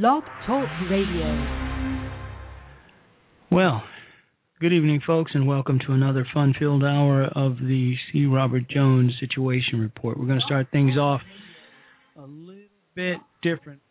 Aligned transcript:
Blog 0.00 0.22
Talk 0.46 0.66
Radio. 0.90 1.76
Well, 3.50 3.82
good 4.58 4.72
evening, 4.72 5.02
folks, 5.06 5.32
and 5.34 5.46
welcome 5.46 5.80
to 5.86 5.92
another 5.92 6.26
fun 6.32 6.54
filled 6.58 6.82
hour 6.82 7.24
of 7.24 7.58
the 7.58 7.94
C. 8.10 8.24
Robert 8.24 8.70
Jones 8.70 9.12
Situation 9.20 9.80
Report. 9.80 10.18
We're 10.18 10.24
going 10.24 10.38
to 10.38 10.46
start 10.46 10.68
things 10.72 10.96
off 10.96 11.20
a 12.16 12.22
little 12.22 12.62
bit 12.94 13.18
different. 13.42 13.82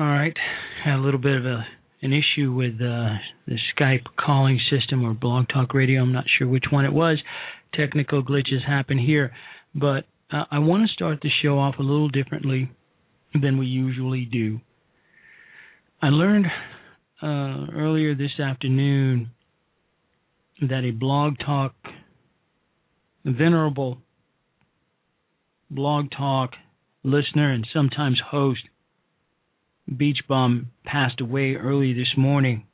All 0.00 0.06
right, 0.06 0.34
had 0.82 0.96
a 0.96 1.02
little 1.02 1.20
bit 1.20 1.36
of 1.36 1.44
a 1.44 1.66
an 2.00 2.14
issue 2.14 2.50
with 2.50 2.76
uh, 2.76 3.14
the 3.46 3.58
Skype 3.76 4.04
calling 4.18 4.58
system 4.70 5.04
or 5.04 5.12
Blog 5.12 5.48
Talk 5.52 5.74
Radio. 5.74 6.00
I'm 6.00 6.12
not 6.12 6.24
sure 6.38 6.48
which 6.48 6.64
one 6.70 6.86
it 6.86 6.92
was. 6.92 7.18
Technical 7.74 8.24
glitches 8.24 8.66
happen 8.66 8.96
here, 8.96 9.32
but 9.74 10.04
uh, 10.32 10.44
I 10.50 10.60
want 10.60 10.88
to 10.88 10.92
start 10.94 11.18
the 11.22 11.28
show 11.42 11.58
off 11.58 11.74
a 11.78 11.82
little 11.82 12.08
differently 12.08 12.72
than 13.40 13.58
we 13.58 13.66
usually 13.66 14.24
do. 14.24 14.60
I 16.00 16.06
learned 16.06 16.46
uh, 17.22 17.66
earlier 17.76 18.14
this 18.14 18.40
afternoon 18.42 19.30
that 20.62 20.84
a 20.84 20.90
Blog 20.90 21.34
Talk 21.44 21.74
venerable 23.26 23.98
Blog 25.70 26.06
Talk 26.16 26.52
listener 27.04 27.52
and 27.52 27.66
sometimes 27.74 28.20
host 28.30 28.62
Beach 29.96 30.18
Bum 30.28 30.70
passed 30.84 31.20
away 31.20 31.54
early 31.54 31.92
this 31.92 32.14
morning, 32.16 32.66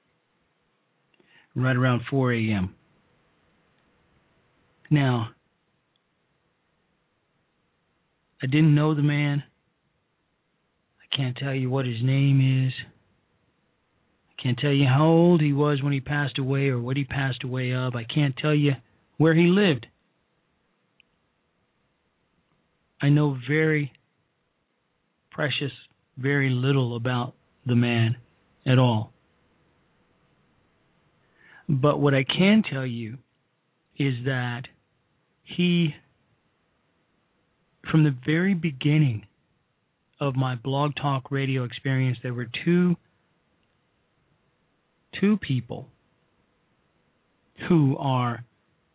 right 1.55 1.77
around 1.77 2.03
4 2.11 2.33
a.m. 2.35 2.75
Now, 4.91 5.31
I 8.43 8.47
didn't 8.47 8.75
know 8.75 8.95
the 8.95 9.03
man. 9.03 9.43
I 11.03 11.17
can't 11.17 11.37
tell 11.37 11.55
you 11.55 11.71
what 11.71 11.87
his 11.87 12.03
name 12.03 12.67
is. 12.67 12.73
I 14.31 14.43
can't 14.43 14.59
tell 14.59 14.73
you 14.73 14.87
how 14.87 15.07
old 15.07 15.41
he 15.41 15.53
was 15.53 15.83
when 15.83 15.93
he 15.93 16.01
passed 16.01 16.39
away 16.39 16.69
or 16.69 16.79
what 16.79 16.97
he 16.97 17.05
passed 17.05 17.43
away 17.43 17.73
of. 17.73 17.97
I 17.97 18.05
can't 18.05 18.37
tell 18.37 18.55
you 18.55 18.73
where 19.17 19.35
he 19.35 19.47
lived. 19.47 19.87
I 23.01 23.09
know 23.09 23.37
very 23.49 23.93
precious 25.31 25.73
very 26.19 26.51
little 26.51 26.97
about 26.97 27.35
the 27.67 27.77
man 27.77 28.17
at 28.67 28.79
all. 28.79 29.13
But 31.69 32.01
what 32.01 32.15
I 32.15 32.25
can 32.25 32.63
tell 32.71 32.87
you 32.87 33.19
is 33.99 34.15
that 34.25 34.63
he, 35.45 35.95
from 37.91 38.05
the 38.05 38.15
very 38.27 38.55
beginning 38.55 39.27
of 40.21 40.35
my 40.35 40.55
blog 40.55 40.93
talk 41.01 41.31
radio 41.31 41.65
experience, 41.65 42.19
there 42.23 42.35
were 42.35 42.49
two 42.65 42.97
two 45.21 45.37
people 45.37 45.89
who 47.69 47.97
are 47.99 48.45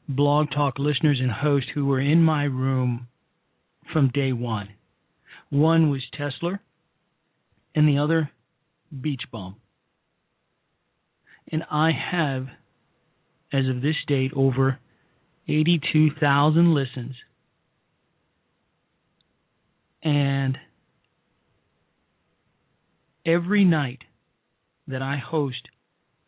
blog 0.07 0.47
talk 0.51 0.79
listeners 0.79 1.19
and 1.21 1.31
hosts 1.31 1.69
who 1.73 1.85
were 1.85 1.99
in 1.99 2.21
my 2.21 2.43
room 2.43 3.07
from 3.91 4.09
day 4.13 4.31
one. 4.31 4.69
One 5.49 5.89
was 5.89 6.01
Tesla, 6.17 6.59
and 7.75 7.87
the 7.87 7.97
other 7.97 8.29
Beach 9.01 9.23
Bum. 9.31 9.55
And 11.51 11.63
I 11.69 11.91
have, 11.91 12.47
as 13.51 13.67
of 13.67 13.81
this 13.81 13.95
date, 14.07 14.31
over 14.35 14.79
82,000 15.47 16.73
listens. 16.73 17.15
And 20.01 20.57
every 23.25 23.65
night 23.65 23.99
that 24.87 25.01
I 25.01 25.17
host 25.17 25.69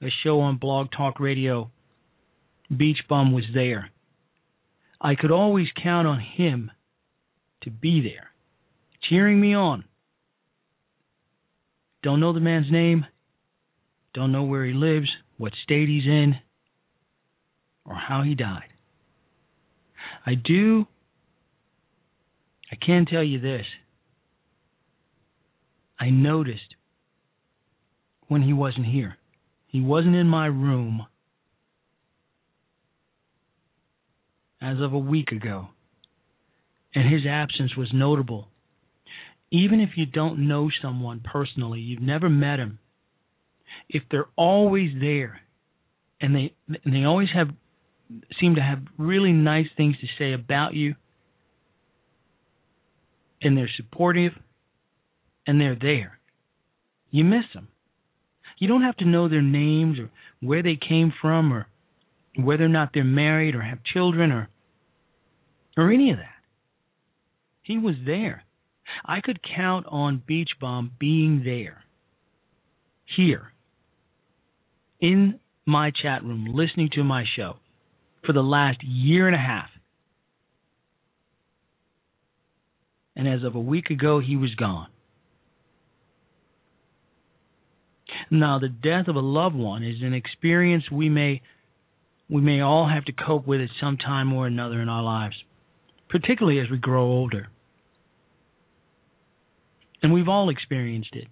a 0.01 0.07
show 0.23 0.39
on 0.41 0.57
Blog 0.57 0.88
Talk 0.95 1.19
Radio, 1.19 1.72
Beach 2.75 3.00
Bum 3.07 3.31
was 3.31 3.45
there. 3.53 3.89
I 5.00 5.16
could 5.16 5.31
always 5.31 5.67
count 5.81 6.07
on 6.07 6.19
him 6.19 6.72
to 7.63 7.69
be 7.69 8.01
there, 8.01 8.31
cheering 9.09 9.39
me 9.39 9.53
on 9.53 9.84
don't 12.05 12.19
know 12.19 12.33
the 12.33 12.39
man's 12.39 12.71
name. 12.71 13.03
Don't 14.13 14.31
know 14.31 14.43
where 14.43 14.63
he 14.63 14.73
lives, 14.73 15.07
what 15.38 15.53
state 15.63 15.89
he's 15.89 16.05
in, 16.05 16.35
or 17.83 17.95
how 17.95 18.21
he 18.21 18.35
died. 18.35 18.69
I 20.23 20.35
do. 20.35 20.85
I 22.71 22.75
can 22.75 23.07
tell 23.07 23.23
you 23.23 23.41
this. 23.41 23.66
I 25.99 26.11
noticed 26.11 26.75
when 28.27 28.43
he 28.43 28.53
wasn't 28.53 28.85
here. 28.85 29.17
He 29.66 29.81
wasn't 29.81 30.16
in 30.16 30.27
my 30.27 30.45
room 30.45 31.07
as 34.61 34.77
of 34.79 34.93
a 34.93 34.99
week 34.99 35.31
ago, 35.31 35.69
and 36.93 37.11
his 37.11 37.25
absence 37.27 37.75
was 37.75 37.89
notable 37.91 38.49
even 39.59 39.79
if 39.79 39.91
you 39.95 40.05
don't 40.05 40.47
know 40.47 40.69
someone 40.81 41.21
personally, 41.23 41.79
you've 41.79 42.01
never 42.01 42.29
met 42.29 42.57
them, 42.57 42.79
if 43.89 44.03
they're 44.09 44.29
always 44.35 44.91
there 44.99 45.41
and 46.21 46.35
they 46.35 46.53
and 46.67 46.93
they 46.93 47.03
always 47.03 47.29
have 47.33 47.49
seem 48.39 48.55
to 48.55 48.61
have 48.61 48.79
really 48.97 49.31
nice 49.31 49.67
things 49.75 49.95
to 49.99 50.07
say 50.17 50.33
about 50.33 50.73
you 50.73 50.95
and 53.41 53.57
they're 53.57 53.69
supportive 53.75 54.31
and 55.45 55.59
they're 55.59 55.77
there. 55.79 56.19
You 57.11 57.23
miss 57.23 57.45
them. 57.53 57.67
You 58.57 58.67
don't 58.67 58.83
have 58.83 58.97
to 58.97 59.05
know 59.05 59.27
their 59.27 59.41
names 59.41 59.99
or 59.99 60.09
where 60.41 60.63
they 60.63 60.77
came 60.77 61.13
from 61.22 61.51
or 61.51 61.67
whether 62.37 62.66
or 62.66 62.69
not 62.69 62.91
they're 62.93 63.03
married 63.03 63.55
or 63.55 63.61
have 63.61 63.79
children 63.83 64.31
or 64.31 64.49
or 65.77 65.91
any 65.91 66.11
of 66.11 66.17
that. 66.17 66.29
He 67.61 67.77
was 67.77 67.95
there. 68.05 68.44
I 69.06 69.22
could 69.22 69.40
count 69.44 69.85
on 69.90 70.23
Beach 70.25 70.51
Bum 70.59 70.91
being 71.00 71.44
there, 71.44 71.84
here, 73.16 73.51
in 75.00 75.40
my 75.66 75.91
chat 75.91 76.23
room, 76.23 76.47
listening 76.53 76.90
to 76.94 77.03
my 77.03 77.23
show 77.35 77.57
for 78.25 78.34
the 78.34 78.41
last 78.41 78.84
year 78.84 79.28
and 79.28 79.35
a 79.35 79.40
half. 79.40 79.69
And 83.16 83.28
as 83.28 83.44
of 83.44 83.56
a 83.56 83.59
week 83.59 83.90
ago, 83.90 84.19
he 84.19 84.35
was 84.35 84.53
gone. 84.56 84.88
Now, 88.29 88.59
the 88.59 88.69
death 88.69 89.07
of 89.07 89.16
a 89.16 89.19
loved 89.19 89.56
one 89.56 89.84
is 89.84 90.02
an 90.02 90.13
experience 90.13 90.84
we 90.91 91.09
may 91.09 91.41
we 92.28 92.41
may 92.41 92.59
all 92.59 92.90
have 92.90 93.06
to 93.06 93.12
cope 93.12 93.46
with 93.46 93.62
at 93.62 93.69
some 93.79 93.97
time 93.97 94.34
or 94.34 94.47
another 94.47 94.81
in 94.81 94.90
our 94.90 95.03
lives, 95.03 95.35
particularly 96.09 96.59
as 96.59 96.72
we 96.72 96.78
grow 96.78 97.03
older. 97.03 97.50
And 100.05 100.13
we've 100.13 100.29
all 100.29 100.49
experienced 100.49 101.16
it 101.16 101.25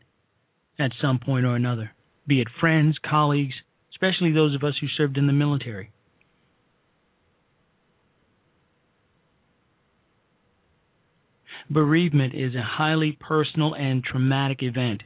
at 0.80 0.90
some 1.00 1.20
point 1.20 1.46
or 1.46 1.56
another, 1.56 1.92
be 2.26 2.42
it 2.42 2.48
friends, 2.60 2.98
colleagues, 3.08 3.54
especially 3.92 4.32
those 4.32 4.56
of 4.56 4.64
us 4.64 4.74
who 4.82 4.88
served 4.98 5.16
in 5.16 5.28
the 5.28 5.32
military. 5.32 5.92
Bereavement 11.70 12.34
is 12.34 12.56
a 12.56 12.64
highly 12.64 13.12
personal 13.12 13.76
and 13.76 14.04
traumatic 14.04 14.64
event. 14.64 15.04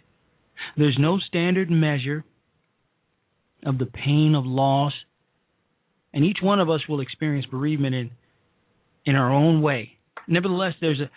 There's 0.77 0.95
no 0.97 1.19
standard 1.19 1.69
measure 1.69 2.23
of 3.65 3.79
the 3.79 3.85
pain 3.85 4.33
of 4.33 4.45
loss, 4.45 4.93
and 6.13 6.23
each 6.23 6.37
one 6.41 6.61
of 6.61 6.69
us 6.69 6.87
will 6.87 7.01
experience 7.01 7.45
bereavement 7.47 7.95
in 7.95 8.11
in 9.05 9.17
our 9.17 9.33
own 9.33 9.61
way. 9.61 9.97
Nevertheless, 10.25 10.75
there's 10.79 11.01
a 11.01 11.09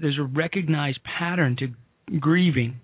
there's 0.00 0.18
a 0.18 0.24
recognized 0.24 1.00
pattern 1.04 1.56
to 1.58 2.18
grieving. 2.18 2.80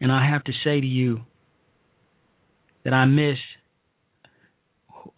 And 0.00 0.12
I 0.12 0.28
have 0.28 0.44
to 0.44 0.52
say 0.64 0.80
to 0.80 0.86
you 0.86 1.20
that 2.84 2.92
I 2.92 3.06
miss 3.06 3.38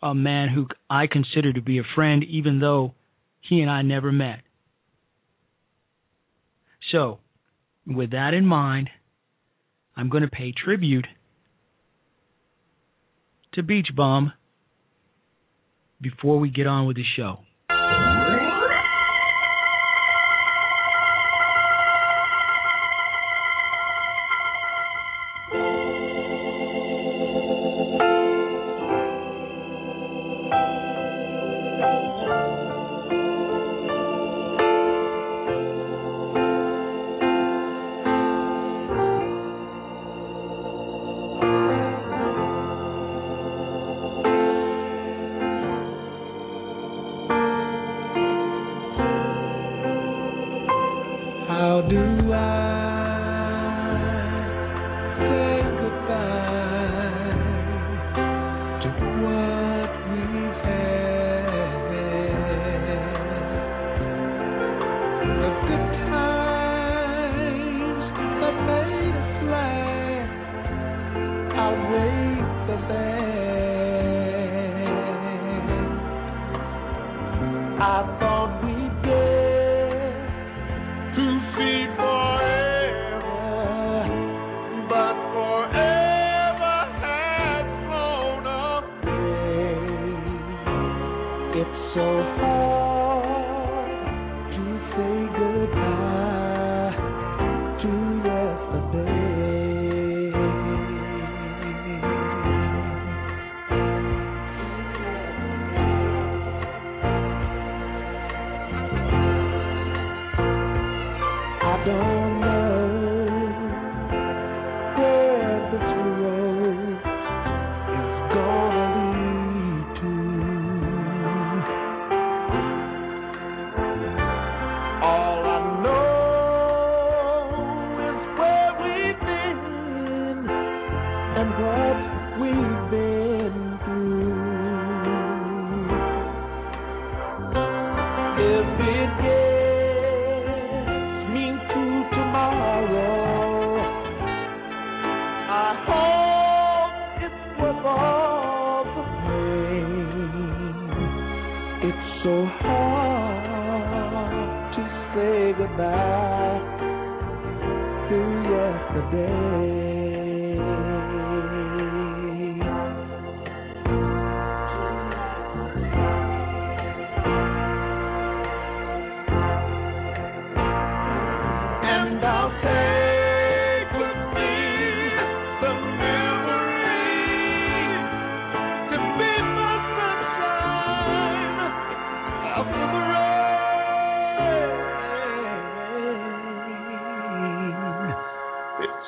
a 0.02 0.14
man 0.14 0.48
who 0.48 0.66
I 0.88 1.06
consider 1.06 1.52
to 1.52 1.60
be 1.60 1.78
a 1.78 1.82
friend, 1.94 2.22
even 2.24 2.60
though 2.60 2.94
he 3.40 3.60
and 3.60 3.70
I 3.70 3.82
never 3.82 4.12
met. 4.12 4.40
So, 6.92 7.18
with 7.86 8.12
that 8.12 8.34
in 8.34 8.46
mind, 8.46 8.90
I'm 9.96 10.08
going 10.08 10.22
to 10.22 10.28
pay 10.28 10.52
tribute 10.52 11.06
to 13.54 13.62
Beach 13.62 13.88
Bum 13.96 14.32
before 16.00 16.38
we 16.38 16.50
get 16.50 16.66
on 16.66 16.86
with 16.86 16.96
the 16.96 17.04
show. 17.16 17.38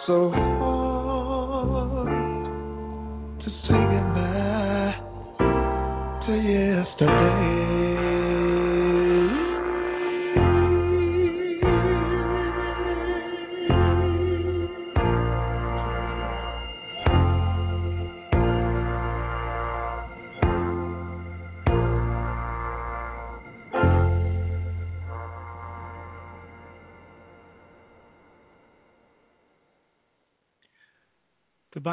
So 0.09 0.78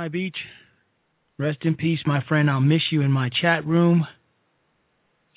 Goodbye, 0.06 0.20
Beach. 0.20 0.38
Rest 1.40 1.60
in 1.64 1.76
peace, 1.76 2.00
my 2.06 2.20
friend. 2.28 2.48
I'll 2.48 2.62
miss 2.62 2.82
you 2.92 3.02
in 3.02 3.12
my 3.12 3.30
chat 3.42 3.66
room, 3.66 4.06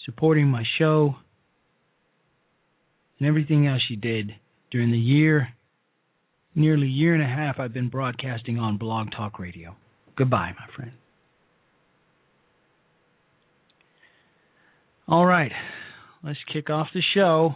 supporting 0.04 0.46
my 0.48 0.62
show, 0.78 1.14
and 3.18 3.26
everything 3.26 3.66
else 3.66 3.80
you 3.88 3.96
did 3.96 4.32
during 4.70 4.90
the 4.90 4.98
year, 4.98 5.48
nearly 6.54 6.86
year 6.86 7.14
and 7.14 7.22
a 7.22 7.26
half 7.26 7.58
I've 7.58 7.72
been 7.72 7.88
broadcasting 7.88 8.58
on 8.58 8.76
Blog 8.76 9.10
Talk 9.10 9.38
Radio. 9.38 9.74
Goodbye, 10.16 10.52
my 10.58 10.74
friend. 10.76 10.92
All 15.08 15.24
right, 15.24 15.52
let's 16.22 16.38
kick 16.52 16.68
off 16.68 16.88
the 16.92 17.02
show. 17.14 17.54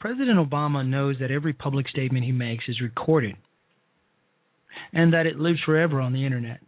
President 0.00 0.38
Obama 0.40 0.84
knows 0.84 1.16
that 1.20 1.30
every 1.30 1.52
public 1.52 1.88
statement 1.88 2.24
he 2.24 2.32
makes 2.32 2.64
is 2.66 2.80
recorded 2.80 3.36
and 4.92 5.12
that 5.12 5.26
it 5.26 5.38
lives 5.38 5.60
forever 5.64 6.00
on 6.00 6.12
the 6.12 6.24
internet. 6.26 6.60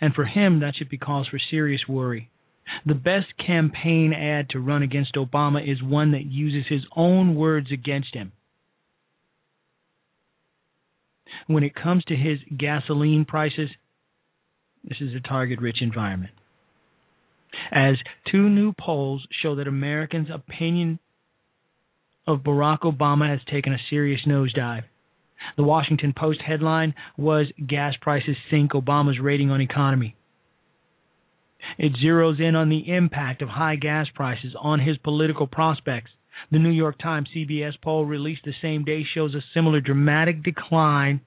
And 0.00 0.14
for 0.14 0.24
him, 0.24 0.60
that 0.60 0.74
should 0.76 0.88
be 0.88 0.98
cause 0.98 1.28
for 1.28 1.38
serious 1.50 1.82
worry. 1.88 2.30
The 2.86 2.94
best 2.94 3.26
campaign 3.44 4.12
ad 4.12 4.48
to 4.50 4.60
run 4.60 4.82
against 4.82 5.14
Obama 5.14 5.60
is 5.70 5.82
one 5.82 6.12
that 6.12 6.24
uses 6.24 6.66
his 6.68 6.82
own 6.96 7.34
words 7.34 7.70
against 7.70 8.14
him. 8.14 8.32
When 11.46 11.62
it 11.62 11.74
comes 11.74 12.04
to 12.04 12.16
his 12.16 12.38
gasoline 12.56 13.26
prices, 13.26 13.68
this 14.82 14.98
is 15.00 15.14
a 15.14 15.20
target 15.20 15.60
rich 15.60 15.78
environment. 15.82 16.32
As 17.70 17.96
two 18.30 18.48
new 18.48 18.72
polls 18.72 19.26
show 19.42 19.54
that 19.56 19.68
Americans' 19.68 20.28
opinion 20.32 20.98
of 22.26 22.40
Barack 22.40 22.80
Obama 22.80 23.28
has 23.28 23.40
taken 23.50 23.72
a 23.72 23.78
serious 23.90 24.20
nosedive. 24.26 24.84
The 25.56 25.62
Washington 25.62 26.12
Post 26.16 26.40
headline 26.40 26.94
was 27.16 27.46
Gas 27.66 27.94
Prices 28.00 28.36
Sink 28.50 28.72
Obama's 28.72 29.20
Rating 29.20 29.50
on 29.50 29.60
Economy. 29.60 30.16
It 31.78 31.92
zeroes 32.04 32.40
in 32.40 32.54
on 32.54 32.68
the 32.68 32.92
impact 32.94 33.42
of 33.42 33.48
high 33.48 33.76
gas 33.76 34.06
prices 34.14 34.54
on 34.60 34.80
his 34.80 34.96
political 34.98 35.46
prospects. 35.46 36.10
The 36.50 36.58
New 36.58 36.70
York 36.70 36.98
Times 36.98 37.28
CBS 37.34 37.72
poll 37.82 38.04
released 38.04 38.42
the 38.44 38.52
same 38.60 38.84
day 38.84 39.02
shows 39.14 39.34
a 39.34 39.40
similar 39.54 39.80
dramatic 39.80 40.42
decline 40.42 41.20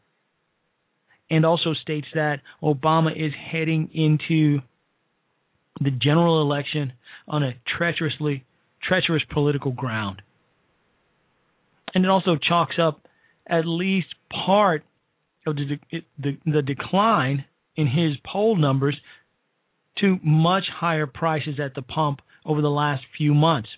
and 1.30 1.46
also 1.46 1.74
states 1.74 2.08
that 2.14 2.42
Obama 2.62 3.12
is 3.12 3.34
heading 3.52 3.90
into 3.94 4.62
the 5.82 5.92
general 5.92 6.42
election 6.42 6.94
on 7.28 7.44
a 7.44 7.54
treacherously 7.78 8.46
treacherous 8.82 9.24
political 9.32 9.72
ground. 9.72 10.22
And 11.94 12.06
it 12.06 12.10
also 12.10 12.38
chalks 12.38 12.76
up 12.82 13.07
at 13.50 13.66
least 13.66 14.08
part 14.46 14.84
of 15.46 15.56
the, 15.56 15.80
the, 16.20 16.38
the 16.46 16.62
decline 16.62 17.46
in 17.76 17.88
his 17.88 18.18
poll 18.26 18.56
numbers 18.56 18.98
to 20.00 20.18
much 20.24 20.64
higher 20.74 21.08
prices 21.08 21.60
at 21.64 21.76
the 21.76 21.82
pump 21.82 22.20
over 22.46 22.62
the 22.62 22.70
last 22.70 23.04
few 23.18 23.34
months. 23.34 23.70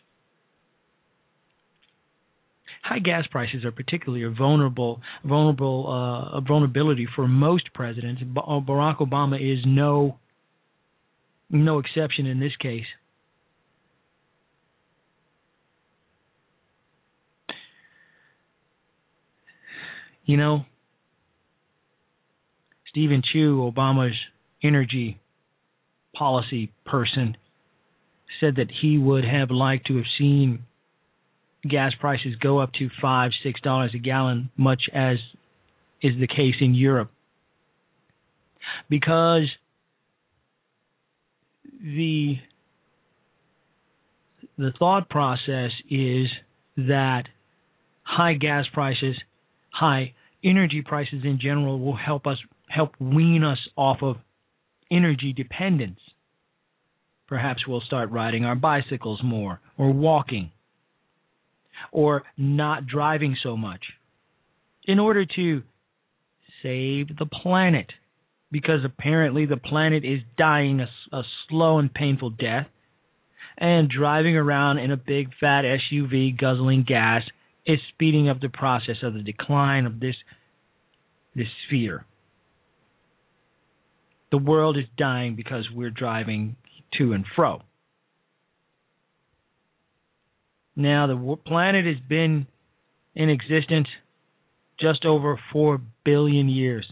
High 2.83 2.99
gas 2.99 3.25
prices 3.29 3.65
are 3.65 3.71
particularly 3.71 4.23
a 4.23 4.29
vulnerable, 4.29 5.01
vulnerable 5.23 5.85
uh, 5.87 6.37
a 6.37 6.41
vulnerability 6.41 7.07
for 7.15 7.27
most 7.27 7.73
presidents. 7.73 8.21
Barack 8.23 8.97
Obama 8.97 9.35
is 9.35 9.59
no 9.65 10.17
no 11.49 11.79
exception 11.79 12.25
in 12.25 12.39
this 12.39 12.55
case. 12.59 12.85
You 20.29 20.37
know, 20.37 20.63
Steven 22.89 23.23
Chu, 23.33 23.67
Obama's 23.75 24.15
energy 24.61 25.19
policy 26.15 26.71
person, 26.85 27.35
said 28.39 28.57
that 28.57 28.67
he 28.79 28.99
would 28.99 29.25
have 29.25 29.49
liked 29.49 29.87
to 29.87 29.95
have 29.95 30.05
seen 30.19 30.65
gas 31.67 31.93
prices 31.99 32.35
go 32.39 32.59
up 32.59 32.71
to 32.73 32.89
five, 33.01 33.31
six 33.41 33.59
dollars 33.61 33.89
a 33.95 33.97
gallon, 33.97 34.51
much 34.55 34.83
as 34.93 35.17
is 36.03 36.13
the 36.19 36.27
case 36.27 36.53
in 36.61 36.75
Europe. 36.75 37.09
Because 38.87 39.49
the 41.81 42.35
the 44.59 44.73
thought 44.77 45.09
process 45.09 45.71
is 45.89 46.27
that 46.77 47.23
high 48.03 48.35
gas 48.35 48.65
prices, 48.71 49.15
high 49.71 50.13
energy 50.43 50.81
prices 50.85 51.21
in 51.23 51.39
general 51.41 51.79
will 51.79 51.95
help 51.95 52.27
us 52.27 52.37
help 52.67 52.93
wean 52.99 53.43
us 53.43 53.59
off 53.75 53.97
of 54.01 54.17
energy 54.91 55.33
dependence. 55.33 55.99
Perhaps 57.27 57.67
we'll 57.67 57.81
start 57.81 58.11
riding 58.11 58.45
our 58.45 58.55
bicycles 58.55 59.21
more 59.23 59.59
or 59.77 59.91
walking 59.91 60.51
or 61.91 62.23
not 62.37 62.87
driving 62.87 63.35
so 63.41 63.55
much 63.55 63.81
in 64.85 64.99
order 64.99 65.25
to 65.25 65.61
save 66.63 67.15
the 67.17 67.25
planet 67.25 67.87
because 68.51 68.79
apparently 68.83 69.45
the 69.45 69.57
planet 69.57 70.03
is 70.03 70.19
dying 70.37 70.81
a, 70.81 71.15
a, 71.15 71.21
slow 71.47 71.77
and 71.77 71.93
painful 71.93 72.31
death 72.31 72.67
and 73.57 73.89
driving 73.89 74.35
around 74.35 74.79
in 74.79 74.91
a 74.91 74.97
big 74.97 75.29
fat 75.39 75.63
SUV 75.63 76.37
guzzling 76.37 76.83
gas 76.87 77.21
is 77.65 77.79
speeding 77.93 78.29
up 78.29 78.39
the 78.41 78.49
process 78.49 78.97
of 79.03 79.13
the 79.13 79.21
decline 79.21 79.85
of 79.85 79.99
this 79.99 80.15
this 81.35 81.47
sphere. 81.67 82.05
The 84.31 84.37
world 84.37 84.77
is 84.77 84.85
dying 84.97 85.35
because 85.35 85.67
we're 85.73 85.89
driving 85.89 86.55
to 86.97 87.13
and 87.13 87.25
fro. 87.35 87.61
Now, 90.75 91.07
the 91.07 91.37
planet 91.45 91.85
has 91.85 91.97
been 92.07 92.47
in 93.15 93.29
existence 93.29 93.87
just 94.79 95.05
over 95.05 95.39
4 95.51 95.81
billion 96.05 96.47
years. 96.47 96.85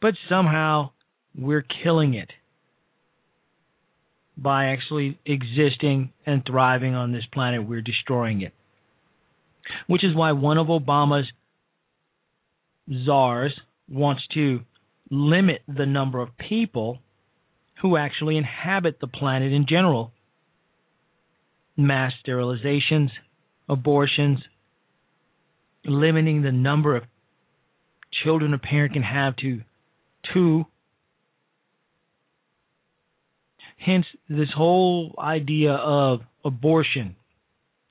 But 0.00 0.14
somehow 0.28 0.90
we're 1.36 1.64
killing 1.82 2.14
it 2.14 2.30
by 4.36 4.66
actually 4.66 5.18
existing 5.24 6.12
and 6.26 6.42
thriving 6.46 6.94
on 6.94 7.12
this 7.12 7.24
planet. 7.32 7.66
We're 7.66 7.82
destroying 7.82 8.42
it. 8.42 8.52
Which 9.86 10.04
is 10.04 10.14
why 10.14 10.32
one 10.32 10.58
of 10.58 10.66
Obama's 10.66 11.26
czars 13.04 13.58
wants 13.88 14.22
to 14.34 14.60
limit 15.10 15.62
the 15.68 15.86
number 15.86 16.20
of 16.20 16.36
people 16.36 16.98
who 17.82 17.96
actually 17.96 18.36
inhabit 18.36 18.98
the 19.00 19.06
planet 19.06 19.52
in 19.52 19.66
general. 19.68 20.12
Mass 21.76 22.12
sterilizations, 22.26 23.10
abortions, 23.68 24.38
limiting 25.84 26.42
the 26.42 26.52
number 26.52 26.96
of 26.96 27.04
children 28.24 28.54
a 28.54 28.58
parent 28.58 28.92
can 28.94 29.02
have 29.02 29.36
to 29.36 29.60
two. 30.32 30.64
Hence, 33.76 34.06
this 34.28 34.48
whole 34.56 35.14
idea 35.18 35.72
of 35.72 36.20
abortion 36.44 37.16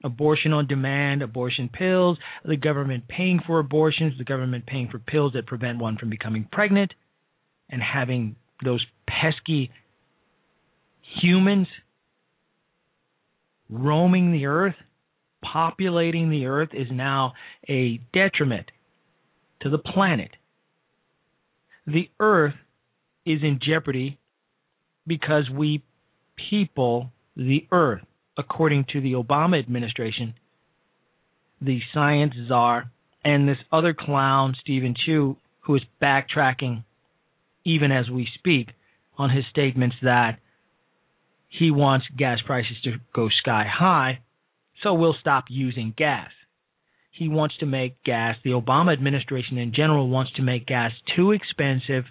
abortion 0.04 0.52
on 0.52 0.68
demand, 0.68 1.22
abortion 1.22 1.70
pills, 1.70 2.18
the 2.44 2.58
government 2.58 3.08
paying 3.08 3.40
for 3.46 3.60
abortions, 3.60 4.14
the 4.18 4.24
government 4.24 4.66
paying 4.66 4.90
for 4.90 5.00
pills 5.00 5.34
that 5.34 5.46
prevent 5.46 5.80
one 5.80 5.98
from 5.98 6.10
becoming 6.10 6.48
pregnant, 6.52 6.94
and 7.70 7.82
having 7.82 8.36
those 8.64 8.86
pesky 9.08 9.72
humans 11.22 11.68
roaming 13.70 14.32
the 14.32 14.46
earth, 14.46 14.76
populating 15.42 16.30
the 16.30 16.46
earth, 16.46 16.70
is 16.74 16.88
now 16.92 17.34
a 17.70 18.00
detriment 18.14 18.70
to 19.62 19.70
the 19.70 19.78
planet. 19.78 20.32
The 21.88 22.10
earth 22.20 22.56
is 23.26 23.40
in 23.42 23.60
jeopardy 23.66 24.20
because 25.06 25.50
we 25.50 25.84
people 26.50 27.12
the 27.36 27.66
earth 27.72 28.02
according 28.38 28.86
to 28.92 29.02
the 29.02 29.14
Obama 29.14 29.60
administration, 29.60 30.34
the 31.62 31.80
science 31.94 32.34
czar, 32.48 32.92
and 33.24 33.48
this 33.48 33.58
other 33.72 33.94
clown, 33.94 34.56
Steven 34.62 34.96
Chu, 35.06 35.38
who 35.62 35.76
is 35.76 35.82
backtracking 36.02 36.84
even 37.66 37.92
as 37.92 38.10
we 38.10 38.28
speak 38.38 38.70
on 39.18 39.30
his 39.30 39.46
statements 39.50 39.96
that 40.02 40.40
he 41.48 41.72
wants 41.72 42.06
gas 42.18 42.40
prices 42.46 42.76
to 42.84 42.94
go 43.16 43.30
sky 43.30 43.66
high, 43.70 44.20
so 44.82 44.94
we'll 44.94 45.16
stop 45.20 45.46
using 45.50 45.94
gas. 45.96 46.30
He 47.12 47.30
wants 47.30 47.56
to 47.60 47.66
make 47.66 48.04
gas, 48.04 48.36
the 48.44 48.52
Obama 48.52 48.92
administration 48.92 49.58
in 49.58 49.74
general 49.74 50.10
wants 50.10 50.34
to 50.34 50.42
make 50.42 50.66
gas 50.66 50.92
too 51.16 51.32
expensive 51.32 52.06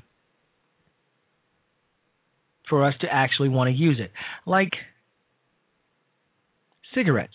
for 2.72 2.86
us 2.86 2.94
to 3.02 3.06
actually 3.06 3.50
want 3.50 3.68
to 3.68 3.76
use 3.76 4.00
it. 4.00 4.10
Like 4.46 4.70
cigarettes. 6.94 7.34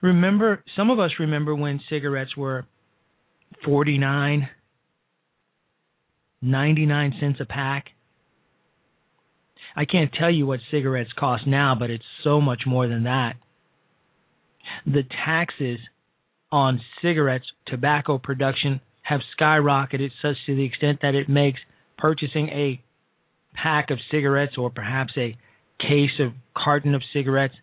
Remember, 0.00 0.64
some 0.76 0.90
of 0.90 0.98
us 0.98 1.12
remember 1.20 1.54
when 1.54 1.80
cigarettes 1.88 2.36
were 2.36 2.66
49, 3.64 4.48
99 6.42 7.14
cents 7.20 7.38
a 7.40 7.44
pack. 7.44 7.84
I 9.76 9.84
can't 9.84 10.10
tell 10.12 10.30
you 10.30 10.44
what 10.44 10.58
cigarettes 10.72 11.10
cost 11.16 11.46
now, 11.46 11.76
but 11.78 11.88
it's 11.88 12.02
so 12.24 12.40
much 12.40 12.62
more 12.66 12.88
than 12.88 13.04
that. 13.04 13.34
The 14.86 15.04
taxes 15.24 15.78
on 16.50 16.80
cigarettes, 17.00 17.46
tobacco 17.68 18.18
production 18.18 18.80
have 19.02 19.20
skyrocketed 19.40 20.10
such 20.20 20.34
to 20.46 20.56
the 20.56 20.64
extent 20.64 20.98
that 21.02 21.14
it 21.14 21.28
makes 21.28 21.60
purchasing 21.96 22.48
a 22.48 22.82
pack 23.54 23.90
of 23.90 23.98
cigarettes 24.10 24.54
or 24.58 24.70
perhaps 24.70 25.12
a 25.16 25.36
case 25.80 26.18
of 26.20 26.32
carton 26.54 26.94
of 26.94 27.02
cigarettes 27.12 27.54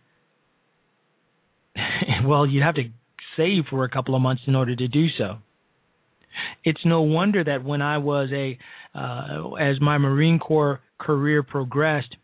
well, 2.26 2.46
you'd 2.46 2.64
have 2.64 2.76
to 2.76 2.90
save 3.38 3.64
for 3.70 3.84
a 3.84 3.90
couple 3.90 4.16
of 4.16 4.22
months 4.22 4.44
in 4.48 4.56
order 4.56 4.76
to 4.76 4.88
do 4.88 5.08
so. 5.18 5.38
It's 6.64 6.80
no 6.86 7.02
wonder 7.02 7.44
that 7.44 7.64
when 7.64 7.82
I 7.82 7.98
was 7.98 8.30
a, 8.32 8.58
uh, 8.96 9.54
as 9.56 9.80
my 9.82 9.98
Marine 9.98 10.40
Corps 10.40 10.80
career 11.00 11.44
progressed, 11.44 12.16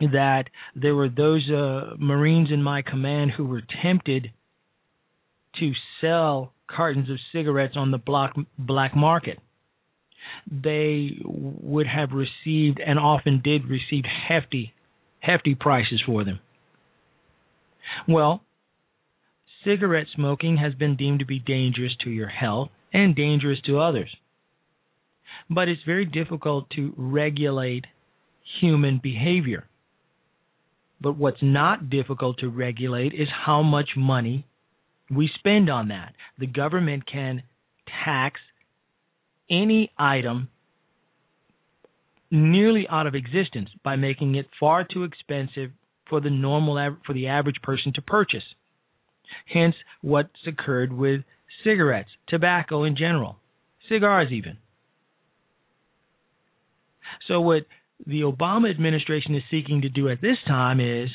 that 0.00 0.44
there 0.76 0.94
were 0.94 1.08
those 1.08 1.48
uh, 1.50 1.94
Marines 1.98 2.50
in 2.52 2.62
my 2.62 2.82
command 2.82 3.32
who 3.36 3.44
were 3.44 3.62
tempted 3.82 4.30
to 5.58 5.72
sell 6.00 6.52
cartons 6.70 7.10
of 7.10 7.16
cigarettes 7.32 7.74
on 7.76 7.90
the 7.90 7.98
black 7.98 8.34
black 8.58 8.94
market. 8.94 9.38
They 10.50 11.18
would 11.24 11.86
have 11.86 12.10
received 12.12 12.80
and 12.80 12.98
often 12.98 13.40
did 13.42 13.66
receive 13.66 14.04
hefty, 14.04 14.74
hefty 15.20 15.54
prices 15.54 16.02
for 16.04 16.24
them. 16.24 16.40
Well, 18.06 18.42
cigarette 19.64 20.06
smoking 20.14 20.58
has 20.58 20.74
been 20.74 20.96
deemed 20.96 21.20
to 21.20 21.26
be 21.26 21.38
dangerous 21.38 21.96
to 22.04 22.10
your 22.10 22.28
health 22.28 22.70
and 22.92 23.14
dangerous 23.14 23.60
to 23.66 23.80
others. 23.80 24.14
But 25.50 25.68
it's 25.68 25.82
very 25.84 26.04
difficult 26.04 26.68
to 26.70 26.92
regulate 26.96 27.86
human 28.60 29.00
behavior. 29.02 29.64
But 31.00 31.16
what's 31.16 31.42
not 31.42 31.90
difficult 31.90 32.38
to 32.38 32.48
regulate 32.48 33.12
is 33.14 33.28
how 33.46 33.62
much 33.62 33.90
money 33.96 34.46
we 35.10 35.30
spend 35.38 35.70
on 35.70 35.88
that. 35.88 36.14
The 36.38 36.46
government 36.46 37.04
can 37.10 37.42
tax 38.04 38.40
any 39.50 39.90
item 39.98 40.48
nearly 42.30 42.86
out 42.90 43.06
of 43.06 43.14
existence 43.14 43.70
by 43.82 43.96
making 43.96 44.34
it 44.34 44.46
far 44.60 44.84
too 44.84 45.04
expensive 45.04 45.70
for 46.08 46.20
the 46.20 46.30
normal 46.30 46.96
for 47.06 47.12
the 47.12 47.28
average 47.28 47.60
person 47.62 47.92
to 47.94 48.02
purchase. 48.02 48.42
Hence, 49.52 49.74
what's 50.00 50.46
occurred 50.46 50.92
with 50.92 51.22
cigarettes, 51.64 52.10
tobacco 52.28 52.84
in 52.84 52.96
general, 52.96 53.36
cigars 53.88 54.28
even. 54.32 54.58
So 57.26 57.40
what 57.40 57.66
the 58.06 58.20
Obama 58.20 58.70
administration 58.70 59.34
is 59.34 59.42
seeking 59.50 59.82
to 59.82 59.88
do 59.88 60.08
at 60.08 60.20
this 60.20 60.36
time 60.46 60.80
is 60.80 61.08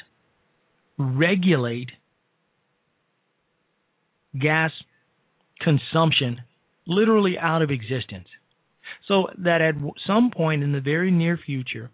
regulate 0.97 1.89
gas 4.39 4.71
consumption 5.61 6.41
literally 6.85 7.37
out 7.39 7.61
of 7.61 7.71
existence. 7.71 8.27
So 9.07 9.27
that 9.37 9.61
at 9.61 9.75
some 10.05 10.31
point 10.31 10.63
in 10.63 10.71
the 10.71 10.81
very 10.81 11.11
near 11.11 11.37
future, 11.37 11.89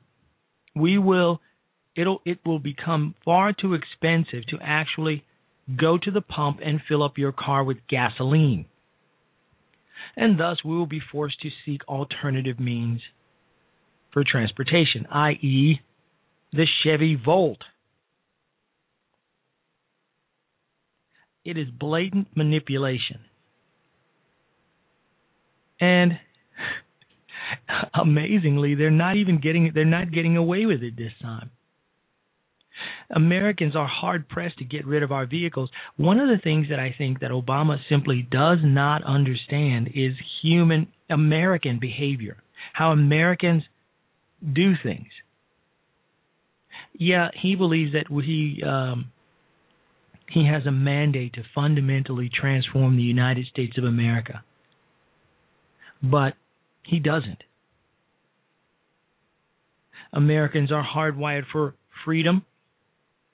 we 0.75 0.98
will 0.98 1.41
it'll 1.96 2.22
it 2.25 2.39
will 2.46 2.60
become 2.60 3.15
far 3.25 3.53
too 3.53 3.74
expensive 3.74 4.46
to 4.50 4.58
actually 4.62 5.24
go 5.77 5.98
to 5.98 6.12
the 6.12 6.22
pump 6.22 6.60
and 6.63 6.81
fill 6.88 7.03
up 7.03 7.17
your 7.17 7.31
car 7.31 7.63
with 7.63 7.77
gasoline. 7.89 8.65
And 10.15 10.39
thus 10.39 10.63
we 10.63 10.75
will 10.75 10.88
be 10.88 11.01
forced 11.12 11.41
to 11.41 11.50
seek 11.65 11.88
alternative 11.88 12.60
means 12.60 13.01
for 14.12 14.24
transportation, 14.24 15.05
i.e., 15.12 15.81
the 16.51 16.65
Chevy 16.84 17.15
Volt. 17.15 17.60
It 21.46 21.58
is 21.58 21.67
blatant 21.69 22.36
manipulation. 22.36 23.19
And 25.79 26.19
amazingly, 27.93 28.75
they're 28.75 28.91
not 28.91 29.17
even 29.17 29.39
getting 29.39 29.71
they're 29.74 29.86
not 29.86 30.12
getting 30.12 30.38
away 30.38 30.65
with 30.65 30.83
it 30.83 30.98
this 30.98 31.13
time. 31.21 31.51
Americans 33.12 33.75
are 33.75 33.88
hard 33.88 34.29
pressed 34.29 34.57
to 34.59 34.63
get 34.63 34.86
rid 34.86 35.03
of 35.03 35.12
our 35.12 35.25
vehicles. 35.25 35.69
One 35.98 36.19
of 36.19 36.29
the 36.29 36.41
things 36.41 36.67
that 36.69 36.79
I 36.79 36.93
think 36.98 37.19
that 37.19 37.31
Obama 37.31 37.77
simply 37.89 38.27
does 38.29 38.59
not 38.63 39.03
understand 39.03 39.89
is 39.95 40.13
human 40.41 40.88
American 41.09 41.79
behavior, 41.79 42.38
how 42.74 42.91
Americans 42.91 43.63
do 44.53 44.74
things. 44.83 45.07
Yeah, 46.93 47.29
he 47.41 47.55
believes 47.55 47.93
that 47.93 48.07
he 48.24 48.62
um, 48.65 49.12
he 50.29 50.45
has 50.45 50.65
a 50.65 50.71
mandate 50.71 51.33
to 51.33 51.43
fundamentally 51.55 52.29
transform 52.29 52.95
the 52.95 53.03
United 53.03 53.48
States 53.48 53.77
of 53.77 53.83
America, 53.83 54.43
but 56.01 56.34
he 56.84 57.00
doesn't. 57.00 57.44
Americans 60.13 60.72
are 60.72 60.84
hardwired 60.84 61.44
for 61.51 61.75
freedom. 62.06 62.46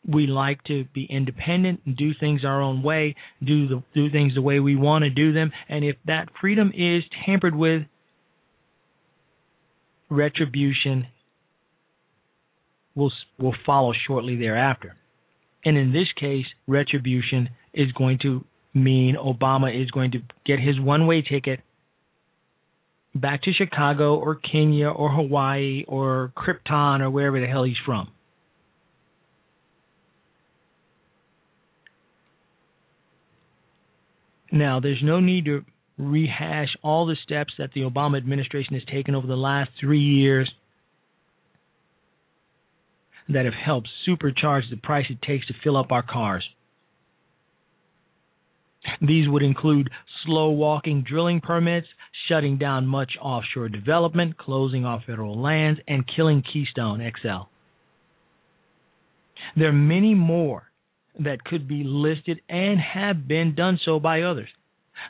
We 0.08 0.28
like 0.28 0.64
to 0.66 0.86
be 0.94 1.08
independent 1.10 1.82
and 1.86 1.98
do 1.98 2.12
things 2.20 2.46
our 2.46 2.62
own 2.62 2.84
way, 2.84 3.16
do 3.44 3.68
the 3.68 3.84
do 3.96 4.10
things 4.12 4.36
the 4.36 4.42
way 4.42 4.60
we 4.60 4.76
want 4.76 5.04
to 5.04 5.10
do 5.10 5.34
them, 5.34 5.52
and 5.68 5.84
if 5.84 5.96
that 6.06 6.30
freedom 6.40 6.72
is 6.76 7.04
tampered 7.26 7.56
with, 7.56 7.84
retribution 10.10 11.08
will 12.94 13.12
will 13.40 13.56
follow 13.66 13.94
shortly 14.08 14.36
thereafter. 14.36 14.96
And 15.64 15.78
in 15.78 15.92
this 15.92 16.08
case, 16.20 16.46
retribution 16.68 17.50
is 17.74 17.92
going 17.94 18.20
to 18.22 18.46
mean 18.76 19.16
Obama 19.16 19.82
is 19.82 19.90
going 19.90 20.12
to 20.12 20.20
get 20.46 20.60
his 20.60 20.80
one-way 20.80 21.24
ticket 21.24 21.62
back 23.16 23.44
to 23.44 23.54
Chicago 23.54 24.16
or 24.16 24.36
Kenya 24.36 24.90
or 24.90 25.10
Hawaii 25.10 25.86
or 25.88 26.34
Krypton 26.36 27.00
or 27.00 27.10
wherever 27.10 27.40
the 27.40 27.48
hell 27.48 27.64
he's 27.64 27.76
from. 27.86 28.10
Now, 34.52 34.80
there's 34.80 35.02
no 35.04 35.20
need 35.20 35.46
to 35.46 35.66
rehash 35.98 36.70
all 36.82 37.06
the 37.06 37.16
steps 37.24 37.54
that 37.58 37.72
the 37.74 37.82
Obama 37.82 38.18
administration 38.18 38.76
has 38.76 38.84
taken 38.86 39.16
over 39.16 39.28
the 39.28 39.36
last 39.36 39.72
three 39.80 40.00
years 40.00 40.50
that 43.30 43.46
have 43.46 43.54
helped 43.54 43.90
supercharge 44.08 44.70
the 44.70 44.78
price 44.78 45.06
it 45.10 45.22
takes 45.22 45.48
to 45.48 45.54
fill 45.64 45.78
up 45.78 45.92
our 45.92 46.04
cars. 46.04 46.44
These 49.02 49.28
would 49.28 49.42
include 49.42 49.90
slow 50.26 50.50
walking 50.50 51.04
drilling 51.08 51.42
permits, 51.42 51.88
shutting 52.28 52.58
down 52.58 52.88
much 52.88 53.14
offshore 53.22 53.70
development, 53.70 54.38
closing 54.38 54.86
off 54.86 55.04
federal 55.06 55.40
lands, 55.42 55.80
and 55.88 56.04
killing 56.16 56.42
Keystone 56.42 57.00
XL. 57.22 57.48
There 59.56 59.70
are 59.70 59.74
many 59.74 60.14
more 60.16 60.64
that 61.20 61.44
could 61.44 61.68
be 61.68 61.84
listed 61.86 62.42
and 62.50 62.80
have 62.80 63.28
been 63.28 63.56
done 63.56 63.80
so 63.84 64.00
by 64.00 64.22
others. 64.22 64.50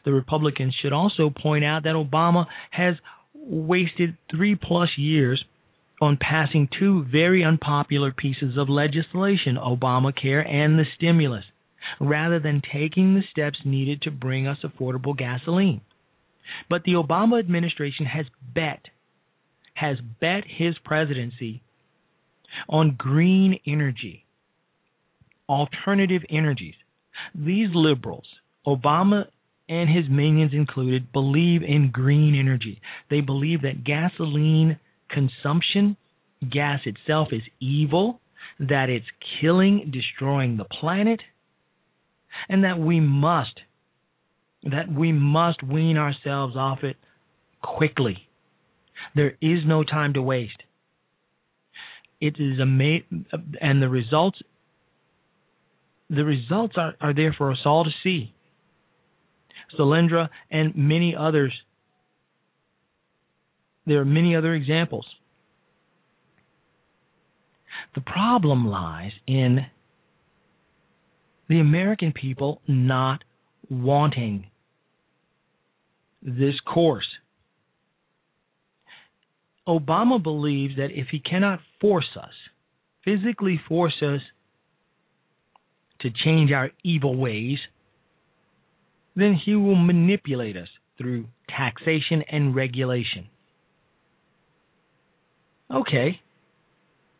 The 0.04 0.14
Republicans 0.14 0.76
should 0.82 0.94
also 0.94 1.30
point 1.30 1.64
out 1.64 1.84
that 1.84 1.96
Obama 1.96 2.46
has 2.72 2.96
wasted 3.34 4.18
three 4.30 4.56
plus 4.56 4.90
years 4.98 5.44
on 6.02 6.18
passing 6.18 6.68
two 6.80 7.06
very 7.12 7.44
unpopular 7.44 8.12
pieces 8.12 8.58
of 8.58 8.70
legislation, 8.70 9.58
Obamacare 9.58 10.48
and 10.48 10.78
the 10.78 10.86
stimulus, 10.98 11.46
rather 12.00 12.40
than 12.40 12.62
taking 12.74 13.16
the 13.16 13.24
steps 13.32 13.60
needed 13.66 14.02
to 14.02 14.12
bring 14.12 14.48
us 14.48 14.58
affordable 14.64 15.18
gasoline. 15.18 15.82
But 16.70 16.84
the 16.84 16.94
Obama 16.94 17.40
administration 17.40 18.06
has 18.06 18.26
bet, 18.54 18.86
has 19.74 19.98
bet 20.22 20.44
his 20.48 20.76
presidency 20.84 21.62
on 22.70 22.96
green 22.98 23.60
energy, 23.68 24.26
alternative 25.50 26.22
energies. 26.30 26.76
These 27.34 27.70
liberals, 27.74 28.26
Obama 28.66 29.26
and 29.68 29.90
his 29.90 30.06
minions 30.10 30.54
included, 30.54 31.12
believe 31.12 31.64
in 31.64 31.90
green 31.92 32.36
energy. 32.36 32.80
They 33.10 33.22
believe 33.22 33.62
that 33.64 33.84
gasoline 33.84 34.80
consumption, 35.10 35.98
gas 36.52 36.82
itself, 36.86 37.30
is 37.32 37.42
evil, 37.60 38.20
that 38.60 38.90
it's 38.90 39.06
killing, 39.42 39.92
destroying 39.92 40.58
the 40.58 40.66
planet, 40.66 41.20
and 42.50 42.64
that 42.64 42.80
we 42.80 43.00
must 43.00 43.60
that 44.64 44.92
we 44.92 45.12
must 45.12 45.62
wean 45.62 45.96
ourselves 45.96 46.56
off 46.56 46.84
it 46.84 46.98
quickly. 47.62 48.28
There 49.16 49.38
is 49.42 49.60
no 49.66 49.84
time 49.84 50.14
to 50.14 50.22
waste. 50.22 50.64
It 52.20 52.36
is 52.40 52.60
amazing, 52.60 53.26
and 53.62 53.82
the 53.82 53.90
results 53.90 54.40
the 56.10 56.24
results 56.24 56.76
are, 56.78 56.94
are 57.02 57.14
there 57.14 57.34
for 57.38 57.52
us 57.52 57.60
all 57.66 57.84
to 57.84 57.90
see. 58.04 58.34
Solyndra, 59.78 60.30
and 60.52 60.76
many 60.76 61.16
others. 61.18 61.54
There 63.86 64.00
are 64.00 64.06
many 64.06 64.36
other 64.36 64.54
examples. 64.54 65.06
The 67.94 68.02
problem 68.02 68.68
lies 68.68 69.12
in 69.28 69.66
the 71.48 71.60
American 71.60 72.12
people 72.12 72.62
not 72.68 73.24
wanting 73.70 74.48
this 76.22 76.56
course. 76.72 77.08
Obama 79.68 80.22
believes 80.22 80.76
that 80.78 80.90
if 80.92 81.08
he 81.12 81.20
cannot 81.20 81.60
force 81.82 82.18
us, 82.20 82.34
physically 83.04 83.60
force 83.68 84.02
us 84.02 84.22
to 86.02 86.10
change 86.24 86.52
our 86.52 86.72
evil 86.84 87.16
ways, 87.16 87.58
then 89.16 89.40
he 89.46 89.56
will 89.56 89.76
manipulate 89.76 90.58
us 90.58 90.68
through 90.98 91.26
taxation 91.50 92.24
and 92.30 92.56
regulation. 92.56 93.28
Okay, 95.74 96.20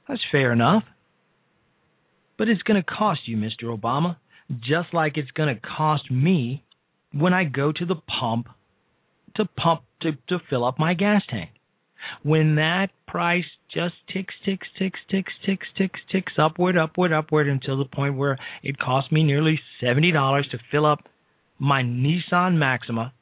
that's 0.08 0.22
fair 0.32 0.52
enough. 0.52 0.84
But 2.38 2.50
it's 2.50 2.62
going 2.64 2.82
to 2.82 2.86
cost 2.86 3.22
you, 3.28 3.38
Mr. 3.38 3.66
Obama, 3.66 4.18
just 4.60 4.94
like 4.94 5.18
it's 5.18 5.32
going 5.32 5.54
to 5.54 5.62
cost 5.62 6.12
me 6.12 6.64
when 7.14 7.34
I 7.34 7.46
go 7.46 7.72
to 7.72 7.86
the 7.86 7.96
pump 7.96 8.48
to 9.36 9.46
pump 9.46 9.82
to, 10.02 10.12
to 10.30 10.40
fill 10.50 10.66
up 10.66 10.80
my 10.80 10.94
gas 10.94 11.22
tank. 11.30 11.50
When 12.24 12.56
that 12.56 12.90
price 13.08 13.46
just 13.74 13.96
ticks, 14.14 14.34
ticks, 14.46 14.68
ticks, 14.78 15.00
ticks, 15.10 15.34
ticks, 15.46 15.68
ticks, 15.78 16.00
ticks 16.12 16.34
upward, 16.38 16.78
upward, 16.78 17.12
upward 17.12 17.48
until 17.48 17.78
the 17.78 17.86
point 17.86 18.18
where 18.18 18.38
it 18.64 18.78
costs 18.78 19.12
me 19.12 19.24
nearly 19.24 19.60
seventy 19.82 20.12
dollars 20.12 20.48
to 20.52 20.60
fill 20.72 20.86
up 20.86 21.00
my 21.58 21.82
Nissan 21.82 22.58
Maxima, 22.58 23.14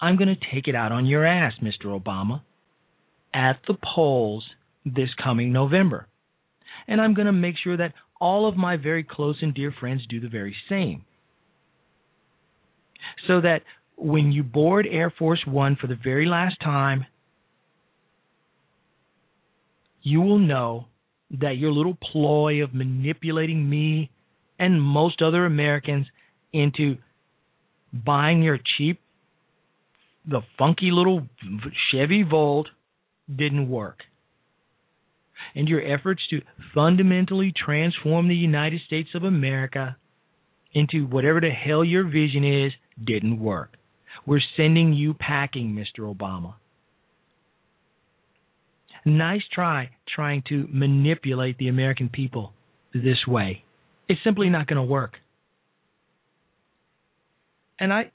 I'm 0.00 0.16
going 0.16 0.34
to 0.34 0.54
take 0.54 0.66
it 0.66 0.74
out 0.74 0.92
on 0.92 1.04
your 1.06 1.26
ass, 1.26 1.54
Mr. 1.62 1.86
Obama, 1.86 2.42
at 3.34 3.58
the 3.66 3.74
polls 3.74 4.44
this 4.84 5.08
coming 5.22 5.52
November. 5.52 6.06
And 6.88 7.00
I'm 7.00 7.14
going 7.14 7.26
to 7.26 7.32
make 7.32 7.56
sure 7.62 7.76
that 7.76 7.92
all 8.20 8.48
of 8.48 8.56
my 8.56 8.76
very 8.76 9.04
close 9.04 9.36
and 9.42 9.54
dear 9.54 9.72
friends 9.78 10.02
do 10.08 10.20
the 10.20 10.28
very 10.28 10.54
same. 10.68 11.04
So 13.26 13.40
that 13.40 13.62
when 13.96 14.32
you 14.32 14.42
board 14.42 14.86
Air 14.90 15.12
Force 15.16 15.42
One 15.46 15.76
for 15.80 15.86
the 15.86 15.98
very 16.02 16.26
last 16.26 16.56
time, 16.62 17.06
you 20.02 20.20
will 20.20 20.38
know 20.38 20.86
that 21.38 21.58
your 21.58 21.72
little 21.72 21.96
ploy 22.12 22.62
of 22.62 22.74
manipulating 22.74 23.68
me 23.68 24.10
and 24.58 24.80
most 24.80 25.22
other 25.22 25.44
Americans 25.46 26.06
into 26.52 26.96
buying 27.92 28.42
your 28.42 28.58
cheap 28.78 29.00
the 30.26 30.42
funky 30.58 30.90
little 30.90 31.26
Chevy 31.90 32.22
Volt 32.22 32.68
didn't 33.28 33.68
work. 33.68 33.98
And 35.54 35.68
your 35.68 35.82
efforts 35.82 36.22
to 36.30 36.40
fundamentally 36.74 37.52
transform 37.56 38.28
the 38.28 38.34
United 38.34 38.80
States 38.86 39.10
of 39.14 39.24
America 39.24 39.96
into 40.72 41.06
whatever 41.06 41.40
the 41.40 41.50
hell 41.50 41.84
your 41.84 42.04
vision 42.04 42.44
is 42.44 42.72
didn't 43.02 43.40
work. 43.40 43.76
We're 44.26 44.40
sending 44.56 44.92
you 44.92 45.14
packing, 45.14 45.74
Mr. 45.74 46.14
Obama. 46.14 46.54
Nice 49.04 49.42
try 49.52 49.90
trying 50.14 50.42
to 50.48 50.66
manipulate 50.70 51.56
the 51.58 51.68
American 51.68 52.08
people 52.08 52.52
this 52.92 53.26
way. 53.26 53.64
It's 54.08 54.20
simply 54.24 54.50
not 54.50 54.66
going 54.66 54.76
to 54.76 54.82
work. 54.82 55.14
And 57.78 57.92
I 57.92 58.10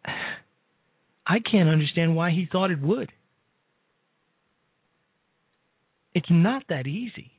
I 1.26 1.40
can't 1.40 1.70
understand 1.70 2.16
why 2.16 2.30
he 2.32 2.48
thought 2.52 2.70
it 2.70 2.82
would. 2.82 3.12
It's 6.15 6.30
not 6.32 6.63
that 6.69 6.88
easy. 6.88 7.32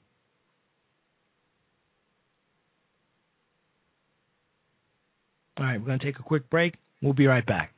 All 5.58 5.64
right, 5.64 5.80
we're 5.80 5.86
going 5.86 5.98
to 5.98 6.04
take 6.04 6.18
a 6.18 6.22
quick 6.22 6.50
break. 6.50 6.74
We'll 7.00 7.14
be 7.14 7.26
right 7.26 7.44
back. 7.46 7.72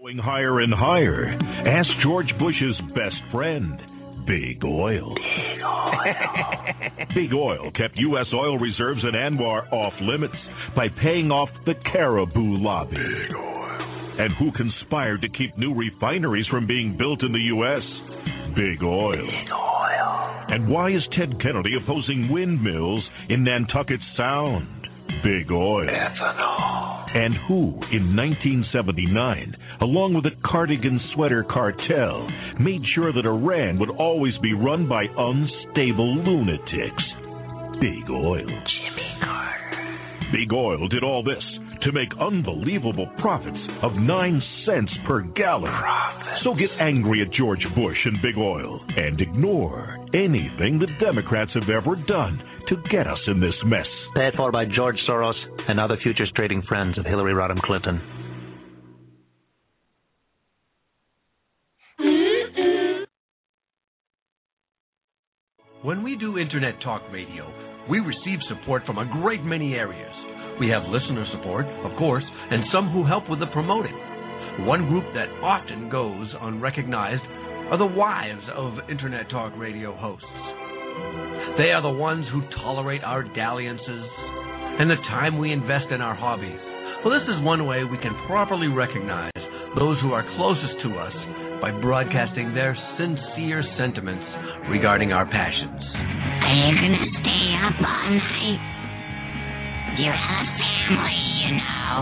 Going 0.00 0.18
higher 0.18 0.58
and 0.60 0.74
higher. 0.74 1.26
Ask 1.28 1.88
George 2.02 2.26
Bush's 2.40 2.74
best 2.88 3.14
friend, 3.30 3.78
Big 4.26 4.64
Oil. 4.64 5.14
Big 5.14 5.62
Oil. 5.64 6.14
Big 7.14 7.32
Oil 7.32 7.70
kept 7.76 7.96
U.S. 7.96 8.26
oil 8.34 8.58
reserves 8.58 9.02
in 9.04 9.14
ANWR 9.14 9.72
off 9.72 9.92
limits 10.02 10.34
by 10.74 10.88
paying 11.00 11.30
off 11.30 11.48
the 11.66 11.74
Caribou 11.92 12.58
lobby. 12.58 12.96
Big 12.96 13.36
Oil. 13.36 13.56
And 14.18 14.34
who 14.38 14.50
conspired 14.52 15.22
to 15.22 15.28
keep 15.28 15.56
new 15.56 15.72
refineries 15.72 16.46
from 16.50 16.66
being 16.66 16.96
built 16.98 17.22
in 17.22 17.30
the 17.30 17.46
U.S.? 17.54 17.82
Big 18.56 18.82
Oil. 18.82 19.26
Big 19.26 19.52
Oil. 19.52 20.05
And 20.48 20.68
why 20.68 20.90
is 20.90 21.02
Ted 21.18 21.40
Kennedy 21.42 21.72
opposing 21.82 22.28
windmills 22.30 23.04
in 23.28 23.42
Nantucket 23.44 24.00
Sound? 24.16 24.86
Big 25.22 25.50
Oil. 25.50 25.88
Ethanol. 25.88 27.16
And 27.16 27.34
who, 27.48 27.74
in 27.90 28.14
1979, 28.14 29.56
along 29.80 30.14
with 30.14 30.24
the 30.24 30.36
cardigan 30.44 31.00
sweater 31.14 31.44
cartel, 31.44 32.28
made 32.60 32.82
sure 32.94 33.12
that 33.12 33.26
Iran 33.26 33.78
would 33.78 33.90
always 33.90 34.34
be 34.42 34.52
run 34.52 34.88
by 34.88 35.04
unstable 35.04 36.14
lunatics? 36.22 37.04
Big 37.80 38.10
Oil. 38.10 38.46
Jimmy 38.46 39.10
Carter. 39.24 39.98
Big 40.30 40.52
Oil 40.52 40.88
did 40.88 41.02
all 41.02 41.22
this 41.24 41.42
to 41.82 41.92
make 41.92 42.08
unbelievable 42.20 43.08
profits 43.18 43.58
of 43.82 43.94
9 43.94 44.42
cents 44.66 44.92
per 45.06 45.22
gallon. 45.34 45.72
Profits. 45.72 46.44
So 46.44 46.54
get 46.54 46.70
angry 46.80 47.22
at 47.22 47.32
George 47.32 47.64
Bush 47.74 47.98
and 48.04 48.22
Big 48.22 48.36
Oil 48.36 48.80
and 48.96 49.20
ignore 49.20 49.95
anything 50.14 50.78
the 50.78 50.86
Democrats 51.04 51.50
have 51.54 51.68
ever 51.68 51.96
done 51.96 52.40
to 52.68 52.76
get 52.90 53.06
us 53.06 53.18
in 53.26 53.40
this 53.40 53.54
mess. 53.64 53.86
Paid 54.14 54.34
for 54.36 54.52
by 54.52 54.64
George 54.64 54.96
Soros 55.08 55.34
and 55.68 55.78
other 55.78 55.96
futures 56.02 56.30
trading 56.34 56.62
friends 56.68 56.98
of 56.98 57.04
Hillary 57.04 57.32
Rodham 57.32 57.60
Clinton. 57.62 58.00
When 65.82 66.02
we 66.02 66.16
do 66.16 66.38
Internet 66.38 66.82
Talk 66.82 67.02
Radio, 67.12 67.46
we 67.88 68.00
receive 68.00 68.40
support 68.48 68.82
from 68.86 68.98
a 68.98 69.08
great 69.22 69.44
many 69.44 69.74
areas. 69.74 70.12
We 70.58 70.68
have 70.70 70.82
listener 70.88 71.24
support, 71.30 71.64
of 71.84 71.96
course, 71.96 72.24
and 72.26 72.64
some 72.72 72.90
who 72.90 73.06
help 73.06 73.30
with 73.30 73.38
the 73.38 73.46
promoting. 73.52 73.94
One 74.66 74.88
group 74.88 75.04
that 75.14 75.28
often 75.44 75.88
goes 75.88 76.26
unrecognized 76.40 77.22
are 77.66 77.78
the 77.78 77.86
wives 77.98 78.46
of 78.54 78.78
Internet 78.88 79.28
Talk 79.28 79.52
Radio 79.58 79.90
hosts. 79.98 80.30
They 81.58 81.74
are 81.74 81.82
the 81.82 81.90
ones 81.90 82.24
who 82.30 82.46
tolerate 82.62 83.02
our 83.02 83.24
dalliances 83.34 84.06
and 84.78 84.86
the 84.88 85.02
time 85.10 85.38
we 85.38 85.50
invest 85.50 85.90
in 85.90 86.00
our 86.00 86.14
hobbies. 86.14 86.62
Well, 87.02 87.10
this 87.10 87.26
is 87.26 87.42
one 87.42 87.66
way 87.66 87.82
we 87.82 87.98
can 87.98 88.14
properly 88.30 88.68
recognize 88.68 89.34
those 89.74 89.98
who 89.98 90.14
are 90.14 90.22
closest 90.38 90.78
to 90.86 90.94
us 90.94 91.10
by 91.58 91.74
broadcasting 91.82 92.54
their 92.54 92.78
sincere 92.94 93.66
sentiments 93.74 94.22
regarding 94.70 95.10
our 95.10 95.26
passions. 95.26 95.82
Are 95.82 96.54
you 96.54 96.70
gonna 96.70 97.02
stay 97.18 97.46
up 97.66 97.82
all 97.82 98.10
night? 98.14 98.62
You 99.98 100.12
have 100.14 100.46
family, 100.86 101.18
you 101.42 101.50
know. 101.58 101.98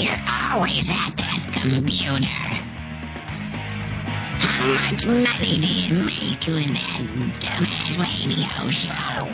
You're 0.00 0.22
always 0.48 0.80
at 0.88 1.12
that 1.12 1.40
computer. 1.60 2.65
How 4.36 4.68
much 4.68 5.02
money 5.06 5.56
you 5.88 5.96
make 6.04 6.40
doing 6.44 6.72
that 6.74 7.00
dumbass 7.40 7.96
radio 7.96 8.68
show? 8.84 9.24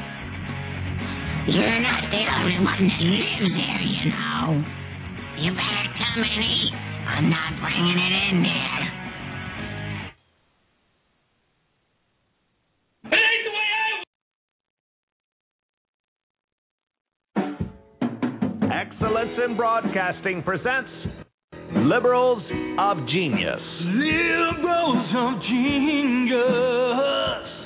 You're 1.50 1.80
not 1.80 2.02
the 2.10 2.22
only 2.22 2.58
one 2.62 2.86
that 2.86 3.02
lives 3.02 3.50
there, 3.50 3.82
you 3.82 4.06
know. 4.14 4.62
You 5.42 5.50
better 5.50 5.88
come 5.98 6.22
and 6.22 6.44
eat. 6.44 6.74
I'm 7.08 7.26
not 7.30 7.50
bringing 7.60 7.98
it 7.98 8.14
in 8.30 8.42
there. 8.46 8.82
Excellence 18.70 19.36
in 19.44 19.56
Broadcasting 19.56 20.42
presents 20.42 21.11
Liberals 21.74 22.42
of 22.78 22.98
Genius. 23.08 23.60
Liberals 23.80 25.08
of 25.16 25.40
genius. 25.48 26.36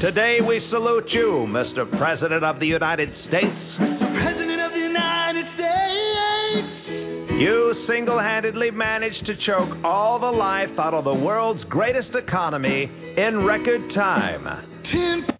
Today 0.01 0.38
we 0.47 0.61
salute 0.71 1.07
you, 1.12 1.47
Mr. 1.49 1.90
President 1.99 2.45
of 2.45 2.61
the 2.61 2.66
United 2.66 3.09
States. 3.29 3.59
President 3.77 4.61
of 4.62 4.73
the 4.73 4.79
United 4.79 5.47
States. 5.55 5.77
You 7.40 7.75
single 7.88 8.19
handedly 8.19 8.71
managed 8.71 9.27
to 9.27 9.35
choke 9.45 9.85
all 9.85 10.21
the 10.21 10.27
life 10.27 10.79
out 10.79 10.95
of 10.95 11.05
the 11.05 11.14
world's 11.14 11.64
greatest 11.64 12.14
economy 12.14 12.85
in 13.16 13.45
record 13.45 13.83
time. 13.95 14.47
10% 14.95 15.36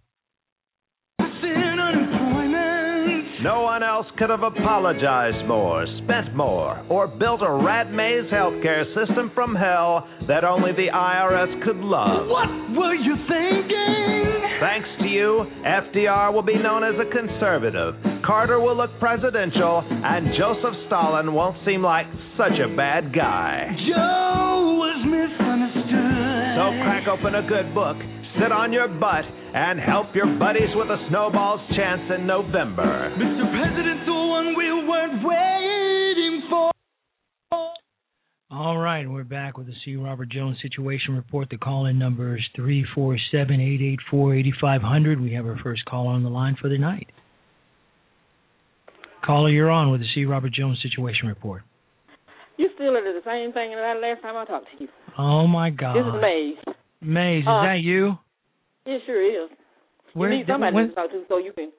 No 3.43 3.61
one 3.63 3.83
else 3.83 4.07
could 4.17 4.31
have 4.31 4.43
apologized 4.43 5.47
more, 5.47 5.85
spent 6.05 6.35
more, 6.35 6.83
or 6.89 7.07
built 7.07 7.43
a 7.43 7.53
rat 7.53 7.93
maze 7.93 8.25
healthcare 8.33 8.85
system 8.95 9.31
from 9.35 9.55
hell 9.55 10.09
that 10.27 10.43
only 10.43 10.73
the 10.73 10.89
IRS 10.89 11.63
could 11.65 11.77
love. 11.77 12.29
What 12.29 12.49
were 12.73 12.95
you 12.95 13.15
thinking? 13.29 14.27
Thanks 14.61 14.89
to 15.01 15.07
you, 15.07 15.45
FDR 15.67 16.33
will 16.33 16.43
be 16.43 16.57
known 16.57 16.83
as 16.83 16.95
a 16.97 17.05
conservative. 17.13 17.95
Carter 18.25 18.59
will 18.59 18.77
look 18.77 18.91
presidential, 18.99 19.85
and 19.85 20.29
Joseph 20.39 20.75
Stalin 20.87 21.35
won't 21.35 21.57
seem 21.67 21.83
like 21.83 22.07
such 22.39 22.57
a 22.57 22.75
bad 22.75 23.15
guy. 23.15 23.69
Joe 23.87 24.81
was 24.81 25.05
misunderstood. 25.05 26.57
So 26.57 26.73
crack 26.81 27.05
open 27.07 27.35
a 27.37 27.45
good 27.47 27.75
book, 27.75 28.01
sit 28.41 28.53
on 28.53 28.73
your 28.73 28.89
butt, 28.89 29.25
and 29.55 29.81
help 29.81 30.15
your 30.15 30.27
buddies 30.39 30.71
with 30.75 30.89
a 30.89 30.99
snowball's 31.09 31.61
chance 31.77 32.03
in 32.19 32.27
November. 32.27 33.11
Mr. 33.17 33.45
President, 33.51 34.05
the 34.07 34.13
one 34.13 34.55
we 34.57 34.69
weren't 34.87 35.25
waiting 35.25 36.43
for. 36.51 36.71
All 38.51 38.79
right, 38.79 39.09
we're 39.09 39.25
back 39.25 39.59
with 39.59 39.67
the 39.67 39.75
C. 39.85 39.97
Robert 39.97 40.29
Jones 40.31 40.57
Situation 40.63 41.15
Report. 41.17 41.49
The 41.51 41.59
call-in 41.59 41.99
number 41.99 42.37
is 42.37 42.43
three 42.55 42.87
four 42.95 43.17
seven 43.33 43.61
eight 43.61 43.81
eight 43.83 43.99
four 44.11 44.35
eighty 44.35 44.53
five 44.61 44.83
hundred. 44.83 45.21
We 45.21 45.33
have 45.35 45.47
our 45.47 45.59
first 45.63 45.85
caller 45.85 46.13
on 46.13 46.23
the 46.23 46.31
line 46.31 46.57
for 46.61 46.69
the 46.69 46.79
night. 46.79 47.09
Caller, 49.25 49.51
you're 49.51 49.71
on 49.71 49.91
with 49.91 50.01
the 50.01 50.07
C. 50.15 50.25
Robert 50.25 50.53
Jones 50.53 50.79
Situation 50.83 51.27
Report. 51.27 51.63
You 52.57 52.69
still 52.75 52.97
into 52.97 53.13
the 53.13 53.23
same 53.25 53.53
thing 53.53 53.73
that 53.75 54.01
last 54.01 54.23
time 54.23 54.37
I 54.37 54.45
talked 54.45 54.67
to 54.79 54.85
you. 54.85 54.89
Oh 55.19 55.47
my 55.47 55.71
God, 55.71 55.97
This 55.97 56.07
is 56.07 56.23
Maze. 56.23 56.75
Maze, 57.03 57.43
is 57.43 57.49
Uh, 57.49 57.63
that 57.65 57.81
you? 57.83 58.17
It 58.87 59.03
sure 59.07 59.23
is. 59.45 59.51
You 60.15 60.29
need 60.29 60.47
somebody 60.47 60.75
when- 60.75 60.89
to 60.89 60.95
talk 60.95 61.11
to 61.11 61.25
so 61.29 61.39
you 61.39 61.53
can. 61.53 61.73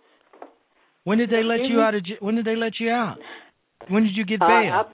When 1.06 1.18
did 1.18 1.30
they 1.30 1.42
let 1.44 1.62
you 1.62 1.80
out 1.82 1.96
of? 1.96 2.04
When 2.20 2.36
did 2.36 2.46
they 2.46 2.56
let 2.56 2.80
you 2.80 2.92
out? 2.92 3.18
When 3.88 4.04
did 4.04 4.16
you 4.18 4.26
get 4.26 4.42
Uh, 4.42 4.48
bail? 4.48 4.92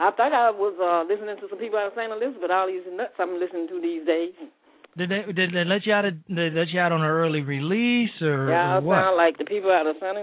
I, 0.00 0.08
I 0.08 0.10
thought 0.10 0.32
I 0.32 0.50
was 0.50 0.74
uh, 0.80 1.04
listening 1.06 1.36
to 1.38 1.46
some 1.48 1.58
people 1.58 1.78
out 1.78 1.86
of 1.88 1.92
St. 1.94 2.10
Elizabeth. 2.10 2.50
All 2.50 2.66
these 2.66 2.82
nuts 2.90 3.14
I'm 3.18 3.38
listening 3.38 3.68
to 3.68 3.80
these 3.80 4.04
days. 4.04 4.34
Did 4.98 5.08
they 5.08 5.22
did 5.32 5.52
they 5.54 5.62
let 5.64 5.86
you 5.86 5.92
out? 5.94 6.04
Of, 6.04 6.26
did 6.26 6.36
they 6.36 6.50
let 6.50 6.68
you 6.74 6.80
out 6.80 6.90
on 6.90 7.00
an 7.00 7.06
early 7.06 7.42
release 7.42 8.10
or, 8.20 8.50
yeah, 8.50 8.74
or 8.74 8.76
I 8.76 8.78
what? 8.80 8.96
sound 8.96 9.16
like 9.16 9.38
the 9.38 9.44
people 9.44 9.70
out 9.70 9.86
of 9.86 9.94
St. 10.02 10.18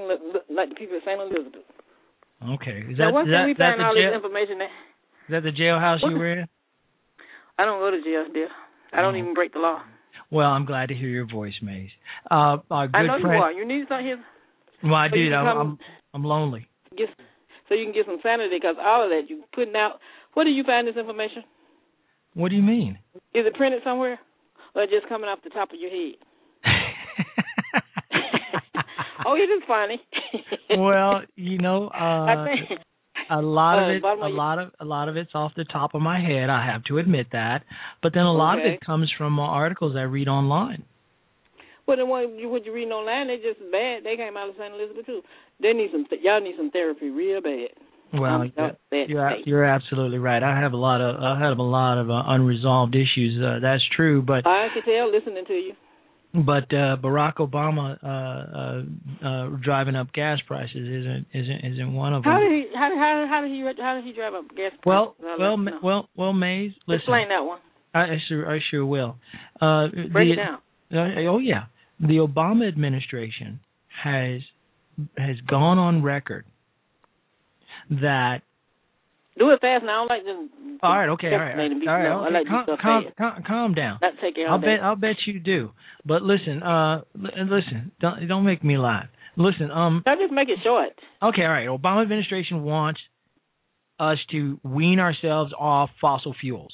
Like 0.52 0.70
the 0.70 0.76
people 0.76 0.98
at 0.98 1.04
St. 1.08 1.22
Elizabeth. 1.22 1.63
Okay, 2.60 2.84
is 2.91 3.00
now, 3.00 3.08
that 3.08 3.13
once 3.13 3.28
is 3.28 3.34
that, 3.34 3.46
we 3.48 3.54
find 3.56 3.80
the 3.80 3.86
all 3.86 3.96
jail, 3.96 4.12
this 4.12 4.17
information, 4.20 4.58
that 4.60 4.70
is 4.70 5.32
that 5.32 5.43
the 5.43 5.56
jailhouse 5.56 6.04
you 6.04 6.17
were 6.20 6.34
in? 6.43 6.48
I 7.58 7.63
don't 7.65 7.80
go 7.80 7.89
to 7.89 8.02
jail, 8.04 8.26
dear. 8.34 8.50
I 8.91 9.02
don't 9.02 9.15
Oh. 9.15 9.20
even 9.24 9.34
break 9.34 9.54
the 9.54 9.60
law. 9.60 9.82
Well, 10.30 10.48
I'm 10.48 10.66
glad 10.66 10.90
to 10.90 10.96
hear 10.96 11.10
your 11.10 11.28
voice, 11.28 11.54
Maze. 11.62 11.90
Uh, 12.30 12.58
our 12.70 12.88
good 12.88 12.98
I 12.98 13.08
know 13.08 13.20
friend. 13.22 13.38
you 13.38 13.44
are. 13.44 13.52
You 13.52 13.66
need 13.68 13.86
here. 13.88 14.24
Well, 14.84 14.94
I 14.96 15.08
So 15.10 15.16
did. 15.16 15.34
I'm, 15.34 15.48
I'm 15.58 15.80
I'm 16.13 16.24
lonely. 16.24 16.68
Get, 16.98 17.10
so 17.70 17.76
you 17.76 17.86
can 17.86 17.94
get 17.94 18.06
some 18.06 18.20
sanity 18.22 18.58
because 18.60 18.76
all 18.80 19.04
of 19.04 19.10
that 19.10 19.30
you 19.30 19.44
putting 19.54 19.76
out. 19.76 20.00
Where 20.34 20.46
do 20.46 20.52
you 20.52 20.63
find 20.63 20.88
this 20.88 20.96
information? 20.98 21.44
What 22.34 22.50
do 22.50 22.56
you 22.56 22.62
mean? 22.62 23.00
Is 23.34 23.46
it 23.46 23.56
printed 23.56 23.82
somewhere, 23.84 24.20
or 24.76 24.86
just 24.86 25.08
coming 25.10 25.30
off 25.30 25.40
the 25.44 25.50
top 25.50 25.70
of 25.72 25.80
your 25.80 25.90
head? 25.90 26.16
oh, 29.26 29.36
it 29.36 29.50
is 29.50 29.63
funny. 29.68 30.02
well, 30.78 31.22
you 31.36 31.58
know, 31.58 31.88
I 31.94 32.34
uh, 32.34 32.46
think 32.46 32.82
a 33.30 33.42
lot 33.42 33.84
of 33.84 33.96
it, 33.96 34.02
bottom 34.02 34.24
a 34.24 34.30
lot 34.30 34.60
of 34.60 34.72
a 34.80 34.86
lot 34.86 35.10
of 35.10 35.18
it's 35.18 35.32
off 35.34 35.52
the 35.56 35.66
top 35.66 35.94
of 35.94 36.02
my 36.02 36.20
head. 36.20 36.50
I 36.50 36.66
have 36.66 36.84
to 36.86 36.98
admit 36.98 37.28
that, 37.32 37.63
but 38.02 38.13
then 38.13 38.24
a 38.24 38.34
lot 38.34 38.60
of 38.60 38.66
it 38.66 38.80
comes 38.86 39.12
from 39.18 39.40
uh, 39.40 39.44
articles 39.44 39.96
I 39.96 40.02
read 40.02 40.28
online. 40.28 40.84
Well, 41.88 41.98
then 41.98 42.10
what 42.10 42.38
you 42.38 42.50
what 42.50 42.66
you 42.66 42.74
reading 42.74 42.92
online? 42.92 43.28
They 43.28 43.38
just 43.38 43.60
bad. 43.72 44.04
They 44.04 44.18
came 44.18 44.36
out 44.36 44.50
of 44.50 44.56
St. 44.60 44.74
Elizabeth 44.74 45.06
too. 45.06 45.22
They 45.62 45.72
need 45.74 45.90
some. 45.92 46.06
Th- 46.10 46.22
y'all 46.22 46.42
need 46.42 46.56
some 46.58 46.70
therapy 46.72 47.10
real 47.10 47.42
bad. 47.42 47.72
Well, 48.13 48.24
I'm 48.24 48.54
you're, 48.56 48.68
upset 48.68 49.10
you're, 49.10 49.32
you're 49.46 49.66
absolutely 49.66 50.18
right. 50.18 50.42
I 50.42 50.60
have 50.60 50.74
a 50.74 50.78
lot 50.78 51.02
of 51.02 51.16
I 51.22 51.40
have 51.40 51.58
a 51.58 51.63
lot 51.63 51.98
of 51.98 52.10
uh, 52.10 52.24
unresolved 52.28 52.96
issues. 52.96 53.42
Uh, 53.42 53.60
that's 53.62 53.84
true, 53.96 54.22
but 54.22 54.46
I 54.46 54.68
can 54.74 54.84
tell 54.84 55.12
listening 55.12 55.46
to 55.46 55.54
you. 55.54 55.74
But 56.45 56.65
uh, 56.71 56.97
Barack 57.02 57.38
Obama 57.38 57.97
uh, 58.04 59.26
uh, 59.26 59.28
uh, 59.28 59.58
driving 59.63 59.95
up 59.95 60.13
gas 60.13 60.39
prices 60.45 60.76
isn't 60.76 61.26
isn't 61.34 61.73
isn't 61.73 61.93
one 61.93 62.13
of 62.13 62.23
them. 62.23 62.32
How 62.32 62.39
did 62.39 62.52
he? 62.52 62.65
How 62.76 62.89
did 62.89 62.97
how, 63.00 63.28
how 63.28 63.41
did 63.41 63.52
he? 63.52 63.82
How 63.82 63.95
did 63.95 64.04
he 64.04 64.13
drive 64.13 64.34
up 64.36 64.45
gas? 64.56 64.71
well, 64.86 65.15
prices? 65.19 65.39
Well, 65.39 65.58
know. 65.58 65.80
well, 65.82 66.10
well, 66.15 66.34
Maze. 66.34 66.73
Listen, 66.86 67.00
Explain 67.00 67.30
that 67.30 67.41
one. 67.41 67.60
I, 67.95 68.02
I 68.02 68.17
sure 68.30 68.52
I 68.56 68.60
sure 68.69 68.86
will. 68.86 69.17
Uh, 69.60 69.88
Break 70.12 70.28
the, 70.28 70.34
it 70.34 70.36
down. 70.36 70.60
Uh, 70.93 71.30
oh 71.32 71.39
yeah, 71.39 71.65
the 72.00 72.17
Obama 72.17 72.67
administration 72.67 73.60
has 74.04 74.41
has 75.17 75.38
gone 75.50 75.80
on 75.80 76.04
record 76.04 76.45
that. 77.89 78.41
Do 79.38 79.52
it 79.52 79.62
fast 79.62 79.84
now. 79.86 80.06
I 80.06 80.08
don't 80.08 80.10
like 80.10 80.23
to. 80.26 80.78
All 80.84 80.97
right, 80.97 81.10
okay, 81.10 81.28
all 81.28 81.39
right, 81.39 81.52
all 81.52 81.58
right. 81.58 81.71
All 81.88 81.93
right 81.93 82.08
slow. 82.08 82.26
I 82.26 82.30
like 82.30 82.47
calm, 82.47 82.65
calm, 82.82 83.04
calm, 83.17 83.43
calm 83.45 83.73
down. 83.73 84.00
Not 84.02 84.13
care 84.19 84.50
I'll 84.50 84.60
day. 84.60 84.78
bet 84.78 84.84
I'll 84.84 84.95
bet 84.95 85.15
you 85.26 85.39
do. 85.39 85.71
But 86.06 86.21
listen, 86.23 86.63
uh, 86.63 87.02
listen, 87.15 87.91
don't 88.00 88.28
don't 88.28 88.45
make 88.45 88.63
me 88.63 88.78
laugh. 88.78 89.06
Listen, 89.36 89.69
um, 89.71 90.04
I 90.06 90.15
just 90.15 90.34
make 90.34 90.50
it 90.50 90.60
short. 90.63 90.89
okay, 91.21 91.43
all 91.43 91.50
right. 91.50 91.67
Obama 91.67 92.02
administration 92.02 92.63
wants 92.63 93.00
us 94.00 94.17
to 94.32 94.60
wean 94.63 95.00
ourselves 95.00 95.54
off 95.58 95.89
fossil 96.02 96.36
fuels, 96.39 96.73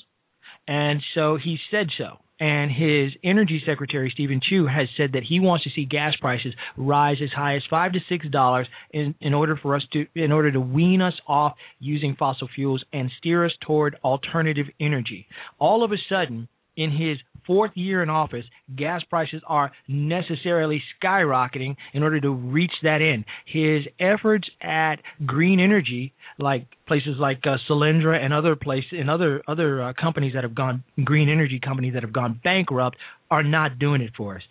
and 0.67 1.01
so 1.15 1.37
he 1.41 1.57
said 1.71 1.87
so. 1.97 2.19
And 2.39 2.71
his 2.71 3.11
energy 3.23 3.61
secretary 3.65 4.09
Steven 4.13 4.41
Chu 4.47 4.65
has 4.65 4.87
said 4.97 5.11
that 5.13 5.23
he 5.23 5.39
wants 5.39 5.63
to 5.65 5.69
see 5.75 5.85
gas 5.85 6.13
prices 6.19 6.53
rise 6.75 7.17
as 7.23 7.29
high 7.31 7.55
as 7.55 7.61
five 7.69 7.93
to 7.93 7.99
six 8.09 8.27
dollars 8.27 8.67
in 8.91 9.15
in 9.21 9.33
order 9.33 9.55
for 9.55 9.75
us 9.75 9.83
to 9.93 10.07
in 10.15 10.31
order 10.31 10.51
to 10.51 10.59
wean 10.59 11.01
us 11.01 11.13
off 11.27 11.53
using 11.79 12.15
fossil 12.17 12.49
fuels 12.53 12.83
and 12.91 13.11
steer 13.19 13.45
us 13.45 13.51
toward 13.61 13.97
alternative 14.03 14.65
energy. 14.79 15.27
All 15.59 15.83
of 15.83 15.91
a 15.91 15.97
sudden, 16.09 16.47
in 16.75 16.91
his 16.91 17.17
fourth 17.45 17.71
year 17.75 18.01
in 18.01 18.09
office, 18.09 18.45
gas 18.75 19.01
prices 19.09 19.41
are 19.47 19.71
necessarily 19.87 20.81
skyrocketing 21.03 21.75
in 21.93 22.01
order 22.03 22.19
to 22.21 22.29
reach 22.31 22.71
that 22.83 23.01
end. 23.01 23.25
His 23.45 23.81
efforts 23.99 24.47
at 24.61 24.97
green 25.25 25.59
energy, 25.59 26.13
like 26.39 26.67
places 26.87 27.15
like 27.19 27.39
uh, 27.45 27.57
Solyndra 27.69 28.23
and 28.23 28.33
other 28.33 28.55
places 28.55 28.93
and 28.93 29.09
other 29.09 29.43
other 29.47 29.81
uh, 29.83 29.93
companies 29.99 30.33
that 30.35 30.43
have 30.43 30.55
gone 30.55 30.83
green 31.03 31.29
energy 31.29 31.59
companies 31.59 31.93
that 31.93 32.03
have 32.03 32.13
gone 32.13 32.39
bankrupt, 32.43 32.97
are 33.29 33.43
not 33.43 33.77
doing 33.79 34.01
it 34.01 34.11
for 34.15 34.37
us. 34.37 34.41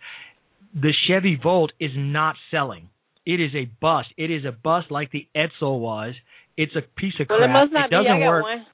The 0.74 0.92
Chevy 1.06 1.38
Volt 1.42 1.72
is 1.80 1.90
not 1.96 2.36
selling. 2.50 2.88
It 3.24 3.40
is 3.40 3.52
a 3.54 3.70
bust. 3.80 4.08
It 4.16 4.30
is 4.30 4.44
a 4.44 4.52
bust 4.52 4.90
like 4.90 5.10
the 5.12 5.26
Edsel 5.36 5.78
was. 5.80 6.14
It's 6.56 6.74
a 6.76 6.82
piece 6.98 7.14
of 7.20 7.26
Well, 7.30 7.38
crap. 7.38 7.50
it 7.50 7.52
must 7.52 7.72
not 7.72 7.90
be. 7.90 7.96
doesn't 7.96 8.20
work. 8.20 8.42
one. 8.42 8.66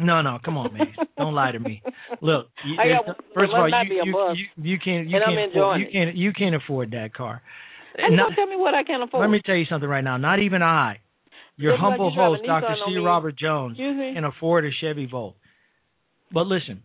No, 0.00 0.22
no, 0.22 0.38
come 0.44 0.56
on, 0.56 0.72
man. 0.74 0.86
Don't 1.18 1.34
lie 1.34 1.50
to 1.52 1.58
me. 1.58 1.82
Look, 2.20 2.46
you, 2.64 2.76
got- 2.76 3.16
first 3.34 3.52
of 3.52 3.58
all, 3.58 3.68
you, 3.68 4.02
you, 4.04 4.34
you 4.36 4.72
you 4.72 4.78
can't 4.78 5.08
you 5.08 5.18
can't 5.24 5.50
afford, 5.50 5.80
you 5.80 5.86
can't 5.92 6.16
you 6.16 6.32
can't 6.32 6.54
afford 6.54 6.92
that 6.92 7.12
car. 7.14 7.42
And 7.96 8.16
Not- 8.16 8.28
don't 8.28 8.34
tell 8.36 8.46
me 8.46 8.54
what 8.56 8.74
I 8.74 8.84
can 8.84 9.02
afford. 9.02 9.22
let 9.22 9.30
me 9.30 9.40
tell 9.44 9.56
you 9.56 9.64
something 9.68 9.88
right 9.88 10.04
now. 10.04 10.16
Not 10.16 10.38
even 10.38 10.62
I, 10.62 10.98
your 11.56 11.72
Just 11.72 11.80
humble 11.82 12.12
host, 12.14 12.42
Dr. 12.46 12.76
C. 12.86 12.96
Robert 12.98 13.36
Jones, 13.36 13.76
can 13.76 14.24
afford 14.24 14.64
a 14.64 14.70
Chevy 14.80 15.06
Volt. 15.06 15.34
But 16.32 16.46
listen, 16.46 16.82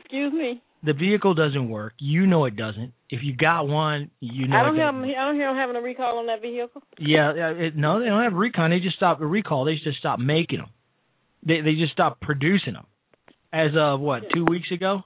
Excuse 0.00 0.32
me. 0.32 0.60
the 0.82 0.94
vehicle 0.94 1.34
doesn't 1.34 1.68
work. 1.68 1.92
You 1.98 2.26
know 2.26 2.44
it 2.46 2.56
doesn't. 2.56 2.92
If 3.10 3.20
you 3.22 3.36
got 3.36 3.68
one, 3.68 4.10
you 4.20 4.48
know 4.48 4.56
I 4.56 4.62
don't 4.64 4.74
it 4.74 4.78
hear. 4.78 4.86
doesn't. 4.90 5.04
I 5.10 5.24
don't 5.26 5.34
hear 5.36 5.46
them 5.48 5.56
having 5.56 5.76
a 5.76 5.80
recall 5.80 6.18
on 6.18 6.26
that 6.26 6.42
vehicle. 6.42 6.82
Yeah, 6.98 7.30
it, 7.36 7.76
no, 7.76 8.00
they 8.00 8.06
don't 8.06 8.24
have 8.24 8.32
a 8.32 8.36
recon. 8.36 8.70
They 8.70 8.80
just 8.80 8.96
stopped 8.96 9.20
the 9.20 9.26
recall. 9.26 9.64
They 9.64 9.74
just 9.84 9.98
stopped 9.98 10.20
making 10.20 10.58
them. 10.58 10.68
They 11.48 11.62
they 11.62 11.74
just 11.74 11.92
stopped 11.92 12.20
producing 12.20 12.74
them. 12.74 12.86
As 13.52 13.70
of 13.76 14.00
what 14.00 14.24
two 14.34 14.44
weeks 14.44 14.70
ago, 14.70 15.02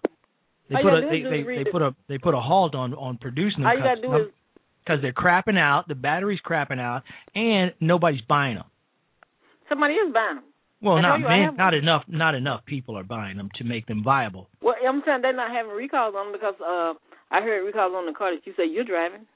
they 0.69 0.75
All 0.75 0.83
put 0.83 0.93
a 0.95 1.01
they, 1.09 1.23
they, 1.23 1.65
they 1.65 1.71
put 1.71 1.83
a 1.83 1.95
they 2.09 2.19
put 2.19 2.35
a 2.35 2.41
halt 2.41 2.75
on 2.75 2.93
on 2.95 3.17
producing 3.19 3.63
them. 3.63 3.69
All 3.69 3.77
you 3.77 3.83
gotta 3.83 4.03
do 4.03 4.17
is 4.17 4.33
because 4.85 5.01
they're 5.01 5.13
crapping 5.13 5.57
out. 5.57 5.87
The 5.87 5.95
battery's 5.95 6.41
crapping 6.45 6.81
out, 6.81 7.03
and 7.37 7.73
nobody's 7.81 8.23
buying 8.23 8.57
them. 8.57 8.67
somebody 9.69 9.95
is 9.95 10.13
buying 10.13 10.37
them. 10.37 10.45
Well, 10.83 10.97
I 10.97 11.01
not 11.01 11.21
you 11.21 11.29
man, 11.29 11.57
not 11.57 11.75
enough. 11.75 12.03
Not 12.09 12.35
enough 12.35 12.67
people 12.67 12.99
are 12.99 13.05
buying 13.05 13.37
them 13.37 13.51
to 13.59 13.65
make 13.65 13.87
them 13.87 14.03
viable. 14.03 14.49
Well, 14.61 14.75
I'm 14.87 15.01
saying 15.07 15.21
they're 15.23 15.33
not 15.33 15.53
having 15.53 15.71
recalls 15.71 16.15
on 16.19 16.33
them 16.33 16.41
because 16.41 16.59
uh, 16.61 16.95
I 17.31 17.41
heard 17.41 17.65
recalls 17.65 17.93
on 17.95 18.07
the 18.07 18.13
car 18.13 18.35
that 18.35 18.45
you 18.45 18.53
say 18.57 18.65
you're 18.67 18.85
driving. 18.85 19.27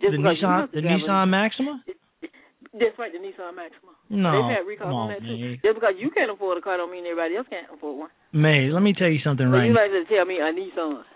Just 0.00 0.10
the 0.10 0.18
Nissan, 0.18 0.72
the 0.72 0.80
Nissan 0.80 1.28
Maxima. 1.28 1.82
That's 2.78 2.98
right, 2.98 3.10
the 3.12 3.18
Nissan 3.18 3.56
Maxima. 3.56 3.92
No, 4.10 4.30
They've 4.36 4.60
had 4.60 4.64
recalls 4.68 4.92
on 4.92 5.08
on, 5.08 5.08
that 5.08 5.20
too. 5.24 5.36
man. 5.36 5.58
Just 5.64 5.74
because 5.80 5.94
you 5.98 6.10
can't 6.10 6.30
afford 6.30 6.58
a 6.58 6.60
car 6.60 6.76
don't 6.76 6.92
mean 6.92 7.04
everybody 7.08 7.36
else 7.36 7.46
can't 7.48 7.66
afford 7.72 7.98
one. 8.06 8.10
May, 8.32 8.68
let 8.70 8.82
me 8.82 8.92
tell 8.92 9.08
you 9.08 9.18
something 9.24 9.48
right 9.48 9.66
you 9.66 9.74
like 9.74 9.90
to 9.90 10.04
tell 10.12 10.24
me 10.24 10.36
a 10.38 10.52
Nissan. 10.52 11.02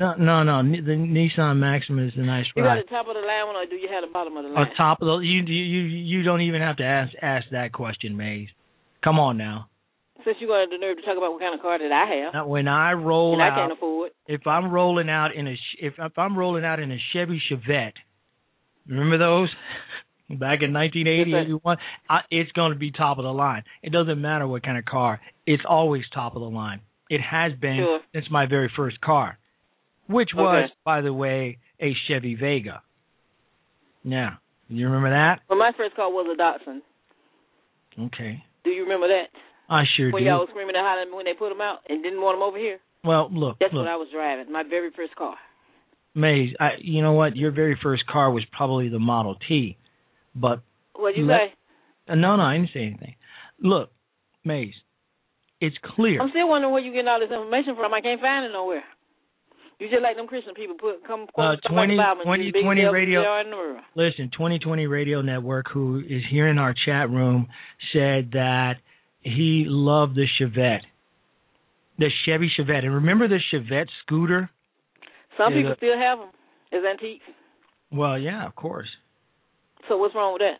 No, 0.00 0.14
no, 0.18 0.42
no. 0.42 0.62
The 0.64 0.96
Nissan 0.96 1.58
Maxima 1.58 2.02
is 2.02 2.12
a 2.16 2.20
nice 2.20 2.46
You 2.56 2.62
got 2.64 2.76
the 2.82 2.88
top 2.90 3.06
of 3.06 3.14
the 3.14 3.20
line 3.20 3.46
one 3.46 3.56
or 3.56 3.66
do 3.66 3.76
you 3.76 3.88
have 3.92 4.02
the 4.02 4.12
bottom 4.12 4.36
of 4.36 4.42
the 4.44 4.48
On 4.50 4.54
line? 4.56 4.74
top 4.76 5.00
of 5.02 5.06
the, 5.06 5.16
you, 5.24 5.42
you, 5.44 5.62
you, 5.64 5.82
you 6.18 6.22
don't 6.22 6.40
even 6.40 6.60
have 6.60 6.76
to 6.78 6.84
ask 6.84 7.12
ask 7.22 7.46
that 7.52 7.72
question, 7.72 8.16
Maze. 8.16 8.48
Come 9.04 9.18
on 9.20 9.36
now. 9.36 9.68
Since 10.24 10.38
you 10.40 10.46
got 10.48 10.68
the 10.70 10.78
nerve 10.78 10.96
to 10.96 11.02
talk 11.02 11.16
about 11.16 11.32
what 11.32 11.40
kind 11.40 11.54
of 11.54 11.60
car 11.60 11.78
that 11.78 11.92
I 11.92 12.24
have, 12.24 12.34
Now, 12.34 12.46
when 12.46 12.66
I 12.68 12.92
roll 12.92 13.34
and 13.34 13.42
I 13.42 13.54
can't 13.54 13.72
afford. 13.72 14.12
if 14.26 14.46
I'm 14.46 14.70
rolling 14.70 15.10
out 15.10 15.34
in 15.34 15.46
a 15.48 15.54
sh- 15.54 15.78
if 15.80 15.94
if 15.98 16.16
I'm 16.18 16.36
rolling 16.38 16.64
out 16.64 16.80
in 16.80 16.90
a 16.92 16.98
Chevy 17.12 17.40
Chevette, 17.50 17.92
remember 18.88 19.18
those 19.18 19.48
back 20.38 20.62
in 20.62 20.72
1980, 20.72 21.30
Yes, 21.30 21.36
sir. 21.36 21.40
81? 21.42 21.76
I, 22.08 22.18
it's 22.30 22.52
going 22.52 22.72
to 22.72 22.78
be 22.78 22.90
top 22.90 23.18
of 23.18 23.24
the 23.24 23.32
line. 23.32 23.62
It 23.82 23.90
doesn't 23.92 24.20
matter 24.20 24.46
what 24.46 24.62
kind 24.62 24.78
of 24.78 24.84
car. 24.84 25.20
It's 25.46 25.62
always 25.68 26.02
top 26.14 26.34
of 26.36 26.40
the 26.42 26.48
line. 26.50 26.80
It 27.10 27.20
has 27.20 27.52
been 27.60 27.76
Sure. 27.78 28.00
since 28.14 28.26
my 28.30 28.46
very 28.46 28.70
first 28.74 29.00
car, 29.00 29.38
which 30.08 30.30
was, 30.34 30.64
Okay. 30.64 30.72
by 30.84 31.00
the 31.02 31.12
way, 31.12 31.58
a 31.80 31.92
Chevy 32.08 32.34
Vega. 32.34 32.82
Yeah, 34.04 34.30
you 34.68 34.86
remember 34.86 35.10
that? 35.10 35.40
Well, 35.48 35.58
my 35.58 35.72
first 35.76 35.94
car 35.94 36.10
was 36.10 36.26
a 36.32 36.40
Datsun. 36.40 36.80
Okay, 38.06 38.42
Do 38.64 38.70
you 38.70 38.82
remember 38.84 39.08
that? 39.08 39.26
I 39.68 39.84
sure 39.96 40.10
when 40.10 40.22
do. 40.22 40.28
y'all 40.28 40.40
was 40.40 40.48
screaming 40.50 40.74
and 40.76 40.84
hollering 40.84 41.14
when 41.14 41.24
they 41.24 41.34
put 41.34 41.50
them 41.50 41.60
out 41.60 41.78
and 41.88 42.02
didn't 42.02 42.20
want 42.20 42.36
them 42.36 42.42
over 42.42 42.58
here. 42.58 42.78
Well, 43.04 43.28
look, 43.32 43.58
That's 43.60 43.72
look, 43.72 43.84
what 43.84 43.90
I 43.92 43.96
was 43.96 44.08
driving. 44.12 44.50
My 44.52 44.62
very 44.68 44.90
first 44.96 45.14
car. 45.16 45.34
Maze. 46.14 46.54
I, 46.60 46.70
you 46.80 47.02
know 47.02 47.12
what? 47.12 47.36
Your 47.36 47.50
very 47.52 47.78
first 47.82 48.06
car 48.06 48.30
was 48.30 48.44
probably 48.52 48.88
the 48.88 48.98
Model 48.98 49.36
T, 49.48 49.76
but 50.34 50.60
What'd 50.96 51.16
you 51.18 51.26
Let- 51.26 51.50
say? 51.50 51.54
Uh, 52.08 52.14
No, 52.16 52.36
no, 52.36 52.42
I 52.42 52.56
didn't 52.56 52.70
say 52.74 52.84
anything. 52.86 53.14
Look, 53.60 53.90
Maze, 54.44 54.74
it's 55.60 55.76
clear. 55.94 56.20
I'm 56.20 56.30
still 56.30 56.48
wondering 56.48 56.72
where 56.72 56.82
you 56.82 56.92
getting 56.92 57.08
all 57.08 57.20
this 57.20 57.30
information 57.30 57.76
from. 57.76 57.94
I 57.94 58.00
can't 58.00 58.20
find 58.20 58.44
it 58.46 58.52
nowhere. 58.52 58.82
You 59.78 59.88
just 59.88 60.02
like 60.02 60.16
them 60.16 60.26
Christian 60.28 60.54
people 60.54 60.76
put 60.78 61.04
come 61.06 61.22
Uh, 61.22 61.32
quote 61.32 61.58
stuff 61.58 61.72
20 61.72 61.96
like 61.96 62.04
the 62.04 62.08
Bible 62.10 62.20
and 62.20 62.26
20 62.26 62.44
use 62.44 62.52
big 62.52 62.62
20 62.62 62.80
devils 62.82 62.94
radio- 62.94 63.22
are 63.22 63.40
in 63.40 63.50
the 63.50 63.56
world. 63.56 63.80
Listen, 63.96 64.30
2020 64.30 64.86
Radio 64.86 65.22
Network, 65.22 65.68
who 65.70 65.98
is 66.06 66.22
here 66.30 66.46
in 66.48 66.58
our 66.58 66.72
chat 66.74 67.10
room, 67.10 67.48
said 67.92 68.30
that 68.32 68.78
he 69.22 69.64
loved 69.66 70.14
the 70.14 70.26
Chevette, 70.38 70.82
the 71.98 72.10
Chevy 72.24 72.48
Chevette. 72.56 72.84
And 72.84 72.94
remember 72.94 73.26
the 73.28 73.40
Chevette 73.52 73.88
scooter? 74.02 74.50
Some 75.36 75.52
people 75.52 75.74
still 75.76 75.96
have 75.98 76.18
them 76.18 76.28
as 76.72 76.84
antiques. 76.84 77.24
Well, 77.90 78.18
yeah, 78.18 78.44
of 78.46 78.54
course. 78.54 78.88
So 79.92 79.98
what's 79.98 80.14
wrong 80.14 80.32
with 80.32 80.40
that? 80.40 80.56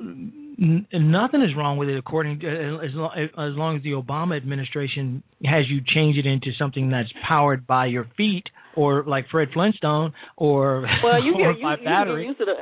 N- 0.00 0.86
nothing 0.88 1.42
is 1.42 1.52
wrong 1.54 1.76
with 1.76 1.90
it, 1.90 1.98
according 1.98 2.40
to 2.40 2.48
as 2.80 2.96
long, 2.96 3.12
as 3.12 3.54
long 3.60 3.76
as 3.76 3.82
the 3.82 3.92
Obama 3.92 4.40
administration 4.40 5.22
has 5.44 5.68
you 5.68 5.84
change 5.84 6.16
it 6.16 6.24
into 6.24 6.48
something 6.58 6.88
that's 6.88 7.12
powered 7.28 7.66
by 7.66 7.92
your 7.92 8.08
feet, 8.16 8.44
or 8.74 9.04
like 9.04 9.28
Fred 9.30 9.48
Flintstone, 9.52 10.14
or 10.38 10.88
Well, 11.04 11.22
you 11.22 11.36
or 11.44 11.52
get 11.52 11.60
you, 11.60 11.68
by 11.68 11.76
you 11.76 11.84
can 11.84 12.08
get 12.08 12.24
used 12.24 12.38
to 12.38 12.48
the 12.48 12.56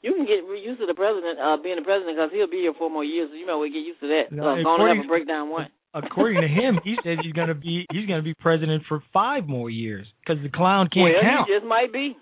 you 0.00 0.14
can 0.16 0.24
get 0.24 0.40
used 0.64 0.80
to 0.80 0.86
the 0.86 0.96
president 0.96 1.36
uh, 1.36 1.60
being 1.60 1.76
the 1.76 1.84
president 1.84 2.16
because 2.16 2.30
he'll 2.32 2.48
be 2.48 2.64
here 2.64 2.72
four 2.72 2.88
more 2.88 3.04
years. 3.04 3.28
So 3.28 3.36
you 3.36 3.44
might 3.44 3.60
well 3.60 3.68
get 3.68 3.84
used 3.84 4.00
to 4.00 4.08
that. 4.08 4.32
No, 4.32 4.56
uh, 4.56 4.64
going 4.64 4.88
to 4.88 4.96
have 4.96 5.04
a 5.04 5.08
breakdown 5.08 5.50
one. 5.50 5.68
according 5.92 6.40
to 6.40 6.48
him, 6.48 6.80
he 6.82 6.96
says 7.04 7.20
he's 7.20 7.36
going 7.36 7.52
to 7.52 7.60
be 7.60 7.84
he's 7.92 8.08
going 8.08 8.24
to 8.24 8.24
be 8.24 8.32
president 8.40 8.84
for 8.88 9.04
five 9.12 9.44
more 9.44 9.68
years 9.68 10.08
because 10.24 10.40
the 10.42 10.48
clown 10.48 10.88
can't 10.88 11.12
well, 11.12 11.20
count. 11.20 11.44
he 11.44 11.60
just 11.60 11.68
might 11.68 11.92
be. 11.92 12.16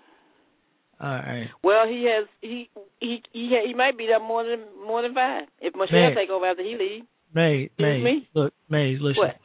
All 0.99 1.09
right, 1.09 1.47
Well, 1.63 1.87
he 1.87 2.09
has 2.09 2.27
he 2.41 2.69
he 2.99 3.21
he 3.31 3.55
he 3.67 3.73
might 3.75 3.97
be 3.97 4.07
there 4.07 4.19
more 4.19 4.43
than 4.43 4.61
more 4.85 5.01
than 5.03 5.13
five 5.13 5.43
if 5.61 5.75
Michelle 5.75 6.15
take 6.15 6.29
over 6.29 6.45
after 6.45 6.63
he 6.63 6.75
leaves. 6.75 7.05
May 7.33 7.69
May 7.77 8.01
me? 8.01 8.27
look 8.33 8.53
May 8.69 8.97
listen. 8.99 9.17
What? 9.17 9.35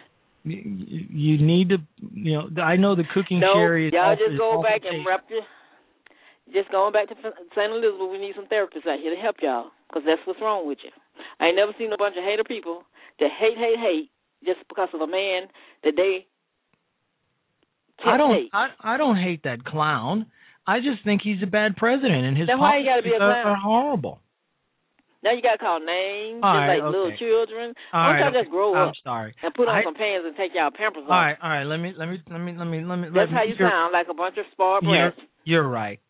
you, 0.45 1.07
you 1.11 1.39
need 1.39 1.69
to, 1.71 1.79
you 2.13 2.33
know, 2.33 2.63
I 2.63 2.77
know 2.77 2.97
the 2.97 3.05
cooking 3.15 3.41
no, 3.41 3.55
sherry 3.55 3.89
is 3.89 3.93
y'all 3.93 4.17
just 4.17 4.39
go 4.39 4.63
back 4.63 4.83
and 4.85 5.07
wrap 5.07 5.25
your. 5.31 5.43
Just 6.53 6.71
going 6.71 6.93
back 6.93 7.09
to 7.09 7.15
St. 7.15 7.71
Elizabeth, 7.71 8.11
we 8.11 8.19
need 8.19 8.35
some 8.35 8.47
therapists 8.47 8.85
out 8.87 8.99
here 8.99 9.15
to 9.15 9.21
help 9.21 9.37
y'all, 9.41 9.71
because 9.89 10.03
that's 10.05 10.21
what's 10.27 10.41
wrong 10.41 10.67
with 10.67 10.79
you. 10.83 10.91
I 11.41 11.47
ain't 11.47 11.57
never 11.57 11.73
seen 11.79 11.93
a 11.93 11.97
bunch 11.97 12.17
of 12.19 12.25
hater 12.25 12.45
people 12.45 12.83
that 13.21 13.31
hate, 13.39 13.57
hate, 13.57 13.79
hate 13.79 14.11
just 14.45 14.59
because 14.69 14.89
of 14.93 15.01
a 15.01 15.07
man 15.07 15.49
that 15.85 15.95
they 15.97 16.27
I 18.05 18.17
don't, 18.17 18.35
hate. 18.35 18.51
I, 18.53 18.69
I 18.81 18.97
don't 18.97 19.17
hate 19.17 19.45
that 19.45 19.65
clown. 19.65 20.27
I 20.67 20.79
just 20.79 21.03
think 21.05 21.23
he's 21.23 21.43
a 21.43 21.47
bad 21.47 21.77
president, 21.77 22.25
and 22.25 22.37
his 22.37 22.47
Then 22.47 22.59
why 22.59 22.79
you 22.79 22.85
gotta 22.87 23.03
be 23.03 23.11
a 23.15 23.19
policies 23.19 23.45
are- 23.47 23.51
are 23.51 23.57
horrible. 23.57 24.21
Now 25.23 25.31
you 25.31 25.43
got 25.43 25.53
to 25.53 25.59
call 25.63 25.79
names, 25.79 26.43
All 26.43 26.51
just 26.51 26.67
right, 26.67 26.83
like 26.83 26.83
little 26.83 27.15
children. 27.15 27.75
All 27.95 28.11
don't 28.11 28.19
y'all 28.19 28.29
okay. 28.35 28.41
just 28.43 28.51
grow 28.51 28.75
I'm 28.75 28.89
up 28.91 28.95
sorry. 29.05 29.35
and 29.43 29.55
put 29.55 29.69
on 29.69 29.79
I- 29.79 29.85
some 29.85 29.95
pants 29.95 30.27
and 30.27 30.35
take 30.37 30.51
y'all 30.53 30.71
pampers 30.75 31.05
off? 31.07 31.11
right, 31.11 31.37
all 31.41 31.51
right. 31.51 31.63
Let 31.63 31.79
me, 31.79 31.95
let 31.97 32.09
me, 32.11 32.19
let 32.29 32.39
me, 32.43 32.53
let 32.59 32.65
me, 32.67 32.83
let 32.83 32.97
me. 32.99 33.07
That's 33.07 33.17
let 33.17 33.31
me 33.31 33.35
how 33.39 33.43
you 33.47 33.55
sound, 33.57 33.93
like 33.93 34.09
a 34.11 34.15
bunch 34.15 34.37
of 34.39 34.47
spoiled 34.51 34.83
You're, 34.83 35.13
brats. 35.15 35.21
you're 35.45 35.69
right. 35.69 36.01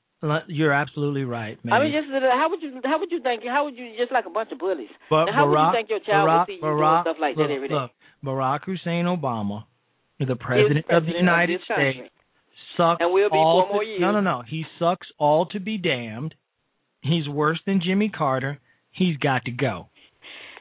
You're 0.47 0.73
absolutely 0.73 1.25
right, 1.25 1.59
man. 1.65 1.75
I 1.75 1.83
mean, 1.85 1.93
just 1.93 2.09
how 2.09 2.49
would 2.49 2.63
you 2.63 2.81
how 2.85 2.99
would 3.01 3.11
you 3.11 3.21
think 3.21 3.43
how 3.45 3.65
would 3.65 3.77
you 3.77 3.93
just 3.99 4.13
like 4.13 4.25
a 4.25 4.31
bunch 4.31 4.53
of 4.53 4.59
bullies? 4.59 4.89
But 5.11 5.27
now, 5.27 5.33
how 5.35 5.45
Barack, 5.47 5.51
would 5.51 5.67
you 5.67 5.73
think 5.77 5.89
your 5.91 6.01
child 6.01 6.29
Barack, 6.29 6.39
would 6.39 6.47
see 6.47 6.53
you 6.55 6.63
Barack, 6.63 7.05
doing 7.05 7.13
stuff 7.13 7.17
like 7.21 7.37
look, 7.37 7.49
that 7.49 7.55
every 7.55 7.69
day? 7.69 7.75
Look, 7.75 7.91
Barack 8.25 8.61
Hussein 8.65 9.05
Obama, 9.07 9.65
the 10.21 10.27
He 10.27 10.33
is 10.33 10.39
president, 10.41 10.87
of 10.91 11.05
the 11.05 11.13
United. 11.13 11.61
States, 11.67 12.09
sucks 12.77 13.01
And 13.01 13.13
will 13.13 13.31
be 13.31 13.37
all 13.37 13.67
for 13.69 13.75
more 13.75 13.85
years. 13.85 14.01
No, 14.01 14.13
no, 14.13 14.21
no. 14.21 14.43
He 14.49 14.65
sucks 14.79 15.07
all 15.19 15.47
to 15.47 15.61
be 15.61 15.79
damned. 15.79 16.35
He's 17.03 17.29
worse 17.29 17.61
than 17.67 17.81
Jimmy 17.85 18.09
Carter. 18.09 18.59
He's 18.93 19.17
got 19.17 19.45
to 19.47 19.51
go. 19.51 19.89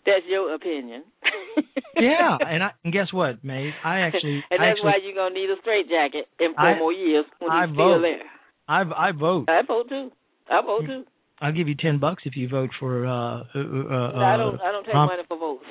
That's 0.06 0.26
your 0.30 0.54
opinion. 0.56 1.04
Yeah, 1.97 2.38
and 2.47 2.63
I 2.63 2.71
and 2.84 2.93
guess 2.93 3.12
what, 3.13 3.43
Maze? 3.43 3.74
I 3.84 4.00
actually, 4.00 4.41
and 4.50 4.60
I 4.63 4.71
that's 4.71 4.80
actually, 4.80 4.86
why 4.86 4.93
you're 5.04 5.13
gonna 5.13 5.36
need 5.36 5.50
a 5.52 5.56
straitjacket 5.62 6.26
in 6.39 6.54
four 6.56 6.65
I- 6.65 6.80
more 6.80 6.93
years 6.93 7.26
when 7.39 7.52
I 7.52 7.67
he's 7.67 7.76
vote. 7.76 8.00
still 8.00 8.02
there. 8.02 8.24
I, 8.67 9.10
I 9.10 9.12
vote. 9.12 9.45
I 9.50 9.62
vote 9.67 9.89
too. 9.89 10.10
I 10.50 10.62
vote 10.65 10.86
too. 10.88 11.04
I'll 11.41 11.52
give 11.52 11.67
you 11.67 11.76
ten 11.76 12.00
bucks 12.00 12.24
if 12.26 12.36
you 12.38 12.47
vote 12.47 12.69
for. 12.80 13.06
uh 13.06 13.12
uh, 13.12 13.36
uh, 13.36 13.43
No, 13.54 14.24
I 14.24 14.38
don't. 14.38 14.62
I 14.62 14.71
don't 14.71 14.86
take 14.86 14.95
money 14.95 15.21
for 15.28 15.38
votes. 15.38 15.65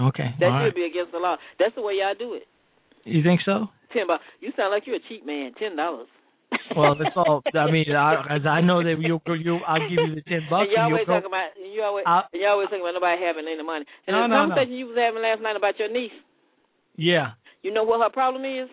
Okay, 0.00 0.30
That 0.40 0.46
should 0.46 0.64
right. 0.64 0.74
be 0.74 0.84
against 0.90 1.12
the 1.12 1.18
law. 1.18 1.36
That's 1.58 1.74
the 1.76 1.82
way 1.82 1.94
y'all 2.00 2.14
do 2.18 2.34
it. 2.34 2.48
You 3.04 3.22
think 3.22 3.40
so? 3.44 3.68
Ten 3.92 4.06
bucks. 4.06 4.24
You 4.40 4.52
sound 4.56 4.70
like 4.72 4.84
you're 4.86 4.96
a 4.96 5.06
cheap 5.08 5.24
man. 5.26 5.52
Ten 5.58 5.76
dollars. 5.76 6.08
Well, 6.76 6.94
that's 6.94 7.14
all. 7.16 7.42
I 7.54 7.70
mean, 7.70 7.90
I, 7.94 8.36
as 8.36 8.42
I 8.46 8.60
know 8.60 8.82
that 8.82 8.96
you, 9.00 9.20
you, 9.38 9.58
I'll 9.66 9.80
give 9.88 9.98
you 9.98 10.14
the 10.16 10.22
ten 10.26 10.46
bucks. 10.50 10.68
and 10.68 10.72
you 10.74 10.78
always 10.82 11.06
talking 11.06 11.26
about 11.30 11.50
you 11.58 11.82
always 11.82 12.04
you 12.32 12.46
always 12.46 12.68
talking 12.68 12.82
about 12.82 12.94
nobody 12.94 13.22
having 13.22 13.46
any 13.50 13.62
money. 13.62 13.84
And 14.06 14.14
No, 14.14 14.22
the 14.22 14.28
no, 14.28 14.34
no. 14.34 14.40
conversation 14.54 14.74
you 14.78 14.86
was 14.86 14.98
having 14.98 15.22
last 15.22 15.42
night 15.42 15.56
about 15.56 15.78
your 15.78 15.90
niece, 15.90 16.14
yeah, 16.96 17.38
you 17.62 17.72
know 17.72 17.84
what 17.84 18.00
her 18.02 18.10
problem 18.10 18.44
is? 18.44 18.68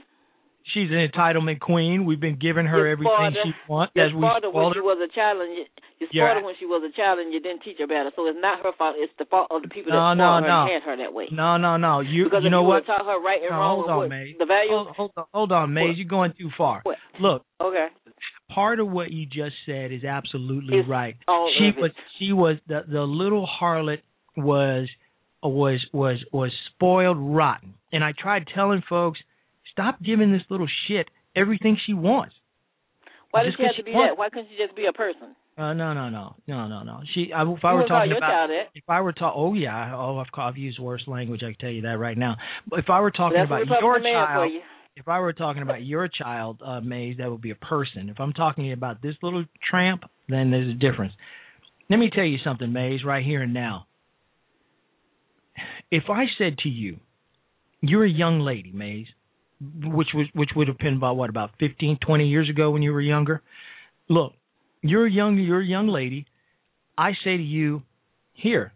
She's 0.74 0.90
an 0.92 1.02
entitlement 1.08 1.60
queen. 1.60 2.06
We've 2.06 2.20
been 2.20 2.38
giving 2.40 2.66
her 2.66 2.78
Your 2.80 2.88
everything 2.88 3.14
father- 3.18 3.44
she 3.44 3.54
wants. 3.68 3.94
Your 3.96 4.06
As 4.08 4.14
we 4.14 4.22
father 4.22 4.50
when 4.50 4.74
she 4.74 4.80
was 4.82 5.00
a 5.02 5.08
child 5.14 5.42
and 5.42 5.52
you, 5.56 5.66
you 6.00 6.08
Yeah. 6.12 6.28
spoiled 6.30 6.38
her 6.42 6.46
when 6.46 6.56
she 6.60 6.66
was 6.66 6.84
a 6.84 6.92
child 6.96 7.20
and 7.20 7.34
you 7.34 7.40
didn't 7.40 7.62
teach 7.64 7.78
her 7.80 7.88
better. 7.88 8.12
So 8.16 8.28
it's 8.28 8.38
not 8.40 8.62
her 8.64 8.72
fault. 8.74 8.96
It's 8.98 9.14
the 9.18 9.26
fault 9.26 9.48
of 9.52 9.62
the 9.62 9.68
people 9.70 9.92
No, 9.94 10.10
that 10.10 10.14
no, 10.16 10.40
no. 10.40 10.62
and 10.64 10.72
had 10.74 10.84
her 10.84 10.96
that 10.98 11.14
way. 11.14 11.28
No, 11.32 11.58
no, 11.58 11.78
no. 11.78 12.00
You, 12.02 12.26
because 12.26 12.44
you 12.44 12.48
if 12.48 12.52
know 12.52 12.62
you 12.62 12.68
what? 12.68 12.86
taught 12.86 13.06
her 13.06 13.20
right 13.20 13.42
and 13.42 13.52
No, 13.52 13.58
wrong 13.58 13.76
hold 13.78 13.90
on, 13.90 13.98
what, 13.98 14.10
Maze. 14.10 14.36
the 14.38 14.46
values. 14.46 14.72
Hold, 14.72 14.88
hold 14.96 15.12
on, 15.18 15.26
hold 15.34 15.52
on, 15.52 15.74
Maze. 15.74 15.88
What? 15.90 15.98
You're 15.98 16.08
going 16.08 16.34
too 16.38 16.50
far. 16.58 16.82
What? 16.84 16.98
Look, 17.20 17.44
Okay. 17.62 17.88
part 18.50 18.80
of 18.80 18.88
what 18.90 19.12
you 19.12 19.26
just 19.26 19.56
said 19.66 19.92
is 19.92 20.04
absolutely 20.04 20.80
It's 20.80 20.88
right. 20.90 21.16
She 21.58 21.72
was, 21.80 21.92
she 22.20 22.32
was 22.34 22.58
the 22.68 22.84
the 22.88 23.02
little 23.04 23.48
harlot 23.48 24.02
was 24.36 24.88
was 25.44 25.80
was 25.94 26.24
was 26.32 26.52
spoiled 26.76 27.18
rotten. 27.20 27.74
And 27.92 28.04
I 28.04 28.12
tried 28.12 28.48
telling 28.54 28.82
folks, 28.90 29.20
stop 29.78 30.02
giving 30.02 30.32
this 30.32 30.42
little 30.50 30.68
shit 30.88 31.08
everything 31.36 31.78
she 31.86 31.94
wants. 31.94 32.34
Why 33.30 33.44
does 33.44 33.54
she 33.58 33.64
have 33.64 33.76
to 33.76 33.84
be 33.84 33.92
wants- 33.92 34.14
that? 34.14 34.18
Why 34.18 34.30
couldn't 34.30 34.48
she 34.50 34.58
just 34.58 34.76
be 34.76 34.86
a 34.88 34.94
person? 34.94 35.36
Uh, 35.58 35.74
no, 35.74 35.94
no, 35.94 36.10
no, 36.10 36.36
no, 36.48 36.68
no, 36.68 36.84
no. 36.84 37.02
She, 37.16 37.34
I, 37.34 37.42
if 37.42 37.66
I 37.66 37.72
You 37.72 37.78
were 37.78 37.88
talking 37.88 38.14
about, 38.16 38.50
if 38.76 38.84
I 38.88 39.02
were 39.02 39.12
talking, 39.12 39.42
oh 39.42 39.54
yeah, 39.56 39.96
oh 39.96 40.20
I've, 40.20 40.28
I've 40.40 40.58
used 40.58 40.80
worse 40.80 41.04
language. 41.08 41.42
I 41.42 41.48
can 41.48 41.56
tell 41.60 41.72
you 41.72 41.82
that 41.82 41.98
right 41.98 42.18
now. 42.18 42.36
But 42.68 42.80
if 42.80 42.90
I 42.90 43.00
were 43.02 43.10
talking 43.10 43.40
about 43.40 43.66
your 43.66 43.76
Republican 43.76 44.04
man 44.04 44.28
for 44.28 44.34
child, 44.34 44.52
you. 44.54 44.60
if 44.96 45.08
I 45.08 45.20
were 45.20 45.34
talking 45.34 45.64
about 45.64 45.84
your 45.84 46.08
child, 46.08 46.62
uh, 46.64 46.80
Maze, 46.82 47.18
that 47.18 47.32
would 47.32 47.42
be 47.42 47.50
a 47.50 47.56
person. 47.56 48.10
If 48.10 48.20
I'm 48.20 48.34
talking 48.34 48.72
about 48.72 49.02
this 49.02 49.16
little 49.24 49.46
tramp, 49.68 50.04
then 50.30 50.52
there's 50.52 50.70
a 50.70 50.78
difference. 50.78 51.14
Let 51.90 51.98
me 51.98 52.12
tell 52.14 52.24
you 52.24 52.38
something, 52.44 52.72
Maze, 52.72 53.04
right 53.04 53.26
here 53.26 53.42
and 53.42 53.54
now. 53.54 53.88
If 55.90 56.04
I 56.08 56.26
said 56.38 56.60
to 56.60 56.70
you, 56.70 56.98
you're 57.82 58.06
a 58.06 58.10
young 58.10 58.42
lady, 58.42 58.72
Maze, 58.72 59.08
which 59.62 60.10
was 60.14 60.28
which 60.34 60.52
would 60.56 60.68
have 60.68 60.78
been 60.78 60.96
about 60.98 61.18
what 61.18 61.30
about 61.30 61.52
15, 61.60 61.98
20 62.06 62.28
years 62.28 62.50
ago 62.50 62.72
when 62.72 62.82
you 62.82 62.92
were 62.94 63.02
younger. 63.02 63.42
Look, 64.10 64.34
you're 64.82 65.06
a 65.08 65.12
young 65.12 65.38
you're 65.38 65.62
a 65.62 65.66
young 65.66 65.88
lady. 65.88 66.26
I 66.98 67.12
say 67.24 67.38
to 67.38 67.44
you, 67.44 67.84
here, 68.34 68.74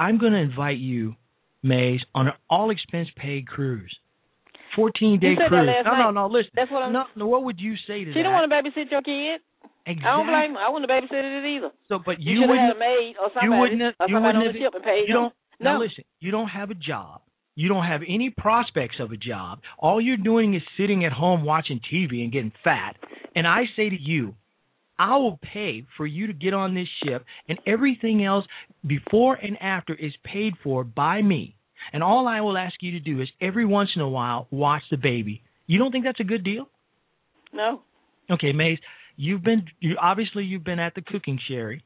I'm 0.00 0.18
going 0.18 0.32
to 0.32 0.38
invite 0.38 0.78
you, 0.78 1.16
Maze, 1.62 2.00
on 2.14 2.28
an 2.28 2.32
all 2.48 2.70
expense 2.70 3.08
paid 3.16 3.46
cruise. 3.46 3.94
14 4.76 5.18
day 5.18 5.28
You 5.30 5.36
cruise. 5.36 5.50
no, 5.50 5.90
no, 5.92 6.04
night. 6.04 6.10
no, 6.14 6.26
listen. 6.28 6.50
That's 6.54 6.70
what 6.70 6.82
I'm- 6.82 6.92
no, 6.92 7.04
no, 7.16 7.26
what 7.26 7.44
would 7.44 7.58
you 7.60 7.74
say 7.86 8.04
to 8.04 8.04
She 8.04 8.04
that? 8.06 8.14
She 8.14 8.22
don't 8.22 8.32
want 8.32 8.50
to 8.50 8.54
babysit 8.56 8.90
your 8.90 9.02
kid. 9.02 9.40
exactly. 9.86 10.06
I 10.08 10.16
don't 10.16 10.26
blame 10.26 10.54
her. 10.54 10.60
I 10.60 10.68
wouldn't 10.68 10.90
have 10.90 11.02
babysitted 11.04 11.44
it 11.44 11.56
either. 11.56 11.70
So, 11.88 11.98
but 12.04 12.20
You, 12.20 12.34
you, 12.34 12.40
have 12.42 12.50
wouldn't 12.50 12.76
a 12.76 12.78
maid 12.78 13.14
or 13.20 13.28
somebody, 13.34 13.46
you 13.48 13.58
wouldn't 13.60 13.80
have, 13.82 13.94
or 13.98 14.06
you 14.08 14.14
somebody 14.14 14.38
wouldn't 14.38 14.48
on 14.48 14.54
the 14.54 14.60
have, 14.60 14.72
ship 14.72 14.74
and 14.76 14.84
paid 14.84 15.04
you 15.08 15.14
them. 15.14 15.22
don't 15.24 15.34
now 15.60 15.72
No. 15.74 15.80
listen 15.80 16.04
you 16.20 16.30
don't 16.30 16.48
have 16.48 16.70
a 16.70 16.74
job 16.74 17.20
you 17.58 17.68
don't 17.68 17.86
have 17.86 18.02
any 18.08 18.30
prospects 18.30 19.00
of 19.00 19.10
a 19.10 19.16
job. 19.16 19.58
All 19.80 20.00
you're 20.00 20.16
doing 20.16 20.54
is 20.54 20.62
sitting 20.76 21.04
at 21.04 21.10
home 21.10 21.44
watching 21.44 21.80
tv 21.92 22.22
and 22.22 22.30
getting 22.30 22.52
fat. 22.62 22.94
And 23.34 23.48
i 23.48 23.64
say 23.74 23.88
to 23.88 24.00
you 24.00 24.36
i 24.96 25.16
will 25.16 25.40
pay 25.52 25.84
for 25.96 26.06
you 26.06 26.28
to 26.28 26.32
get 26.32 26.54
on 26.54 26.74
this 26.74 26.86
ship 27.02 27.24
and 27.48 27.58
everything 27.66 28.24
else 28.24 28.44
before 28.86 29.34
and 29.34 29.60
after 29.60 29.92
is 29.92 30.12
paid 30.22 30.52
for 30.62 30.84
by 30.84 31.20
me. 31.20 31.56
And 31.92 32.00
all 32.00 32.28
i 32.28 32.40
will 32.40 32.56
ask 32.56 32.76
you 32.80 32.92
to 32.92 33.00
do 33.00 33.20
is 33.20 33.28
every 33.40 33.66
once 33.66 33.90
in 33.96 34.02
a 34.02 34.08
while 34.08 34.46
watch 34.52 34.82
the 34.92 34.96
baby. 34.96 35.42
You 35.66 35.80
don't 35.80 35.90
think 35.90 36.04
that's 36.04 36.20
a 36.20 36.24
good 36.24 36.44
deal? 36.44 36.68
No. 37.52 37.82
okay 38.30 38.52
maze 38.52 38.78
you've 39.16 39.42
been 39.42 39.64
you 39.80 39.96
obviously 40.00 40.44
you've 40.44 40.62
been 40.62 40.78
at 40.78 40.94
the 40.94 41.02
cooking 41.02 41.40
sherry 41.48 41.82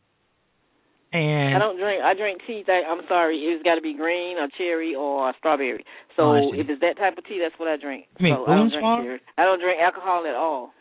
and 1.13 1.55
I 1.55 1.59
don't 1.59 1.79
drink. 1.79 2.03
I 2.03 2.15
drink 2.15 2.41
tea. 2.47 2.63
That, 2.67 2.83
I'm 2.89 3.03
sorry. 3.09 3.37
It's 3.39 3.63
got 3.63 3.77
to 3.77 3.83
be 3.83 3.95
green 3.95 4.39
or 4.39 4.49
cherry 4.59 4.95
or 4.95 5.33
strawberry. 5.39 5.85
So 6.17 6.23
Oh, 6.33 6.51
if 6.55 6.69
it's 6.69 6.81
that 6.81 6.97
type 6.99 7.19
of 7.19 7.25
tea, 7.25 7.41
that's 7.43 7.59
what 7.59 7.69
I 7.69 7.77
drink. 7.77 8.07
You 8.19 8.25
mean 8.25 8.37
so 8.37 8.51
I 8.51 8.57
don't 8.57 8.71
drink 8.71 8.85
cherry. 9.05 9.21
I 9.39 9.45
don't 9.45 9.61
drink 9.61 9.81
alcohol 9.81 10.25
at 10.27 10.35
all. 10.35 10.73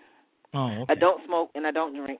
oh 0.53 0.85
I 0.89 0.95
don't 0.95 1.21
smoke 1.25 1.51
and 1.55 1.65
I 1.67 1.71
don't 1.71 1.95
drink. 1.95 2.19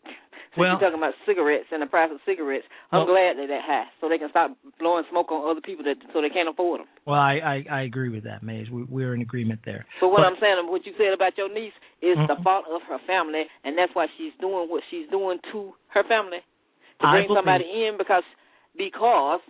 So 0.56 0.60
Well- 0.60 0.72
you're 0.76 0.80
talking 0.84 1.00
about 1.00 1.14
cigarettes 1.26 1.72
and 1.72 1.82
the 1.82 1.88
price 1.88 2.12
of 2.12 2.20
cigarettes. 2.28 2.68
I'm 2.92 3.08
Well- 3.08 3.16
glad 3.16 3.38
they're 3.40 3.48
that 3.48 3.64
high, 3.64 3.88
so 4.02 4.10
they 4.10 4.18
can 4.20 4.30
stop 4.32 4.52
blowing 4.80 5.06
smoke 5.10 5.32
on 5.32 5.48
other 5.50 5.62
people 5.62 5.86
that 5.86 5.96
so 6.12 6.20
they 6.20 6.30
can't 6.30 6.50
afford 6.50 6.82
them. 6.82 6.88
Well, 7.08 7.16
I, 7.20 7.40
I, 7.40 7.56
I 7.72 7.82
agree 7.84 8.10
with 8.10 8.26
that, 8.26 8.44
Maze. 8.44 8.70
We, 8.70 8.84
we're 8.84 9.16
in 9.16 9.22
agreement 9.22 9.62
there. 9.64 9.86
But 10.02 10.10
what 10.10 10.18
But- 10.18 10.28
I'm 10.28 10.36
saying, 10.42 10.60
what 10.68 10.86
you 10.86 10.92
said 10.98 11.14
about 11.16 11.38
your 11.38 11.48
niece, 11.48 11.72
is 12.02 12.18
the 12.28 12.36
Mhm. 12.36 12.44
fault 12.44 12.66
of 12.68 12.82
her 12.84 13.00
family, 13.08 13.48
and 13.64 13.78
that's 13.78 13.96
why 13.96 14.08
she's 14.18 14.34
doing 14.42 14.68
what 14.68 14.84
she's 14.90 15.08
doing 15.08 15.40
to 15.54 15.74
her 15.96 16.04
family 16.04 16.40
to 17.02 17.08
bring 17.12 17.28
somebody 17.36 17.66
in 17.66 17.98
because 17.98 18.24
because 18.78 19.42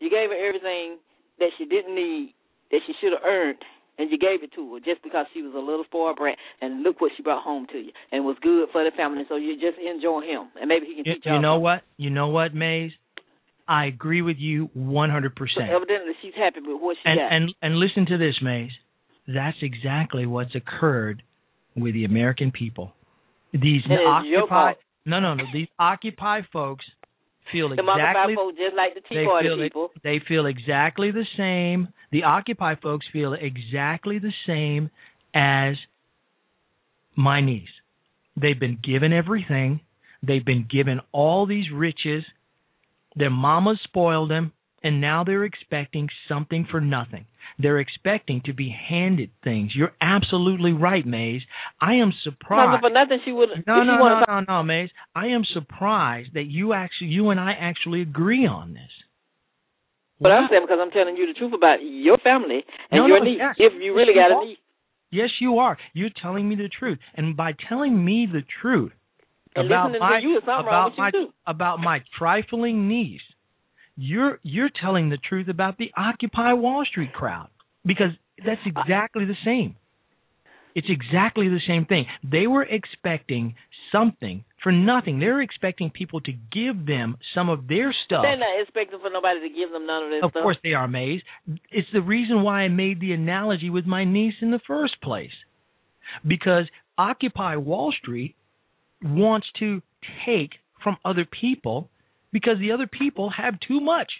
you 0.00 0.10
gave 0.10 0.30
her 0.30 0.36
everything 0.38 0.98
that 1.38 1.50
she 1.58 1.64
didn't 1.64 1.94
need 1.94 2.34
that 2.70 2.80
she 2.86 2.92
should 3.00 3.12
have 3.12 3.24
earned, 3.24 3.58
and 3.98 4.10
you 4.10 4.18
gave 4.18 4.42
it 4.42 4.52
to 4.54 4.74
her 4.74 4.80
just 4.80 5.02
because 5.02 5.26
she 5.32 5.40
was 5.42 5.54
a 5.54 5.58
little 5.58 5.84
spoiled 5.84 6.16
brat. 6.16 6.36
And 6.60 6.82
look 6.82 7.00
what 7.00 7.12
she 7.16 7.22
brought 7.22 7.42
home 7.42 7.66
to 7.72 7.78
you, 7.78 7.92
and 8.12 8.24
was 8.24 8.36
good 8.42 8.68
for 8.72 8.84
the 8.84 8.90
family. 8.96 9.24
So 9.28 9.36
you 9.36 9.54
just 9.54 9.78
enjoy 9.78 10.22
him, 10.22 10.48
and 10.60 10.68
maybe 10.68 10.86
he 10.86 10.94
can 10.94 11.04
You, 11.06 11.14
teach 11.14 11.22
you 11.24 11.32
y'all 11.32 11.42
know 11.42 11.54
something. 11.56 11.62
what? 11.62 11.82
You 11.96 12.10
know 12.10 12.28
what, 12.28 12.54
Maze? 12.54 12.92
I 13.66 13.86
agree 13.86 14.22
with 14.22 14.36
you 14.38 14.68
100%. 14.76 15.32
So 15.54 15.60
evidently, 15.62 16.12
she's 16.22 16.32
happy 16.36 16.60
with 16.60 16.80
what 16.80 16.96
she 17.02 17.08
And, 17.08 17.18
got. 17.18 17.32
and, 17.32 17.54
and 17.62 17.76
listen 17.76 18.06
to 18.06 18.18
this, 18.18 18.34
Maze. 18.42 18.70
That's 19.26 19.58
exactly 19.62 20.24
what's 20.26 20.54
occurred 20.54 21.22
with 21.76 21.94
the 21.94 22.04
American 22.04 22.50
people. 22.50 22.92
These 23.52 23.82
And 23.88 23.92
it's 25.08 25.16
your 25.16 25.16
Occupy. 25.16 25.16
fault. 25.16 25.16
No, 25.16 25.20
no, 25.20 25.34
no. 25.34 25.44
These 25.52 25.68
Occupy 25.78 26.40
folks 26.52 26.84
feel 27.52 27.68
the 27.68 27.74
exactly 27.74 28.34
folk, 28.34 28.56
just 28.56 28.76
like 28.76 28.94
the 28.94 29.00
Tea 29.00 29.20
they 29.20 29.24
Party 29.24 29.48
people. 29.62 29.90
they 30.04 30.20
feel 30.26 30.46
exactly 30.46 31.10
the 31.10 31.24
same. 31.36 31.88
The 32.12 32.24
Occupy 32.24 32.74
folks 32.82 33.06
feel 33.12 33.34
exactly 33.34 34.18
the 34.18 34.32
same 34.46 34.90
as 35.34 35.76
my 37.16 37.40
niece. 37.40 37.68
They've 38.40 38.58
been 38.58 38.78
given 38.82 39.12
everything. 39.12 39.80
They've 40.22 40.44
been 40.44 40.66
given 40.70 41.00
all 41.12 41.46
these 41.46 41.66
riches. 41.72 42.24
Their 43.16 43.30
mamas 43.30 43.78
spoiled 43.84 44.30
them, 44.30 44.52
and 44.82 45.00
now 45.00 45.24
they're 45.24 45.44
expecting 45.44 46.08
something 46.28 46.66
for 46.70 46.80
nothing. 46.80 47.26
They're 47.58 47.80
expecting 47.80 48.42
to 48.44 48.52
be 48.52 48.74
handed 48.88 49.30
things. 49.42 49.72
You're 49.74 49.92
absolutely 50.00 50.72
right, 50.72 51.04
Maze. 51.04 51.42
I 51.80 51.94
am 51.94 52.12
surprised. 52.22 52.80
For 52.80 52.90
nothing, 52.90 53.18
she 53.24 53.32
would. 53.32 53.48
No, 53.66 53.82
no, 53.82 53.96
no, 53.96 54.24
no, 54.28 54.40
no, 54.46 54.62
Maze. 54.62 54.90
I 55.14 55.28
am 55.28 55.42
surprised 55.52 56.34
that 56.34 56.44
you 56.44 56.72
actually, 56.72 57.08
you 57.08 57.30
and 57.30 57.40
I 57.40 57.52
actually 57.58 58.02
agree 58.02 58.46
on 58.46 58.74
this. 58.74 58.90
But 60.20 60.32
I'm 60.32 60.48
saying 60.50 60.62
because 60.64 60.78
I'm 60.80 60.90
telling 60.90 61.16
you 61.16 61.26
the 61.26 61.38
truth 61.38 61.52
about 61.54 61.78
your 61.80 62.18
family 62.18 62.64
and 62.90 63.02
No, 63.02 63.06
your 63.06 63.20
no, 63.20 63.24
niece. 63.24 63.40
If 63.56 63.72
you 63.80 63.94
really 63.94 64.14
got 64.14 64.42
a 64.42 64.46
niece. 64.46 64.58
Yes, 65.10 65.30
you 65.40 65.58
are. 65.58 65.78
You're 65.94 66.10
telling 66.20 66.48
me 66.48 66.54
the 66.54 66.68
truth, 66.68 66.98
and 67.14 67.36
by 67.36 67.52
telling 67.68 68.04
me 68.04 68.28
the 68.30 68.42
truth 68.60 68.92
And 69.56 69.66
about 69.66 69.86
listening 69.92 70.00
my 70.00 70.20
to 70.20 70.26
you 70.26 70.36
is 70.36 70.42
something 70.44 70.66
wrong 70.66 70.92
about 70.92 70.98
my 70.98 71.10
about 71.46 71.80
my 71.80 72.00
trifling 72.18 72.88
niece, 72.88 73.22
you're 73.98 74.38
you're 74.44 74.70
telling 74.80 75.10
the 75.10 75.18
truth 75.18 75.48
about 75.48 75.76
the 75.76 75.90
Occupy 75.96 76.52
Wall 76.52 76.84
Street 76.88 77.12
crowd 77.12 77.48
because 77.84 78.12
that's 78.44 78.60
exactly 78.64 79.24
the 79.24 79.34
same. 79.44 79.74
It's 80.74 80.86
exactly 80.88 81.48
the 81.48 81.60
same 81.66 81.84
thing. 81.84 82.06
They 82.22 82.46
were 82.46 82.62
expecting 82.62 83.56
something 83.90 84.44
for 84.62 84.70
nothing. 84.70 85.18
They're 85.18 85.42
expecting 85.42 85.90
people 85.90 86.20
to 86.20 86.32
give 86.32 86.86
them 86.86 87.16
some 87.34 87.48
of 87.48 87.66
their 87.66 87.92
stuff. 88.04 88.22
They're 88.22 88.38
not 88.38 88.60
expecting 88.62 89.00
for 89.00 89.10
nobody 89.10 89.40
to 89.40 89.48
give 89.48 89.72
them 89.72 89.86
none 89.86 90.04
of 90.04 90.10
this 90.10 90.20
Of 90.22 90.30
stuff. 90.30 90.40
Of 90.40 90.44
course 90.44 90.58
they 90.62 90.74
are, 90.74 90.86
Maze. 90.86 91.22
It's 91.70 91.88
the 91.92 92.02
reason 92.02 92.42
why 92.42 92.60
I 92.60 92.68
made 92.68 93.00
the 93.00 93.12
analogy 93.12 93.70
with 93.70 93.86
my 93.86 94.04
niece 94.04 94.34
in 94.40 94.52
the 94.52 94.60
first 94.64 95.00
place. 95.02 95.32
Because 96.24 96.64
Occupy 96.96 97.56
Wall 97.56 97.92
Street 97.98 98.36
wants 99.02 99.48
to 99.58 99.82
take 100.24 100.50
from 100.84 100.96
other 101.04 101.24
people 101.24 101.90
because 102.32 102.58
the 102.58 102.72
other 102.72 102.86
people 102.86 103.30
have 103.30 103.54
too 103.66 103.80
much, 103.80 104.10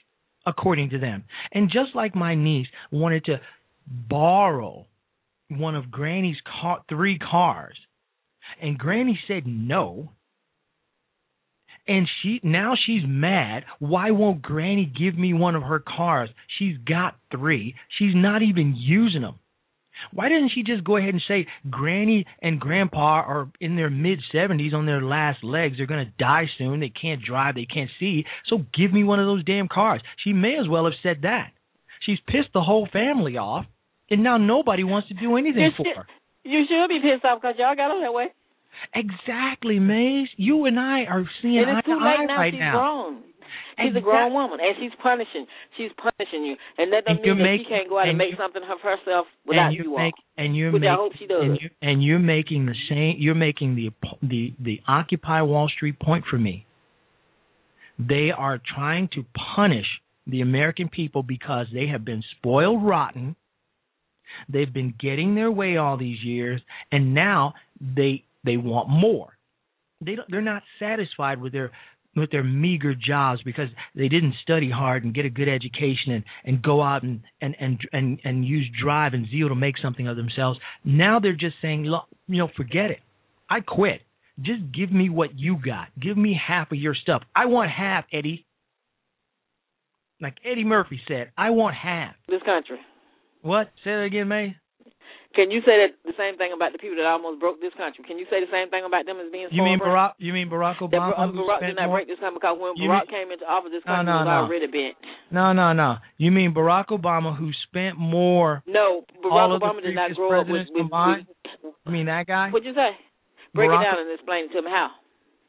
according 0.46 0.90
to 0.90 0.98
them. 0.98 1.24
And 1.52 1.70
just 1.70 1.94
like 1.94 2.14
my 2.14 2.34
niece 2.34 2.68
wanted 2.90 3.24
to 3.26 3.40
borrow 3.86 4.86
one 5.48 5.74
of 5.74 5.90
Granny's 5.90 6.36
car, 6.60 6.82
three 6.88 7.18
cars, 7.18 7.76
and 8.60 8.78
Granny 8.78 9.18
said 9.26 9.46
no, 9.46 10.12
and 11.86 12.06
she 12.22 12.40
now 12.42 12.74
she's 12.86 13.02
mad. 13.06 13.64
Why 13.78 14.10
won't 14.10 14.42
Granny 14.42 14.84
give 14.84 15.18
me 15.18 15.32
one 15.32 15.54
of 15.54 15.62
her 15.62 15.80
cars? 15.80 16.28
She's 16.58 16.76
got 16.76 17.16
three. 17.30 17.74
She's 17.98 18.14
not 18.14 18.42
even 18.42 18.74
using 18.76 19.22
them. 19.22 19.38
Why 20.12 20.28
doesn't 20.28 20.52
she 20.54 20.62
just 20.62 20.84
go 20.84 20.96
ahead 20.96 21.10
and 21.14 21.22
say 21.26 21.46
Granny 21.70 22.24
and 22.42 22.60
Grandpa 22.60 23.22
are 23.26 23.48
in 23.60 23.76
their 23.76 23.90
mid 23.90 24.20
70s 24.34 24.72
on 24.74 24.86
their 24.86 25.02
last 25.02 25.42
legs. 25.44 25.76
They're 25.76 25.86
going 25.86 26.06
to 26.06 26.12
die 26.18 26.46
soon. 26.58 26.80
They 26.80 26.88
can't 26.90 27.22
drive. 27.22 27.54
They 27.54 27.66
can't 27.66 27.90
see. 28.00 28.24
So 28.48 28.58
give 28.76 28.92
me 28.92 29.04
one 29.04 29.20
of 29.20 29.26
those 29.26 29.44
damn 29.44 29.68
cars. 29.68 30.00
She 30.24 30.32
may 30.32 30.56
as 30.60 30.68
well 30.68 30.84
have 30.84 30.94
said 31.02 31.22
that. 31.22 31.52
She's 32.06 32.18
pissed 32.26 32.52
the 32.54 32.62
whole 32.62 32.88
family 32.92 33.36
off, 33.36 33.66
and 34.10 34.22
now 34.22 34.36
nobody 34.38 34.84
wants 34.84 35.08
to 35.08 35.14
do 35.14 35.36
anything 35.36 35.62
You 35.62 35.70
for 35.76 35.84
should- 35.84 35.96
her. 35.96 36.06
You 36.44 36.64
should 36.66 36.88
be 36.88 37.00
pissed 37.00 37.24
off 37.26 37.40
because 37.42 37.56
y'all 37.58 37.76
got 37.76 37.90
her 37.90 38.00
that 38.00 38.14
way. 38.14 38.28
Exactly, 38.94 39.78
Maze. 39.78 40.28
You 40.36 40.64
and 40.66 40.78
I 40.78 41.04
are 41.04 41.24
seeing 41.42 41.58
and 41.58 41.70
eye 41.76 41.80
to 41.82 41.90
eye 41.92 42.24
now. 42.26 42.36
right 42.38 42.54
now. 42.54 42.72
grown. 42.72 43.22
She's 43.80 43.96
a 43.96 44.00
grown 44.00 44.32
woman, 44.32 44.58
and 44.60 44.74
she's 44.80 44.92
punishing. 45.02 45.46
She's 45.76 45.90
punishing 45.96 46.44
you, 46.44 46.56
and 46.78 46.92
that 46.92 47.04
And 47.06 47.18
doesn't 47.18 47.24
you're 47.24 47.34
mean 47.34 47.44
that 47.44 47.58
she 47.64 47.68
can't 47.68 47.88
go 47.88 47.98
out 47.98 48.02
and, 48.02 48.10
and 48.10 48.18
make 48.18 48.30
you- 48.32 48.36
something 48.36 48.62
of 48.62 48.80
herself 48.80 49.26
without 49.46 49.66
and 49.68 49.74
you 49.76 49.84
you 49.84 49.96
make, 49.96 50.14
all. 50.18 50.44
and 50.44 50.56
you're 50.56 50.72
Which 50.72 50.82
I 50.82 50.86
making, 50.86 50.96
hope 50.98 51.12
she 51.18 51.26
does. 51.26 51.42
And, 51.42 51.58
you, 51.60 51.70
and 51.82 52.02
you're 52.02 52.18
making 52.18 52.66
the 52.66 52.74
same. 52.88 53.16
You're 53.18 53.34
making 53.34 53.76
the 53.76 53.90
the 54.22 54.54
the 54.58 54.80
Occupy 54.88 55.42
Wall 55.42 55.68
Street 55.68 55.98
point 56.00 56.24
for 56.30 56.38
me. 56.38 56.66
They 57.98 58.30
are 58.36 58.60
trying 58.74 59.08
to 59.14 59.24
punish 59.56 59.86
the 60.26 60.40
American 60.40 60.88
people 60.88 61.22
because 61.22 61.66
they 61.72 61.86
have 61.88 62.04
been 62.04 62.22
spoiled 62.38 62.84
rotten. 62.84 63.34
They've 64.48 64.72
been 64.72 64.94
getting 65.00 65.34
their 65.34 65.50
way 65.50 65.76
all 65.78 65.96
these 65.96 66.22
years, 66.22 66.60
and 66.92 67.14
now 67.14 67.54
they 67.80 68.24
they 68.44 68.56
want 68.56 68.88
more. 68.88 69.36
They 70.00 70.14
don't, 70.14 70.30
they're 70.30 70.40
not 70.40 70.62
satisfied 70.78 71.40
with 71.40 71.52
their 71.52 71.72
with 72.18 72.30
their 72.30 72.44
meager 72.44 72.94
jobs 72.94 73.40
because 73.44 73.68
they 73.94 74.08
didn't 74.08 74.34
study 74.42 74.70
hard 74.70 75.04
and 75.04 75.14
get 75.14 75.24
a 75.24 75.30
good 75.30 75.48
education 75.48 76.12
and 76.12 76.24
and 76.44 76.62
go 76.62 76.82
out 76.82 77.02
and 77.02 77.20
and 77.40 77.56
and 77.60 77.78
and, 77.92 78.20
and 78.24 78.44
use 78.44 78.68
drive 78.82 79.14
and 79.14 79.26
zeal 79.30 79.48
to 79.48 79.54
make 79.54 79.76
something 79.78 80.06
of 80.08 80.16
themselves. 80.16 80.58
Now 80.84 81.18
they're 81.20 81.32
just 81.32 81.56
saying, 81.62 81.84
look, 81.84 82.04
you 82.26 82.38
know, 82.38 82.48
forget 82.56 82.90
it. 82.90 83.00
I 83.50 83.60
quit. 83.60 84.02
Just 84.40 84.60
give 84.72 84.92
me 84.92 85.08
what 85.10 85.36
you 85.36 85.56
got. 85.64 85.88
Give 86.00 86.16
me 86.16 86.38
half 86.46 86.70
of 86.70 86.78
your 86.78 86.94
stuff. 86.94 87.22
I 87.34 87.46
want 87.46 87.70
half, 87.70 88.04
Eddie. 88.12 88.46
Like 90.20 90.34
Eddie 90.44 90.64
Murphy 90.64 91.00
said, 91.08 91.30
I 91.36 91.50
want 91.50 91.74
half. 91.74 92.14
This 92.28 92.42
country. 92.44 92.78
What? 93.42 93.66
Say 93.84 93.90
that 93.90 94.02
again, 94.02 94.28
May. 94.28 94.56
Can 95.38 95.54
you 95.54 95.62
say 95.62 95.78
that 95.86 95.94
the 96.02 96.18
same 96.18 96.34
thing 96.34 96.50
about 96.50 96.74
the 96.74 96.82
people 96.82 96.98
that 96.98 97.06
almost 97.06 97.38
broke 97.38 97.62
this 97.62 97.70
country? 97.78 98.02
Can 98.02 98.18
you 98.18 98.26
say 98.26 98.42
the 98.42 98.50
same 98.50 98.74
thing 98.74 98.82
about 98.82 99.06
them 99.06 99.22
as 99.22 99.30
being 99.30 99.46
You 99.54 99.62
mean 99.62 99.78
Barack? 99.78 100.18
You 100.18 100.34
mean 100.34 100.50
Barack 100.50 100.82
That 100.82 100.90
uh, 100.98 101.14
Obama? 101.14 101.30
Who 101.30 101.46
Barack 101.46 101.62
did 101.62 101.78
not 101.78 101.86
more- 101.86 102.02
break 102.02 102.10
this 102.10 102.18
country 102.18 102.42
because 102.42 102.58
when 102.58 102.74
You 102.74 102.90
Barack 102.90 103.06
mean- 103.06 103.14
came 103.14 103.28
into 103.30 103.46
office, 103.46 103.70
this 103.70 103.86
country 103.86 104.10
no, 104.10 104.18
was 104.18 104.26
no. 104.26 104.42
already 104.50 104.66
bent. 104.66 104.98
No, 105.30 105.54
no, 105.54 105.70
no. 105.70 106.02
You 106.18 106.34
mean 106.34 106.50
Barack 106.50 106.90
Obama, 106.90 107.30
who 107.38 107.54
spent 107.70 107.94
more? 107.94 108.66
No, 108.66 109.06
Barack 109.22 109.30
All 109.30 109.54
of 109.54 109.62
the 109.62 109.66
Obama 109.66 109.78
did 109.78 109.94
not 109.94 110.10
grow 110.18 110.42
up 110.42 110.50
with. 110.50 110.66
with, 110.74 110.90
with 110.90 111.22
You 111.86 111.92
mean 111.94 112.06
that 112.10 112.26
guy? 112.26 112.50
what'd 112.50 112.66
you 112.66 112.74
say? 112.74 112.98
Break 113.54 113.70
Barack- 113.70 113.78
it 113.78 113.84
down 113.86 113.98
and 114.02 114.10
explain 114.18 114.50
it 114.50 114.52
to 114.58 114.62
me. 114.66 114.70
How? 114.74 114.90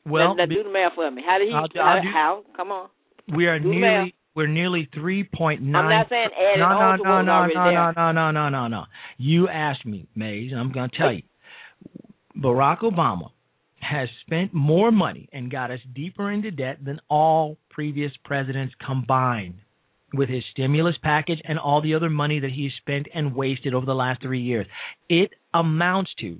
Well, 0.06 0.38
now, 0.38 0.46
now 0.46 0.54
do 0.54 0.62
the 0.62 0.70
math 0.70 0.94
for 0.94 1.10
me. 1.10 1.22
How 1.26 1.42
did 1.42 1.50
he? 1.50 1.54
I'll 1.54 1.66
how, 1.74 1.82
I'll 1.98 2.02
do- 2.06 2.14
how? 2.14 2.44
Come 2.56 2.70
on. 2.72 2.90
we 3.36 3.48
are 3.50 3.58
do 3.58 3.74
nearly. 3.74 4.14
We're 4.36 4.48
nearly 4.48 4.88
three 4.94 5.24
point 5.24 5.62
nine. 5.62 5.86
I'm 5.86 5.90
not 5.90 6.10
saying 6.10 6.30
add 6.38 6.56
it 6.56 6.60
no, 6.60 6.70
no, 6.70 7.22
no, 7.22 7.22
no, 7.22 7.46
no, 7.48 7.92
no, 7.92 7.92
no, 7.92 8.12
no, 8.12 8.32
no, 8.32 8.50
no, 8.50 8.68
no. 8.68 8.84
You 9.18 9.48
asked 9.50 9.86
me, 9.86 10.08
Maze, 10.16 10.52
and 10.52 10.60
I'm 10.60 10.72
going 10.72 10.90
to 10.90 10.98
tell 10.98 11.14
you. 11.14 11.24
Barack 12.38 12.80
Obama 12.80 13.32
has 13.82 14.08
spent 14.26 14.54
more 14.54 14.92
money 14.92 15.28
and 15.34 15.52
got 15.52 15.72
us 15.72 15.80
deeper 15.94 16.32
into 16.32 16.52
debt 16.52 16.78
than 16.84 17.00
all 17.10 17.58
previous 17.70 18.12
presidents 18.24 18.74
combined 18.86 19.56
with 20.14 20.30
his 20.30 20.44
stimulus 20.52 20.96
package 21.02 21.40
and 21.44 21.60
all 21.60 21.82
the 21.82 21.96
other 21.96 22.10
money 22.10 22.40
that 22.40 22.52
he's 22.52 22.72
spent 22.80 23.08
and 23.14 23.36
wasted 23.36 23.74
over 23.74 23.86
the 23.86 23.94
last 23.94 24.22
three 24.22 24.42
years. 24.42 24.66
It 25.08 25.32
amounts 25.54 26.12
to, 26.22 26.38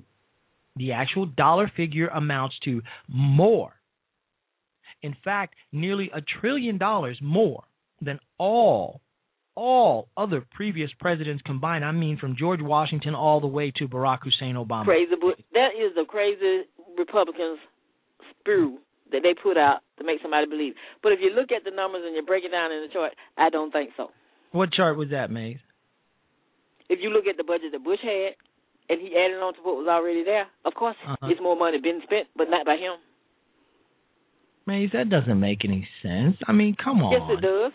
the 0.76 0.92
actual 0.92 1.26
dollar 1.26 1.70
figure 1.76 2.08
amounts 2.08 2.56
to 2.64 2.82
more. 3.08 3.72
In 5.02 5.16
fact, 5.24 5.54
nearly 5.72 6.10
a 6.14 6.20
trillion 6.20 6.78
dollars 6.78 7.18
more 7.22 7.64
than 8.00 8.18
all 8.38 9.00
all 9.56 10.08
other 10.16 10.42
previous 10.52 10.90
presidents 11.00 11.42
combined. 11.44 11.84
I 11.84 11.92
mean, 11.92 12.16
from 12.18 12.34
George 12.38 12.60
Washington 12.62 13.14
all 13.14 13.40
the 13.40 13.46
way 13.46 13.72
to 13.76 13.88
Barack 13.88 14.20
Hussein 14.22 14.54
Obama. 14.54 14.84
Crazy, 14.84 15.10
that 15.52 15.70
is 15.76 15.92
the 15.96 16.04
crazy 16.08 16.62
Republicans 16.96 17.58
spew 18.30 18.78
that 19.12 19.20
they 19.22 19.34
put 19.34 19.58
out 19.58 19.80
to 19.98 20.04
make 20.04 20.22
somebody 20.22 20.46
believe. 20.46 20.74
But 21.02 21.12
if 21.12 21.18
you 21.20 21.30
look 21.34 21.50
at 21.52 21.64
the 21.64 21.74
numbers 21.74 22.02
and 22.06 22.14
you 22.14 22.22
break 22.22 22.44
it 22.44 22.52
down 22.52 22.72
in 22.72 22.86
the 22.86 22.92
chart, 22.92 23.12
I 23.36 23.50
don't 23.50 23.72
think 23.72 23.90
so. 23.96 24.10
What 24.52 24.72
chart 24.72 24.96
was 24.96 25.10
that, 25.10 25.30
Maze? 25.30 25.58
If 26.88 27.00
you 27.02 27.10
look 27.10 27.26
at 27.26 27.36
the 27.36 27.44
budget 27.44 27.72
that 27.72 27.84
Bush 27.84 28.00
had, 28.02 28.34
and 28.88 29.00
he 29.00 29.14
added 29.16 29.42
on 29.42 29.54
to 29.54 29.60
what 29.60 29.76
was 29.76 29.86
already 29.88 30.24
there, 30.24 30.46
of 30.64 30.74
course, 30.74 30.96
Uh-huh. 31.06 31.28
it's 31.28 31.40
more 31.40 31.56
money 31.56 31.78
been 31.78 32.00
spent, 32.04 32.28
but 32.36 32.48
not 32.48 32.64
by 32.64 32.76
him. 32.76 32.94
Maze, 34.66 34.90
that 34.92 35.08
doesn't 35.10 35.38
make 35.38 35.64
any 35.64 35.86
sense. 36.02 36.36
I 36.46 36.52
mean, 36.52 36.76
come 36.82 37.02
on. 37.02 37.12
Yes, 37.12 37.22
it 37.38 37.40
does. 37.42 37.72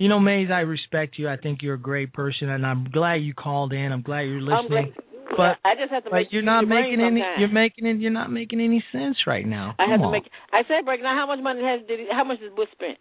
You 0.00 0.08
know, 0.08 0.18
Maze, 0.18 0.48
I 0.48 0.64
respect 0.64 1.18
you. 1.18 1.28
I 1.28 1.36
think 1.36 1.60
you're 1.60 1.76
a 1.76 1.78
great 1.78 2.14
person, 2.14 2.48
and 2.48 2.64
I'm 2.64 2.88
glad 2.88 3.16
you 3.16 3.34
called 3.34 3.74
in. 3.74 3.92
I'm 3.92 4.00
glad 4.00 4.22
you're 4.22 4.40
I'm 4.40 4.64
listening. 4.64 4.96
glad- 4.96 5.04
but 5.36 5.62
I 5.62 5.78
just 5.78 5.92
have 5.92 6.02
to 6.04 6.10
make 6.10 6.32
you're 6.32 6.42
not 6.42 6.66
making 6.66 6.98
any. 6.98 7.20
sometimes. 7.20 7.38
You're 7.38 7.54
making 7.54 7.86
it. 7.86 8.00
You're 8.00 8.10
not 8.10 8.32
making 8.32 8.60
any 8.60 8.82
sense 8.90 9.16
right 9.28 9.46
now. 9.46 9.76
I 9.78 9.86
have 9.86 10.00
on. 10.00 10.10
to 10.10 10.10
make. 10.10 10.26
I 10.52 10.66
said 10.66 10.84
break 10.84 11.02
down 11.02 11.16
how 11.16 11.28
much 11.28 11.38
money 11.38 11.62
has 11.62 11.86
did 11.86 12.00
he, 12.00 12.06
how 12.10 12.24
much 12.24 12.40
has 12.40 12.50
Bush 12.56 12.66
spent? 12.72 12.98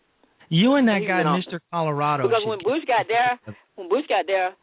you 0.50 0.76
and 0.76 0.88
that 0.88 1.02
guy. 1.08 1.24
Mr. 1.24 1.60
Colorado. 1.72 2.28
Because 2.28 2.44
when 2.46 2.60
Bush 2.60 2.84
got 2.86 3.08
there, 3.08 3.40
when 3.76 3.90
Bush 3.90 4.06
got 4.10 4.28
there, 4.28 4.54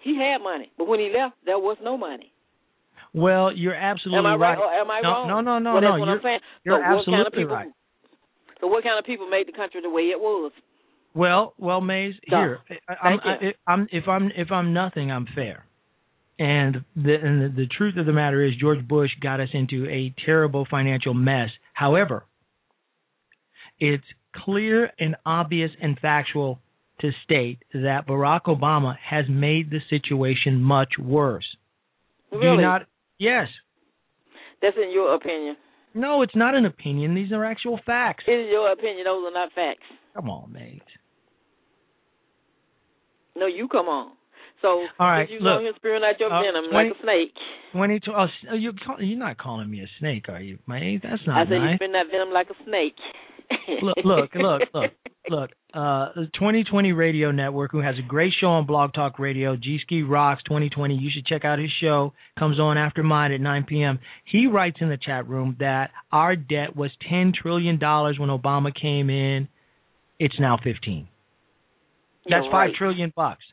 he 0.00 0.16
had 0.16 0.40
money, 0.40 0.72
but 0.78 0.86
when 0.86 1.00
he 1.00 1.12
left, 1.12 1.36
there 1.44 1.58
was 1.58 1.76
no 1.82 1.98
money. 1.98 2.32
Well, 3.12 3.52
you're 3.52 3.74
absolutely 3.74 4.20
am 4.20 4.26
I 4.26 4.36
right? 4.36 4.54
right. 4.54 4.58
Or 4.58 4.72
am 4.80 4.90
I 4.90 5.00
no, 5.02 5.08
wrong? 5.10 5.28
no, 5.28 5.40
no, 5.40 5.58
no, 5.58 5.72
well, 5.74 5.82
no. 5.82 5.90
That's 5.90 6.00
what 6.00 6.06
you're, 6.06 6.16
I'm 6.16 6.22
saying. 6.22 6.40
you're 6.64 6.78
so 6.78 7.10
what 7.10 7.18
kind 7.18 7.26
of 7.26 7.32
people? 7.34 7.56
right. 7.56 7.72
So 8.60 8.66
what 8.68 8.84
kind 8.84 8.96
of 8.96 9.04
people 9.04 9.28
made 9.28 9.48
the 9.48 9.56
country 9.56 9.82
the 9.82 9.90
way 9.90 10.14
it 10.14 10.20
was? 10.20 10.52
Well, 11.14 11.54
well, 11.58 11.80
Maze, 11.80 12.14
So, 12.28 12.36
here, 12.36 12.58
I'm. 12.88 13.18
I, 13.24 13.52
I'm, 13.66 13.88
if 13.90 14.06
I'm 14.08 14.30
if 14.36 14.50
I'm 14.52 14.72
nothing, 14.72 15.10
I'm 15.10 15.26
fair. 15.34 15.64
And 16.38 16.84
the 16.96 17.14
and 17.22 17.42
the, 17.42 17.62
the 17.62 17.66
truth 17.66 17.96
of 17.98 18.06
the 18.06 18.12
matter 18.12 18.44
is, 18.44 18.52
George 18.60 18.86
Bush 18.86 19.10
got 19.20 19.40
us 19.40 19.48
into 19.52 19.86
a 19.86 20.14
terrible 20.24 20.66
financial 20.70 21.12
mess. 21.12 21.48
However, 21.74 22.24
it's 23.78 24.04
clear 24.44 24.90
and 24.98 25.16
obvious 25.26 25.70
and 25.82 25.98
factual 25.98 26.60
to 27.00 27.10
state 27.24 27.58
that 27.72 28.06
Barack 28.06 28.42
Obama 28.44 28.94
has 29.08 29.24
made 29.28 29.70
the 29.70 29.80
situation 29.88 30.60
much 30.62 30.90
worse. 30.98 31.46
Do 32.30 32.38
Really? 32.38 32.62
not? 32.62 32.82
Yes. 33.18 33.48
That's 34.62 34.76
in 34.76 34.92
your 34.92 35.14
opinion. 35.14 35.56
No, 35.94 36.22
it's 36.22 36.36
not 36.36 36.54
an 36.54 36.66
opinion. 36.66 37.14
These 37.14 37.32
are 37.32 37.44
actual 37.44 37.80
facts. 37.84 38.24
It 38.28 38.32
is 38.32 38.48
your 38.50 38.70
opinion. 38.70 39.04
Those 39.04 39.24
are 39.26 39.32
not 39.32 39.52
facts. 39.52 39.82
Come 40.14 40.30
on, 40.30 40.52
Maze. 40.52 40.80
No, 43.36 43.46
you 43.46 43.68
come 43.68 43.86
on. 43.86 44.12
So 44.62 44.68
All 44.98 45.06
right, 45.08 45.28
you 45.30 45.40
look, 45.40 45.58
go 45.58 45.60
here 45.60 45.72
spewing 45.76 46.02
out 46.04 46.20
your 46.20 46.32
uh, 46.32 46.42
venom 46.42 46.70
20 46.70 46.88
like 46.88 46.96
a 46.98 47.02
snake, 47.02 47.34
When 47.72 47.90
he, 47.90 48.00
oh, 48.08 48.26
oh, 48.50 48.54
you 48.54 48.72
call, 48.74 49.02
you're 49.02 49.18
not 49.18 49.38
calling 49.38 49.70
me 49.70 49.80
a 49.80 49.88
snake, 49.98 50.28
are 50.28 50.40
you, 50.40 50.58
Maze? 50.66 51.00
That's 51.02 51.22
I 51.26 51.30
not 51.30 51.46
said 51.48 51.54
you 51.54 51.60
nice. 51.60 51.76
spin 51.76 51.92
that 51.92 52.06
venom 52.12 52.30
like 52.30 52.48
a 52.50 52.64
snake. 52.64 52.96
look, 53.82 53.96
look, 54.04 54.30
look, 54.34 54.62
look, 54.74 54.90
look. 55.30 55.50
Uh, 55.72 56.12
2020 56.34 56.92
Radio 56.92 57.30
Network, 57.30 57.72
who 57.72 57.80
has 57.80 57.94
a 57.98 58.06
great 58.06 58.32
show 58.38 58.48
on 58.48 58.66
Blog 58.66 58.92
Talk 58.92 59.18
Radio, 59.18 59.56
G 59.56 59.78
Ski 59.82 60.02
Rocks 60.02 60.42
2020. 60.44 60.94
You 60.94 61.10
should 61.14 61.26
check 61.26 61.44
out 61.44 61.58
his 61.58 61.70
show. 61.80 62.12
Comes 62.38 62.60
on 62.60 62.76
after 62.76 63.02
mine 63.02 63.32
at 63.32 63.40
9 63.40 63.64
p.m. 63.68 63.98
He 64.24 64.46
writes 64.46 64.78
in 64.80 64.88
the 64.88 64.98
chat 64.98 65.28
room 65.28 65.56
that 65.60 65.90
our 66.12 66.36
debt 66.36 66.76
was 66.76 66.90
10 67.08 67.32
trillion 67.40 67.78
dollars 67.78 68.18
when 68.18 68.28
Obama 68.28 68.72
came 68.74 69.08
in. 69.10 69.48
It's 70.18 70.38
now 70.38 70.58
15. 70.62 71.08
That's 72.28 72.44
You're 72.44 72.52
five 72.52 72.70
right. 72.70 72.74
trillion 72.76 73.12
bucks. 73.14 73.44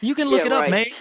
You 0.00 0.14
can 0.14 0.28
look 0.28 0.44
it 0.44 0.52
up, 0.52 0.64
right. 0.64 0.70
mate. 0.70 0.92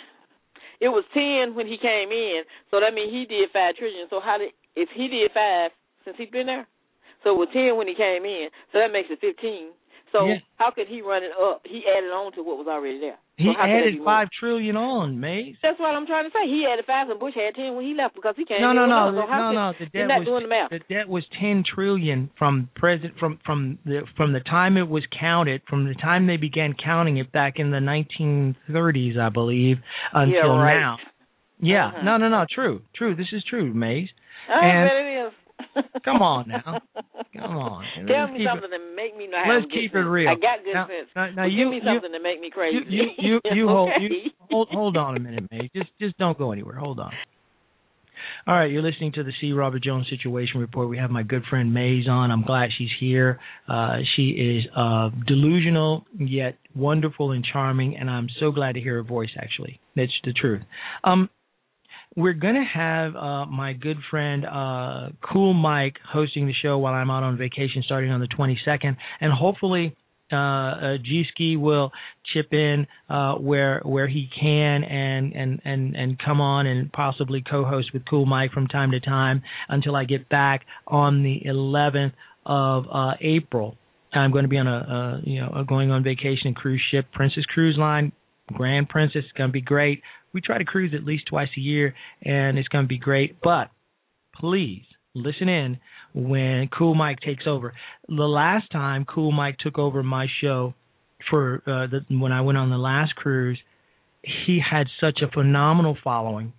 It 0.81 0.89
was 0.89 1.05
ten 1.13 1.55
when 1.55 1.67
he 1.67 1.77
came 1.77 2.11
in, 2.11 2.43
so 2.69 2.79
that 2.79 2.93
means 2.93 3.11
he 3.11 3.25
did 3.25 3.47
five 3.53 3.75
trillion. 3.75 4.07
So 4.09 4.19
how 4.19 4.37
did 4.37 4.51
if 4.75 4.89
he 4.95 5.07
did 5.07 5.31
five 5.31 5.71
since 6.03 6.17
he's 6.17 6.29
been 6.29 6.47
there? 6.47 6.67
So 7.23 7.31
it 7.31 7.39
was 7.39 7.47
ten 7.53 7.77
when 7.79 7.87
he 7.87 7.95
came 7.95 8.25
in, 8.27 8.51
so 8.71 8.79
that 8.79 8.91
makes 8.91 9.07
it 9.07 9.23
fifteen. 9.23 9.71
So 10.13 10.27
Yeah. 10.29 10.35
how 10.57 10.69
could 10.71 10.87
he 10.87 11.01
run 11.01 11.23
it 11.23 11.31
up? 11.41 11.65
He 11.65 11.83
added 11.89 12.11
on 12.13 12.31
to 12.33 12.43
what 12.43 12.57
was 12.57 12.67
already 12.67 12.99
there. 12.99 13.17
He 13.35 13.45
so 13.49 13.53
that 13.57 13.67
added 13.67 13.97
more? 13.97 14.05
five 14.05 14.29
trillion 14.39 14.77
on, 14.77 15.19
mate. 15.19 15.57
That's 15.63 15.79
what 15.79 15.95
I'm 15.95 16.05
trying 16.05 16.25
to 16.25 16.29
say. 16.31 16.45
He 16.47 16.67
added 16.71 16.85
five, 16.85 17.09
and 17.09 17.19
Bush 17.19 17.33
had 17.33 17.55
ten 17.55 17.73
when 17.75 17.83
he 17.83 17.95
left 17.95 18.13
because 18.13 18.35
he 18.37 18.45
came 18.45 18.61
No, 18.61 18.71
no, 18.73 18.85
no. 18.85 19.09
So 19.11 19.25
no, 19.27 19.51
no. 19.51 19.73
The 19.79 19.87
debt 19.87 20.07
not 20.07 20.19
was 20.19 20.27
doing 20.27 20.43
the 20.43 20.49
math. 20.49 20.69
the 20.69 20.79
debt 20.87 21.09
was 21.09 21.25
ten 21.41 21.63
trillion 21.65 22.29
from 22.37 22.69
present 22.75 23.17
from 23.17 23.39
from 23.43 23.79
the 23.85 24.03
from 24.15 24.33
the 24.33 24.39
time 24.41 24.77
it 24.77 24.87
was 24.87 25.03
counted 25.19 25.63
from 25.67 25.85
the 25.87 25.95
time 25.95 26.27
they 26.27 26.37
began 26.37 26.75
counting 26.75 27.17
it 27.17 27.31
back 27.31 27.57
in 27.57 27.71
the 27.71 27.79
1930s, 27.81 29.17
I 29.17 29.29
believe, 29.29 29.77
until 30.13 30.33
yeah, 30.35 30.61
right. 30.61 30.79
now. 30.79 30.97
Yeah, 31.59 31.87
Uh-huh. 31.87 32.01
no, 32.03 32.17
no, 32.17 32.29
no. 32.29 32.45
True, 32.53 32.81
true. 32.95 33.15
This 33.15 33.31
is 33.33 33.43
true, 33.45 33.73
Maze. 33.73 34.09
I 34.49 34.65
And- 34.65 34.89
bet 34.89 34.97
it 34.97 35.27
is. 35.27 35.33
Come 36.05 36.21
on 36.21 36.47
now. 36.49 36.81
Come 37.33 37.57
on. 37.57 37.83
Tell 38.07 38.27
Let's 38.27 38.31
me 38.33 38.39
keep 38.39 38.47
it- 38.47 38.49
something 38.51 38.69
to 38.71 38.95
make 38.95 39.17
me 39.17 39.27
know 39.27 39.41
let's 39.47 39.71
keep 39.71 39.93
it 39.95 39.99
real. 39.99 40.29
I 40.29 40.35
got 40.35 40.63
good 40.63 40.73
Now- 40.73 40.87
sense. 40.87 41.09
now- 41.15 41.29
now 41.29 41.43
But 41.43 41.51
you- 41.51 41.63
give 41.65 41.69
me 41.71 41.77
you- 41.77 41.83
something 41.85 42.11
to 42.11 42.19
make 42.21 42.39
me 42.41 42.49
crazy. 42.49 42.77
You 42.87 43.03
you 43.17 43.39
you, 43.43 43.51
you 43.55 43.67
hold 43.67 43.89
you 43.99 44.09
hold 44.51 44.67
hold 44.71 44.97
on 44.97 45.17
a 45.17 45.19
minute, 45.19 45.45
mate. 45.51 45.71
Just 45.75 45.89
just 45.99 46.17
don't 46.17 46.37
go 46.37 46.51
anywhere. 46.51 46.75
Hold 46.75 46.99
on. 46.99 47.11
All 48.45 48.55
right, 48.55 48.69
you're 48.71 48.81
listening 48.81 49.11
to 49.13 49.23
the 49.23 49.31
C. 49.39 49.53
Robert 49.53 49.83
Jones 49.83 50.07
Situation 50.09 50.59
Report. 50.59 50.89
We 50.89 50.97
have 50.97 51.09
my 51.11 51.23
good 51.23 51.43
friend 51.49 51.73
Maze 51.73 52.07
on. 52.09 52.29
I'm 52.29 52.43
glad 52.43 52.69
she's 52.77 52.89
here. 52.99 53.39
Uh, 53.69 53.97
she 54.15 54.29
is 54.31 54.65
uh, 54.75 55.09
delusional 55.27 56.05
yet 56.17 56.57
wonderful 56.75 57.31
and 57.31 57.43
charming, 57.45 57.95
and 57.97 58.09
I'm 58.09 58.27
so 58.39 58.51
glad 58.51 58.75
to 58.75 58.81
hear 58.81 58.95
her 58.95 59.03
voice. 59.03 59.29
Actually, 59.37 59.79
that's 59.95 60.11
the 60.25 60.33
truth. 60.33 60.61
Um, 61.05 61.29
we're 62.15 62.33
going 62.33 62.55
to 62.55 62.65
have 62.65 63.15
uh, 63.15 63.45
my 63.45 63.73
good 63.73 63.97
friend 64.09 64.45
uh, 64.45 65.09
Cool 65.21 65.53
Mike 65.53 65.95
hosting 66.11 66.45
the 66.45 66.53
show 66.53 66.77
while 66.77 66.93
I'm 66.93 67.09
out 67.09 67.23
on 67.23 67.37
vacation 67.37 67.81
starting 67.83 68.11
on 68.11 68.19
the 68.19 68.27
22nd, 68.27 68.95
and 69.19 69.33
hopefully 69.33 69.95
uh, 70.31 70.35
uh, 70.35 70.97
G 70.97 71.23
Ski 71.31 71.57
will 71.57 71.91
chip 72.33 72.53
in 72.53 72.87
uh, 73.09 73.35
where 73.35 73.81
where 73.83 74.07
he 74.07 74.29
can 74.39 74.83
and, 74.83 75.33
and, 75.33 75.61
and, 75.65 75.95
and 75.95 76.19
come 76.19 76.41
on 76.41 76.65
and 76.65 76.91
possibly 76.91 77.43
co-host 77.49 77.91
with 77.93 78.03
Cool 78.09 78.25
Mike 78.25 78.51
from 78.51 78.67
time 78.67 78.91
to 78.91 78.99
time 78.99 79.43
until 79.69 79.95
I 79.95 80.05
get 80.05 80.29
back 80.29 80.65
on 80.87 81.23
the 81.23 81.41
11th 81.45 82.13
of 82.45 82.85
uh, 82.91 83.13
April. 83.21 83.77
I'm 84.13 84.31
going 84.31 84.43
to 84.43 84.49
be 84.49 84.57
on 84.57 84.67
a, 84.67 84.71
a 84.71 85.21
you 85.23 85.41
know 85.41 85.51
a 85.55 85.65
going 85.65 85.91
on 85.91 86.03
vacation 86.03 86.53
cruise 86.53 86.81
ship 86.91 87.05
Princess 87.13 87.45
Cruise 87.45 87.77
Line 87.77 88.11
Grand 88.53 88.89
Princess. 88.89 89.23
It's 89.25 89.37
going 89.37 89.49
to 89.49 89.53
be 89.53 89.61
great. 89.61 90.01
We 90.33 90.41
try 90.41 90.57
to 90.57 90.65
cruise 90.65 90.93
at 90.95 91.03
least 91.03 91.27
twice 91.27 91.49
a 91.57 91.61
year, 91.61 91.93
and 92.23 92.57
it's 92.57 92.67
going 92.67 92.85
to 92.85 92.89
be 92.89 92.97
great. 92.97 93.39
But 93.41 93.69
please 94.35 94.83
listen 95.15 95.47
in 95.47 95.79
when 96.13 96.69
Cool 96.75 96.95
Mike 96.95 97.19
takes 97.19 97.43
over. 97.47 97.73
The 98.07 98.13
last 98.13 98.71
time 98.71 99.05
Cool 99.05 99.31
Mike 99.31 99.57
took 99.59 99.77
over 99.77 100.01
my 100.03 100.27
show 100.41 100.73
for 101.29 101.61
uh, 101.67 101.87
the, 101.87 102.17
when 102.17 102.31
I 102.31 102.41
went 102.41 102.57
on 102.57 102.69
the 102.69 102.77
last 102.77 103.15
cruise, 103.15 103.59
he 104.45 104.59
had 104.59 104.87
such 104.99 105.19
a 105.21 105.31
phenomenal 105.31 105.97
following. 106.03 106.53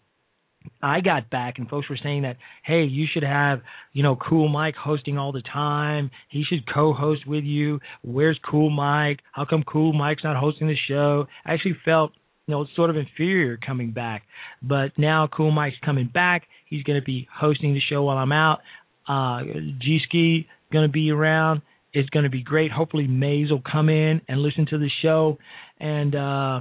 I 0.83 1.01
got 1.01 1.29
back 1.29 1.59
and 1.59 1.69
folks 1.69 1.91
were 1.91 1.99
saying 2.03 2.23
that, 2.23 2.37
hey, 2.65 2.85
you 2.85 3.07
should 3.13 3.23
have, 3.23 3.61
you 3.93 4.03
know, 4.03 4.17
Cool 4.17 4.49
Mike 4.49 4.77
hosting 4.77 5.19
all 5.19 5.33
the 5.33 5.43
time. 5.43 6.11
He 6.31 6.43
should 6.43 6.65
co-host 6.73 7.27
with 7.27 7.45
you. 7.45 7.81
Where's 8.03 8.39
Cool 8.49 8.71
Mike? 8.71 9.21
How 9.33 9.45
come 9.45 9.63
Cool 9.63 9.93
Mike's 9.93 10.25
not 10.25 10.37
hosting 10.37 10.69
the 10.69 10.77
show? 10.89 11.27
I 11.45 11.53
actually 11.53 11.77
felt, 11.85 12.13
you 12.47 12.55
know, 12.55 12.63
it's 12.63 12.71
sort 12.77 12.91
of 12.91 12.97
inferior 12.97 13.57
coming 13.57 13.93
back. 13.93 14.23
But 14.63 14.93
now 14.99 15.29
Cool 15.35 15.51
Mike's 15.51 15.77
coming 15.85 16.11
back. 16.13 16.43
He's 16.67 16.83
going 16.83 17.01
to 17.01 17.05
be 17.05 17.27
hosting 17.33 17.75
the 17.75 17.81
show 17.81 18.03
while 18.03 18.19
I'm 18.19 18.33
out. 18.33 18.61
Uh, 19.09 19.45
G 19.81 19.99
Ski 20.05 20.47
going 20.73 20.87
to 20.87 20.93
be 20.93 21.11
around. 21.11 21.63
It's 21.93 22.09
going 22.11 22.25
to 22.25 22.31
be 22.31 22.43
great. 22.43 22.73
Hopefully 22.73 23.07
Maze 23.07 23.51
will 23.51 23.63
come 23.63 23.89
in 23.89 24.21
and 24.29 24.41
listen 24.41 24.67
to 24.71 24.79
the 24.79 24.91
show, 25.03 25.39
and 25.79 26.15
uh, 26.15 26.61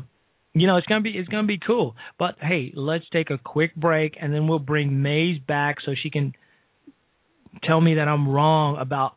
you 0.54 0.68
know 0.68 0.78
it's 0.78 0.86
going 0.88 1.04
to 1.04 1.04
be 1.04 1.18
it's 1.18 1.28
going 1.30 1.44
to 1.44 1.48
be 1.48 1.60
cool. 1.66 1.96
But 2.20 2.36
hey, 2.40 2.72
let's 2.76 3.06
take 3.12 3.32
a 3.32 3.38
quick 3.38 3.76
break, 3.76 4.16
and 4.22 4.34
then 4.34 4.48
we'll 4.48 4.60
bring 4.60 5.02
Maze 5.02 5.40
back 5.48 5.78
so 5.84 5.94
she 6.02 6.10
can 6.10 6.34
tell 7.64 7.82
me 7.82 7.96
that 7.96 8.08
I'm 8.08 8.30
wrong 8.30 8.78
about 8.80 9.16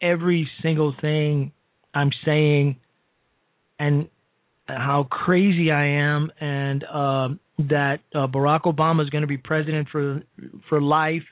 every 0.00 0.48
single 0.62 0.94
thing 1.00 1.52
I'm 1.94 2.10
saying, 2.24 2.76
and 3.78 4.08
how 4.66 5.06
crazy 5.10 5.70
I 5.70 5.84
am, 5.86 6.30
and 6.40 6.84
um, 6.84 7.40
that 7.58 8.00
uh, 8.14 8.26
Barack 8.26 8.62
Obama 8.62 9.02
is 9.02 9.10
going 9.10 9.22
to 9.22 9.28
be 9.28 9.36
president 9.36 9.88
for 9.90 10.22
for 10.68 10.80
life, 10.80 11.24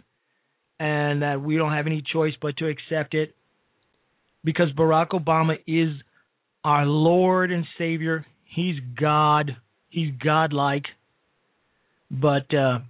and 0.78 1.22
that 1.22 1.41
we 1.41 1.57
don't 1.57 1.72
have 1.72 1.87
any 1.87 2.03
choice 2.12 2.35
but 2.41 2.57
to 2.59 2.66
accept 2.66 3.14
it, 3.14 3.35
because 4.45 4.68
Barack 4.76 5.11
Obama 5.11 5.57
is 5.66 5.91
our 6.64 6.85
Lord 6.87 7.53
and 7.53 7.64
Savior. 7.78 8.26
He's 8.45 8.76
God. 9.01 9.57
He's 9.89 10.12
godlike. 10.22 10.85
But 12.11 12.53
uh, 12.55 12.81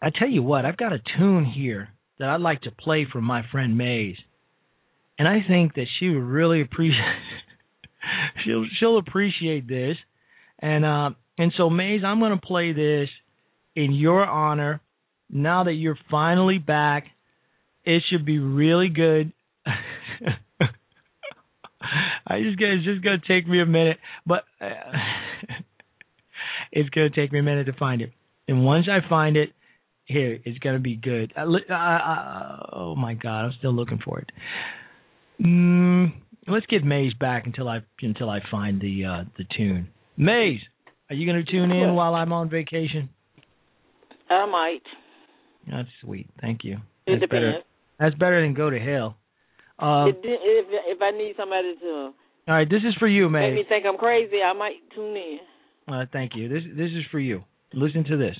I 0.00 0.10
tell 0.16 0.28
you 0.28 0.42
what, 0.42 0.64
I've 0.64 0.76
got 0.76 0.92
a 0.92 1.00
tune 1.18 1.44
here 1.44 1.88
that 2.18 2.28
I'd 2.28 2.40
like 2.40 2.62
to 2.62 2.70
play 2.70 3.06
for 3.10 3.20
my 3.20 3.42
friend 3.50 3.76
Maze, 3.76 4.16
and 5.18 5.26
I 5.26 5.44
think 5.46 5.74
that 5.74 5.86
she 5.98 6.08
would 6.08 6.22
really 6.22 6.60
appreciate. 6.62 7.25
She'll 8.46 8.66
she'll 8.78 8.98
appreciate 8.98 9.68
this, 9.68 9.96
and 10.58 10.84
uh, 10.84 11.10
and 11.38 11.52
so 11.56 11.68
Maze, 11.68 12.02
I'm 12.04 12.20
to 12.20 12.36
play 12.38 12.72
this 12.72 13.08
in 13.74 13.92
your 13.92 14.24
honor. 14.24 14.80
Now 15.28 15.64
that 15.64 15.72
you're 15.72 15.98
finally 16.10 16.58
back, 16.58 17.06
it 17.84 18.02
should 18.08 18.24
be 18.24 18.38
really 18.38 18.88
good. 18.88 19.32
I 22.28 22.40
just 22.40 22.60
it's 22.60 22.84
just 22.84 23.04
gonna 23.04 23.20
take 23.26 23.48
me 23.48 23.60
a 23.60 23.66
minute, 23.66 23.98
but 24.26 24.44
uh, 24.60 24.68
it's 26.72 26.90
gonna 26.90 27.10
take 27.10 27.32
me 27.32 27.40
a 27.40 27.42
minute 27.42 27.64
to 27.64 27.72
find 27.72 28.02
it. 28.02 28.12
And 28.48 28.64
once 28.64 28.86
I 28.90 29.06
find 29.08 29.36
it, 29.36 29.50
here 30.04 30.38
it's 30.44 30.58
gonna 30.60 30.78
be 30.78 30.96
good. 30.96 31.32
I, 31.36 31.42
I, 31.42 31.74
I, 31.74 32.68
oh 32.72 32.94
my 32.94 33.14
God, 33.14 33.46
I'm 33.46 33.52
still 33.58 33.72
looking 33.72 33.98
for 34.04 34.20
it. 34.20 34.30
Mm, 35.40 36.12
let's 36.48 36.66
get 36.66 36.84
Maze 36.84 37.14
back 37.14 37.46
until 37.46 37.68
I 37.68 37.80
until 38.00 38.30
I 38.30 38.40
find 38.50 38.80
the 38.80 39.04
uh, 39.04 39.24
the 39.38 39.44
tune. 39.56 39.88
Maze, 40.16 40.60
are 41.10 41.14
you 41.16 41.26
gonna 41.26 41.44
tune 41.44 41.70
in 41.70 41.94
while 41.94 42.14
I'm 42.14 42.32
on 42.32 42.48
vacation? 42.48 43.08
I 44.30 44.46
might. 44.46 44.82
That's 45.70 45.88
sweet. 46.02 46.28
Thank 46.40 46.64
you. 46.64 46.78
It 47.06 47.20
That's 47.20 47.30
better. 47.30 47.50
depends. 47.52 47.66
That's 47.98 48.14
better 48.16 48.42
than 48.42 48.54
go 48.54 48.70
to 48.70 48.78
hell. 48.78 49.16
Uh, 49.78 50.06
It, 50.08 50.22
de- 50.22 50.28
if 50.28 50.66
if 50.96 51.02
I 51.02 51.10
need 51.10 51.34
somebody 51.36 51.74
to 51.80 52.12
all 52.48 52.54
right, 52.54 52.68
this 52.70 52.82
is 52.86 52.94
for 53.00 53.08
you, 53.08 53.28
Maze. 53.28 53.50
make 53.50 53.54
me 53.54 53.64
think 53.68 53.84
I'm 53.86 53.96
crazy, 53.98 54.36
I 54.40 54.52
might 54.52 54.76
tune 54.94 55.16
in. 55.16 55.38
Uh, 55.92 56.06
thank 56.12 56.32
you. 56.36 56.48
This 56.48 56.62
this 56.76 56.90
is 56.90 57.04
for 57.10 57.18
you. 57.18 57.42
Listen 57.72 58.04
to 58.04 58.16
this. 58.16 58.36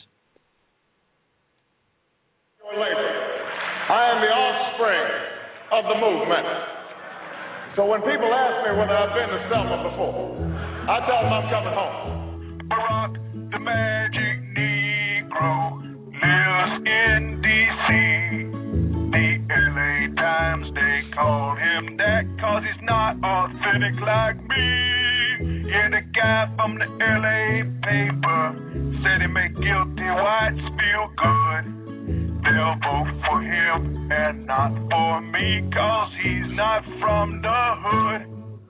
I 2.66 4.10
am 4.10 4.20
the 4.20 4.30
offspring 4.30 5.06
of 5.72 5.84
the 5.90 5.98
movement. 6.00 6.75
So 7.76 7.84
when 7.84 8.00
people 8.00 8.32
ask 8.32 8.56
me 8.64 8.72
whether 8.72 8.96
I've 8.96 9.12
been 9.12 9.28
to 9.28 9.40
Selma 9.52 9.76
before, 9.84 10.32
I 10.88 10.96
tell 11.04 11.20
them 11.20 11.32
I'm 11.36 11.44
coming 11.52 11.76
home. 11.76 12.68
Barack, 12.72 13.12
the 13.52 13.60
magic 13.60 14.36
Negro, 14.56 15.84
lives 16.08 16.72
in 16.88 17.36
D.C. 17.44 17.88
The 19.12 19.28
L.A. 19.52 20.08
Times, 20.16 20.72
they 20.72 21.04
call 21.12 21.52
him 21.52 21.98
that 21.98 22.24
cause 22.40 22.64
he's 22.64 22.80
not 22.80 23.20
authentic 23.20 24.00
like 24.00 24.40
me. 24.40 25.68
Yeah, 25.68 25.92
the 25.92 26.00
guy 26.16 26.48
from 26.56 26.78
the 26.80 26.88
L.A. 26.88 27.60
paper 27.84 28.56
said 29.04 29.20
he 29.20 29.28
make 29.28 29.52
guilty 29.52 30.08
whites 30.16 30.64
feel 30.80 31.12
good. 31.12 31.95
They'll 32.46 32.78
vote 32.78 33.10
for 33.26 33.42
him 33.42 34.08
and 34.12 34.46
not 34.46 34.70
for 34.88 35.20
me, 35.20 35.68
cause 35.74 36.12
he's 36.22 36.46
not 36.54 36.84
from 37.02 37.42
the 37.42 37.74
hood. 37.82 38.22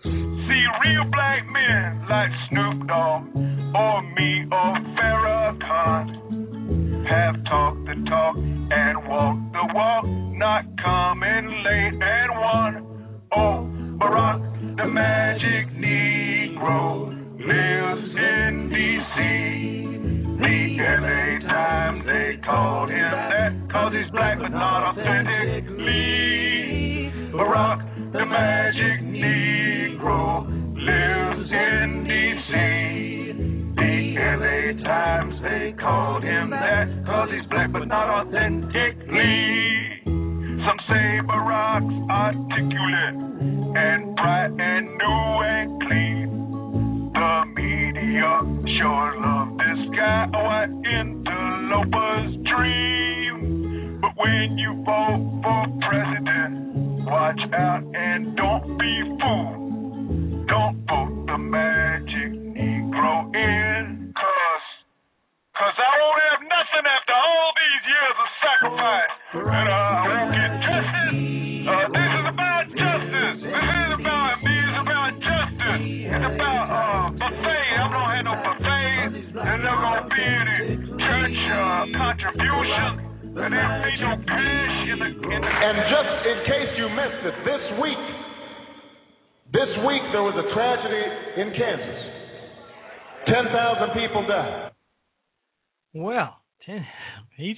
See, 0.03 0.65
real 0.81 1.05
black 1.13 1.45
men 1.53 2.07
like 2.09 2.31
Snoop 2.49 2.89
Dogg 2.89 3.37
or 3.77 4.01
me 4.17 4.49
or 4.51 4.81
Farrakhan 4.97 6.07
have 7.07 7.37
talked 7.45 7.85
the 7.85 7.97
talk 8.09 8.37
and 8.37 8.97
walked 9.09 9.53
the 9.53 9.67
walk, 9.75 10.05
not 10.41 10.65
coming 10.83 11.47
late 11.63 12.01
and 12.01 12.33
one. 12.41 12.77
Oh, 13.37 13.69
Barack, 14.01 14.41
the 14.79 14.87
magic 14.87 15.69
Negro 15.77 17.13
lives 17.39 18.15
in 18.17 18.71
D.C. 18.73 19.19
The 20.41 20.77
black 24.13 24.39
but 24.39 24.51
not 24.51 24.91
authentically. 24.91 27.11
Barack, 27.33 28.13
the 28.13 28.25
magic 28.25 28.96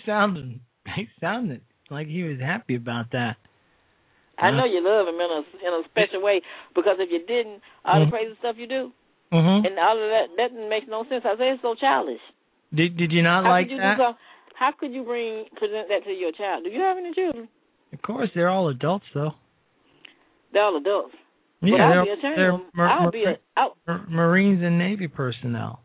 sounded 0.09 0.61
he 0.97 1.05
sounded 1.21 1.61
like 1.91 2.07
he 2.09 2.23
was 2.25 2.41
happy 2.41 2.75
about 2.75 3.13
that. 3.13 3.37
I 4.39 4.51
know 4.51 4.65
you 4.65 4.81
love 4.81 5.07
him 5.09 5.21
in 5.21 5.31
a 5.39 5.43
in 5.67 5.73
a 5.77 5.83
special 5.91 6.23
way 6.23 6.41
because 6.75 6.97
if 6.99 7.11
you 7.13 7.21
didn't, 7.27 7.61
all 7.85 8.05
the 8.05 8.11
crazy 8.11 8.33
stuff 8.41 8.57
you 8.59 8.67
do 8.67 8.93
Mm-hmm. 9.31 9.67
and 9.67 9.75
all 9.79 9.93
of 9.93 10.09
that 10.09 10.27
that 10.41 10.51
makes 10.73 10.87
no 10.89 11.05
sense. 11.05 11.21
I 11.29 11.37
say 11.37 11.51
it's 11.53 11.61
so 11.61 11.75
childish. 11.75 12.23
Did 12.73 12.97
Did 12.97 13.13
you 13.13 13.23
not 13.23 13.45
how 13.45 13.51
like 13.51 13.69
you 13.69 13.77
that? 13.77 13.99
some, 13.99 14.15
How 14.59 14.71
could 14.73 14.93
you 14.97 15.05
bring 15.05 15.45
present 15.57 15.89
that 15.93 16.05
to 16.09 16.11
your 16.17 16.33
child? 16.33 16.65
Do 16.65 16.71
you 16.71 16.81
have 16.81 16.97
any 16.97 17.13
children? 17.13 17.49
Of 17.93 18.01
course, 18.01 18.31
they're 18.35 18.49
all 18.49 18.69
adults 18.71 19.05
though. 19.13 19.33
They're 20.53 20.63
all 20.65 20.77
adults. 20.79 21.15
Yeah, 21.61 22.05
they're, 22.23 22.37
they're 22.37 22.59
mar- 22.75 23.11
be 23.11 23.25
a 23.25 23.37
mar- 23.87 24.07
Marines 24.09 24.63
and 24.63 24.79
Navy 24.79 25.09
personnel. 25.09 25.83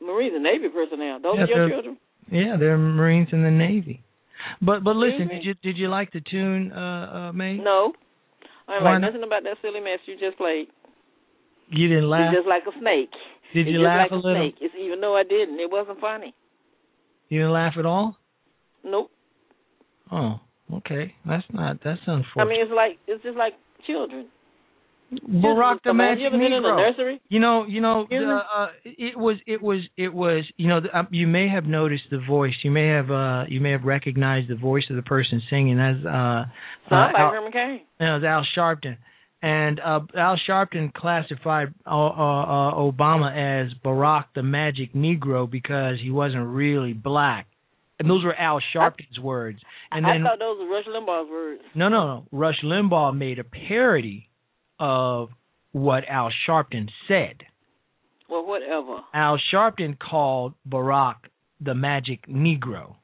Marines 0.00 0.32
and 0.34 0.44
Navy 0.44 0.68
personnel. 0.68 1.18
Those 1.20 1.36
Yeah, 1.38 1.44
are 1.44 1.48
your 1.48 1.68
children. 1.70 1.96
Yeah, 2.30 2.56
they're 2.58 2.78
Marines 2.78 3.28
in 3.32 3.42
the 3.42 3.50
Navy. 3.50 4.02
But 4.60 4.84
but 4.84 4.96
listen, 4.96 5.28
did 5.28 5.44
you 5.44 5.54
did 5.62 5.76
you 5.76 5.88
like 5.88 6.12
the 6.12 6.20
tune, 6.20 6.72
uh, 6.72 7.28
uh, 7.28 7.32
May? 7.32 7.56
No. 7.56 7.92
I 8.68 8.82
like 8.82 9.00
nothing 9.00 9.22
about 9.22 9.44
that 9.44 9.56
silly 9.62 9.80
mess 9.80 10.00
you 10.06 10.18
just 10.18 10.36
played. 10.36 10.66
You 11.70 11.88
didn't 11.88 12.10
laugh. 12.10 12.32
It's 12.32 12.38
just 12.38 12.48
like 12.48 12.62
a 12.66 12.78
snake. 12.80 13.10
Did 13.54 13.68
you 13.68 13.78
laugh 13.78 14.10
like 14.10 14.10
a 14.10 14.14
little? 14.16 14.42
snake. 14.42 14.56
It's 14.60 14.74
even 14.78 15.00
though 15.00 15.16
I 15.16 15.22
didn't, 15.22 15.58
it 15.60 15.70
wasn't 15.70 16.00
funny. 16.00 16.34
You 17.28 17.40
didn't 17.40 17.52
laugh 17.52 17.74
at 17.78 17.86
all? 17.86 18.16
Nope. 18.84 19.10
Oh, 20.10 20.40
okay. 20.74 21.14
That's 21.24 21.44
not. 21.52 21.78
That's 21.84 22.00
unfortunate. 22.06 22.42
I 22.42 22.44
mean, 22.44 22.60
it's 22.62 22.72
like 22.74 22.98
it's 23.06 23.22
just 23.22 23.36
like 23.36 23.54
children. 23.86 24.26
Barack 25.12 25.78
the 25.84 25.94
Magic 25.94 26.20
you 26.20 26.26
ever 26.26 26.36
in 26.36 26.62
the 26.62 26.68
Negro. 26.68 27.18
You 27.28 27.38
know, 27.38 27.64
you 27.66 27.80
know, 27.80 28.06
the, 28.10 28.16
uh, 28.16 28.66
it 28.84 29.16
was, 29.16 29.36
it 29.46 29.62
was, 29.62 29.80
it 29.96 30.12
was. 30.12 30.44
You 30.56 30.68
know, 30.68 30.80
the, 30.80 30.88
uh, 30.96 31.02
you 31.10 31.26
may 31.26 31.48
have 31.48 31.64
noticed 31.64 32.04
the 32.10 32.18
voice. 32.18 32.54
You 32.64 32.72
may 32.72 32.88
have, 32.88 33.10
uh, 33.10 33.44
you 33.48 33.60
may 33.60 33.70
have 33.70 33.84
recognized 33.84 34.48
the 34.50 34.56
voice 34.56 34.84
of 34.90 34.96
the 34.96 35.02
person 35.02 35.42
singing 35.48 35.78
as, 35.78 35.96
uh, 36.04 36.08
uh, 36.08 36.44
Sounds 36.90 37.12
like 37.12 37.14
Al, 37.20 37.30
Herman 37.30 37.52
Cain. 37.52 37.80
you 38.00 38.06
know, 38.06 38.20
Al 38.26 38.44
Sharpton. 38.56 38.96
And 39.42 39.78
uh, 39.80 40.00
Al 40.16 40.40
Sharpton 40.48 40.92
classified 40.92 41.72
uh, 41.86 41.90
uh, 41.90 42.42
uh, 42.42 42.74
Obama 42.74 43.30
as 43.30 43.72
Barack 43.84 44.24
the 44.34 44.42
Magic 44.42 44.92
Negro 44.92 45.48
because 45.48 45.96
he 46.02 46.10
wasn't 46.10 46.46
really 46.46 46.94
black, 46.94 47.46
and 48.00 48.10
those 48.10 48.24
were 48.24 48.34
Al 48.34 48.60
Sharpton's 48.72 49.20
words. 49.20 49.60
And 49.92 50.04
I 50.04 50.14
then 50.14 50.24
thought 50.24 50.38
those 50.40 50.58
were 50.58 50.68
Rush 50.68 50.86
Limbaugh's 50.86 51.30
words. 51.30 51.60
no, 51.76 51.88
no, 51.88 52.06
no. 52.06 52.24
Rush 52.32 52.60
Limbaugh 52.64 53.16
made 53.16 53.38
a 53.38 53.44
parody 53.44 54.28
of 54.78 55.28
what 55.72 56.04
Al 56.08 56.30
Sharpton 56.48 56.88
said. 57.08 57.42
Well, 58.28 58.44
whatever. 58.46 59.00
Al 59.14 59.38
Sharpton 59.52 59.98
called 59.98 60.54
Barack 60.68 61.16
the 61.60 61.74
Magic 61.74 62.26
Negro. 62.26 62.96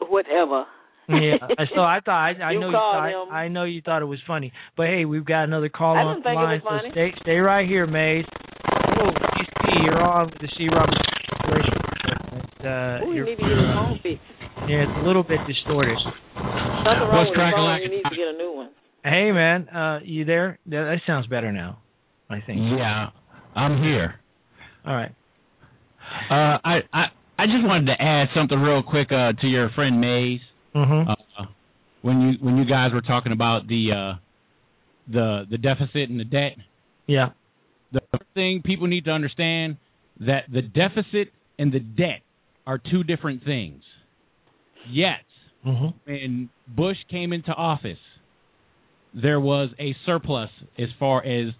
Whatever. 0.00 0.64
Yeah, 1.08 1.38
so 1.74 1.80
I 1.80 2.00
thought 2.04 2.20
I, 2.20 2.32
I 2.42 2.50
You 2.52 2.60
know 2.60 2.66
you 2.68 2.72
thought, 2.72 3.08
him- 3.08 3.32
I 3.32 3.48
know 3.48 3.64
you 3.64 3.80
thought 3.80 4.02
it 4.02 4.06
was 4.06 4.20
funny, 4.26 4.52
but 4.76 4.86
hey, 4.86 5.04
we've 5.04 5.24
got 5.24 5.44
another 5.44 5.68
call 5.68 5.96
I 5.96 6.02
on 6.02 6.22
the 6.22 6.30
line. 6.30 6.60
So 6.62 6.90
stay 6.92 7.12
stay 7.22 7.36
right 7.38 7.66
here, 7.66 7.86
Maze. 7.86 8.24
Oh, 9.00 9.10
DC, 9.10 9.84
you're 9.84 10.02
on 10.02 10.26
with 10.26 10.38
the 10.40 10.48
C. 10.58 10.68
Robert 10.68 10.94
Corporation. 11.40 11.74
Uh, 12.60 13.06
Ooh, 13.06 13.14
you 13.14 13.24
need 13.24 13.36
to 13.36 13.42
get 13.42 13.56
his 13.56 13.72
home 13.72 13.98
fixed. 14.02 14.20
yeah, 14.68 14.84
it's 14.84 14.98
a 15.00 15.06
little 15.06 15.22
bit 15.22 15.38
distorted. 15.46 15.96
Something 15.96 17.08
wrong 17.08 17.26
with 17.30 17.38
the 17.38 17.50
phone. 17.56 17.80
You 17.82 17.88
need 17.88 18.04
to 18.04 18.16
get 18.16 18.28
a 18.28 18.36
new 18.36 18.52
one. 18.52 18.70
Hey, 19.04 19.30
man, 19.32 19.68
uh, 19.68 20.00
you 20.04 20.24
there? 20.24 20.58
That, 20.66 20.84
that 20.84 20.98
sounds 21.06 21.26
better 21.26 21.52
now. 21.52 21.78
I 22.30 22.40
think. 22.46 22.60
Yeah, 22.76 23.06
I'm 23.54 23.82
here. 23.82 24.14
All 24.84 24.94
right. 24.94 25.14
Uh, 26.30 26.58
I 26.64 26.78
I 26.92 27.04
I 27.38 27.46
just 27.46 27.64
wanted 27.64 27.86
to 27.86 28.02
add 28.02 28.28
something 28.34 28.58
real 28.58 28.82
quick 28.82 29.08
uh, 29.10 29.32
to 29.40 29.46
your 29.46 29.70
friend 29.70 30.00
Maze. 30.00 30.40
Mm-hmm. 30.74 31.10
Uh, 31.10 31.46
when 32.02 32.20
you 32.20 32.32
when 32.44 32.56
you 32.56 32.64
guys 32.64 32.92
were 32.92 33.00
talking 33.00 33.32
about 33.32 33.66
the 33.66 33.88
uh, 33.92 34.18
the 35.10 35.44
the 35.50 35.58
deficit 35.58 36.10
and 36.10 36.20
the 36.20 36.24
debt, 36.24 36.56
Yeah. 37.06 37.30
the 37.92 38.00
thing 38.34 38.62
people 38.64 38.86
need 38.86 39.04
to 39.06 39.10
understand 39.10 39.76
that 40.20 40.44
the 40.52 40.62
deficit 40.62 41.32
and 41.58 41.72
the 41.72 41.80
debt 41.80 42.20
are 42.66 42.78
two 42.78 43.04
different 43.04 43.44
things. 43.44 43.82
Yes, 44.90 45.20
Mm-hmm. 45.66 45.88
when 46.06 46.50
Bush 46.68 46.96
came 47.10 47.32
into 47.32 47.50
office, 47.52 47.98
there 49.14 49.40
was 49.40 49.70
a 49.78 49.94
surplus 50.06 50.50
as 50.78 50.88
far 50.98 51.24
as 51.24 51.52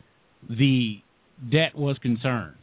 the 0.48 0.98
debt 1.50 1.74
was 1.74 1.96
concerned. 1.98 2.54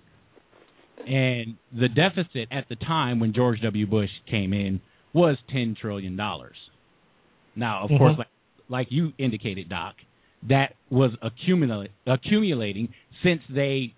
And 1.07 1.55
the 1.71 1.87
deficit 1.89 2.47
at 2.51 2.67
the 2.69 2.75
time 2.75 3.19
when 3.19 3.33
George 3.33 3.61
W. 3.61 3.85
Bush 3.85 4.09
came 4.29 4.53
in 4.53 4.81
was 5.13 5.37
$10 5.53 5.77
trillion. 5.77 6.15
Now, 6.15 7.83
of 7.83 7.91
Mhm. 7.91 7.97
course, 7.97 8.17
like, 8.17 8.27
like 8.67 8.91
you 8.91 9.13
indicated, 9.17 9.69
Doc, 9.69 9.95
that 10.43 10.75
was 10.89 11.11
accumulate, 11.21 11.91
accumulating 12.05 12.93
since 13.23 13.41
they 13.49 13.93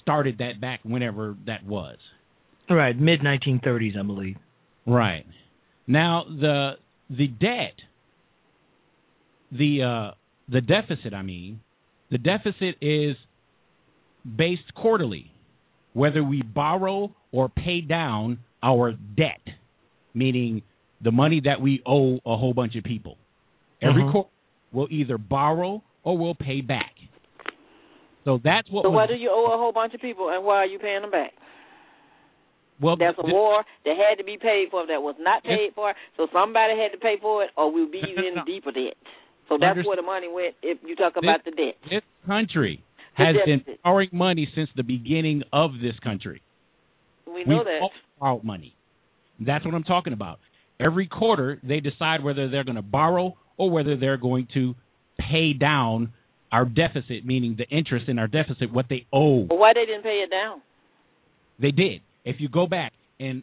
started 0.00 0.38
that 0.38 0.60
back 0.60 0.80
whenever 0.82 1.36
that 1.46 1.64
was. 1.64 1.98
Right, 2.68 2.98
mid 2.98 3.20
1930s, 3.20 3.96
I 3.96 4.02
believe. 4.02 4.36
Right. 4.86 5.26
Now 5.86 6.24
the 6.24 6.78
the 7.10 7.28
debt 7.28 7.74
the 9.52 9.82
uh 9.82 10.14
the 10.48 10.60
deficit 10.60 11.14
I 11.14 11.22
mean, 11.22 11.60
the 12.10 12.18
deficit 12.18 12.76
is 12.80 13.16
based 14.36 14.74
quarterly 14.74 15.30
whether 15.94 16.22
we 16.22 16.42
borrow 16.42 17.14
or 17.32 17.48
pay 17.48 17.80
down 17.80 18.38
our 18.62 18.92
debt, 19.16 19.40
meaning 20.14 20.62
the 21.02 21.10
money 21.12 21.40
that 21.44 21.60
we 21.60 21.82
owe 21.86 22.16
a 22.26 22.36
whole 22.36 22.52
bunch 22.54 22.76
of 22.76 22.84
people. 22.84 23.16
Every 23.80 24.02
Mhm. 24.02 24.12
quarter 24.12 24.30
we'll 24.72 24.88
either 24.90 25.16
borrow 25.18 25.82
or 26.04 26.18
we'll 26.18 26.34
pay 26.34 26.60
back. 26.60 26.94
So 28.24 28.38
that's 28.38 28.68
what 28.70 28.82
So 28.82 28.90
was- 28.90 28.96
why 28.96 29.06
do 29.06 29.14
you 29.14 29.30
owe 29.30 29.46
a 29.46 29.56
whole 29.56 29.72
bunch 29.72 29.94
of 29.94 30.00
people, 30.00 30.28
and 30.28 30.44
why 30.44 30.56
are 30.56 30.66
you 30.66 30.78
paying 30.78 31.02
them 31.02 31.10
back? 31.10 31.32
well 32.80 32.96
That's 32.96 33.18
a 33.18 33.22
the- 33.22 33.32
war 33.32 33.64
that 33.84 33.96
had 33.96 34.18
to 34.18 34.24
be 34.24 34.36
paid 34.36 34.70
for 34.70 34.86
that 34.86 35.02
was 35.02 35.16
not 35.18 35.42
paid 35.42 35.74
for, 35.74 35.94
so 36.16 36.26
somebody 36.32 36.76
had 36.76 36.92
to 36.92 36.98
pay 36.98 37.16
for 37.16 37.42
it, 37.44 37.50
or 37.56 37.70
we'll 37.72 37.86
be 37.90 37.98
in 38.26 38.44
deeper 38.44 38.70
debt. 38.72 38.96
So 39.48 39.56
that's 39.56 39.70
Understand- 39.70 39.86
where 39.86 39.96
the 39.96 40.02
money 40.02 40.28
went. 40.28 40.54
If 40.62 40.78
you 40.86 40.94
talk 40.96 41.16
about 41.16 41.44
the 41.44 41.50
debt, 41.52 41.76
This 41.88 42.02
country 42.26 42.82
The 43.16 43.24
has 43.24 43.36
been 43.46 43.64
borrowing 43.82 44.10
money 44.12 44.50
since 44.54 44.68
the 44.76 44.82
beginning 44.82 45.42
of 45.52 45.78
this 45.80 45.98
country. 46.00 46.42
we 47.26 47.44
know 47.44 47.58
We've 47.58 47.64
that. 47.64 47.90
borrowed 48.20 48.44
money. 48.44 48.74
That's 49.40 49.64
what 49.64 49.74
I'm 49.74 49.84
talking 49.84 50.12
about. 50.12 50.38
Every 50.80 51.06
quarter, 51.06 51.58
they 51.62 51.80
decide 51.80 52.22
whether 52.22 52.48
they're 52.48 52.64
going 52.64 52.76
to 52.76 52.82
borrow 52.82 53.36
or 53.56 53.70
whether 53.70 53.96
they're 53.96 54.16
going 54.16 54.46
to 54.54 54.74
pay 55.18 55.52
down 55.52 56.12
our 56.52 56.64
deficit, 56.64 57.24
meaning 57.24 57.56
the 57.56 57.68
interest 57.68 58.08
in 58.08 58.18
our 58.18 58.28
deficit, 58.28 58.72
what 58.72 58.86
they 58.88 59.06
owe. 59.12 59.44
But 59.44 59.58
why 59.58 59.72
they 59.74 59.86
didn't 59.86 60.02
pay 60.02 60.22
it 60.24 60.30
down? 60.30 60.60
They 61.58 61.72
did. 61.72 62.00
If 62.24 62.40
you 62.40 62.48
go 62.48 62.66
back 62.66 62.92
and 63.18 63.42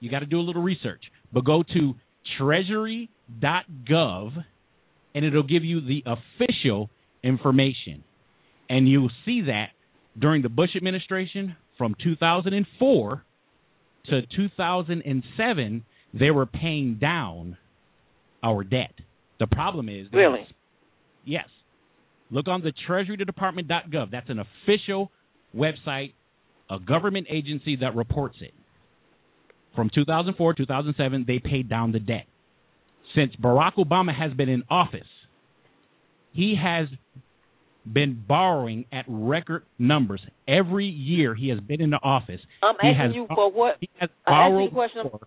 you 0.00 0.10
got 0.10 0.20
to 0.20 0.26
do 0.26 0.38
a 0.38 0.42
little 0.42 0.62
research, 0.62 1.02
but 1.32 1.44
go 1.44 1.62
to 1.62 1.94
treasury.gov 2.36 4.44
and 5.18 5.26
it'll 5.26 5.42
give 5.42 5.64
you 5.64 5.80
the 5.80 6.04
official 6.06 6.90
information. 7.24 8.04
And 8.70 8.88
you'll 8.88 9.10
see 9.24 9.42
that 9.48 9.70
during 10.16 10.42
the 10.42 10.48
Bush 10.48 10.76
administration 10.76 11.56
from 11.76 11.96
2004 12.00 13.24
to 14.10 14.20
2007, 14.36 15.84
they 16.14 16.30
were 16.30 16.46
paying 16.46 16.98
down 17.00 17.56
our 18.44 18.62
debt. 18.62 18.92
The 19.40 19.48
problem 19.48 19.88
is 19.88 20.06
Really? 20.12 20.46
Yes. 21.24 21.46
Look 22.30 22.46
on 22.46 22.62
the 22.62 22.72
treasurydepartment.gov. 22.88 24.12
That's 24.12 24.30
an 24.30 24.38
official 24.38 25.10
website, 25.52 26.12
a 26.70 26.78
government 26.78 27.26
agency 27.28 27.74
that 27.80 27.96
reports 27.96 28.36
it. 28.40 28.54
From 29.74 29.90
2004 29.92 30.54
2007, 30.54 31.24
they 31.26 31.40
paid 31.40 31.68
down 31.68 31.90
the 31.90 31.98
debt. 31.98 32.26
Since 33.14 33.34
Barack 33.36 33.74
Obama 33.76 34.14
has 34.16 34.32
been 34.32 34.48
in 34.48 34.62
office, 34.70 35.06
he 36.32 36.56
has 36.62 36.88
been 37.90 38.22
borrowing 38.28 38.84
at 38.92 39.04
record 39.08 39.64
numbers. 39.78 40.20
Every 40.46 40.86
year 40.86 41.34
he 41.34 41.48
has 41.48 41.60
been 41.60 41.80
in 41.80 41.90
the 41.90 42.00
office, 42.02 42.40
I'm 42.62 42.74
he 42.82 42.88
asking 42.88 43.00
has 43.00 43.14
you 43.14 43.26
for 43.34 43.50
what? 43.50 43.76
he 43.80 43.88
has 43.98 44.10
I'm 44.26 44.34
asking 44.34 44.60
you 44.60 44.70
borrowed 44.70 44.94
more. 45.12 45.20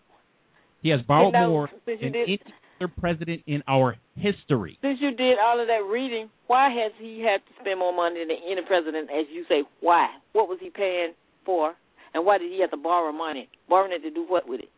He 0.84 0.90
has 0.90 1.02
borrowed 1.08 1.34
more 1.34 1.70
than 1.86 2.12
did- 2.12 2.16
any 2.16 2.40
other 2.80 2.94
president 3.00 3.44
in 3.48 3.64
our 3.68 3.98
history. 4.16 4.78
Since 4.82 5.00
you 5.02 5.12
did 5.12 5.38
all 5.40 5.60
of 5.60 5.68
that 5.68 5.84
reading, 5.92 6.30
why 6.48 6.70
has 6.70 6.92
he 7.00 7.22
had 7.22 7.42
to 7.46 7.62
spend 7.62 7.80
more 7.80 7.94
money 7.94 8.20
than 8.20 8.38
any 8.50 8.62
president? 8.66 9.10
As 9.10 9.26
you 9.32 9.46
say, 9.50 9.64
why? 9.80 10.10
What 10.34 10.48
was 10.48 10.60
he 10.60 10.70
paying 10.70 11.14
for? 11.46 11.76
And 12.14 12.26
why 12.26 12.38
did 12.38 12.52
he 12.52 12.60
have 12.62 12.72
to 12.72 12.78
borrow 12.78 13.12
money? 13.12 13.48
Borrowing 13.70 13.94
it 13.94 14.02
to 14.02 14.12
do 14.12 14.26
what 14.28 14.48
with 14.48 14.62
it? 14.62 14.70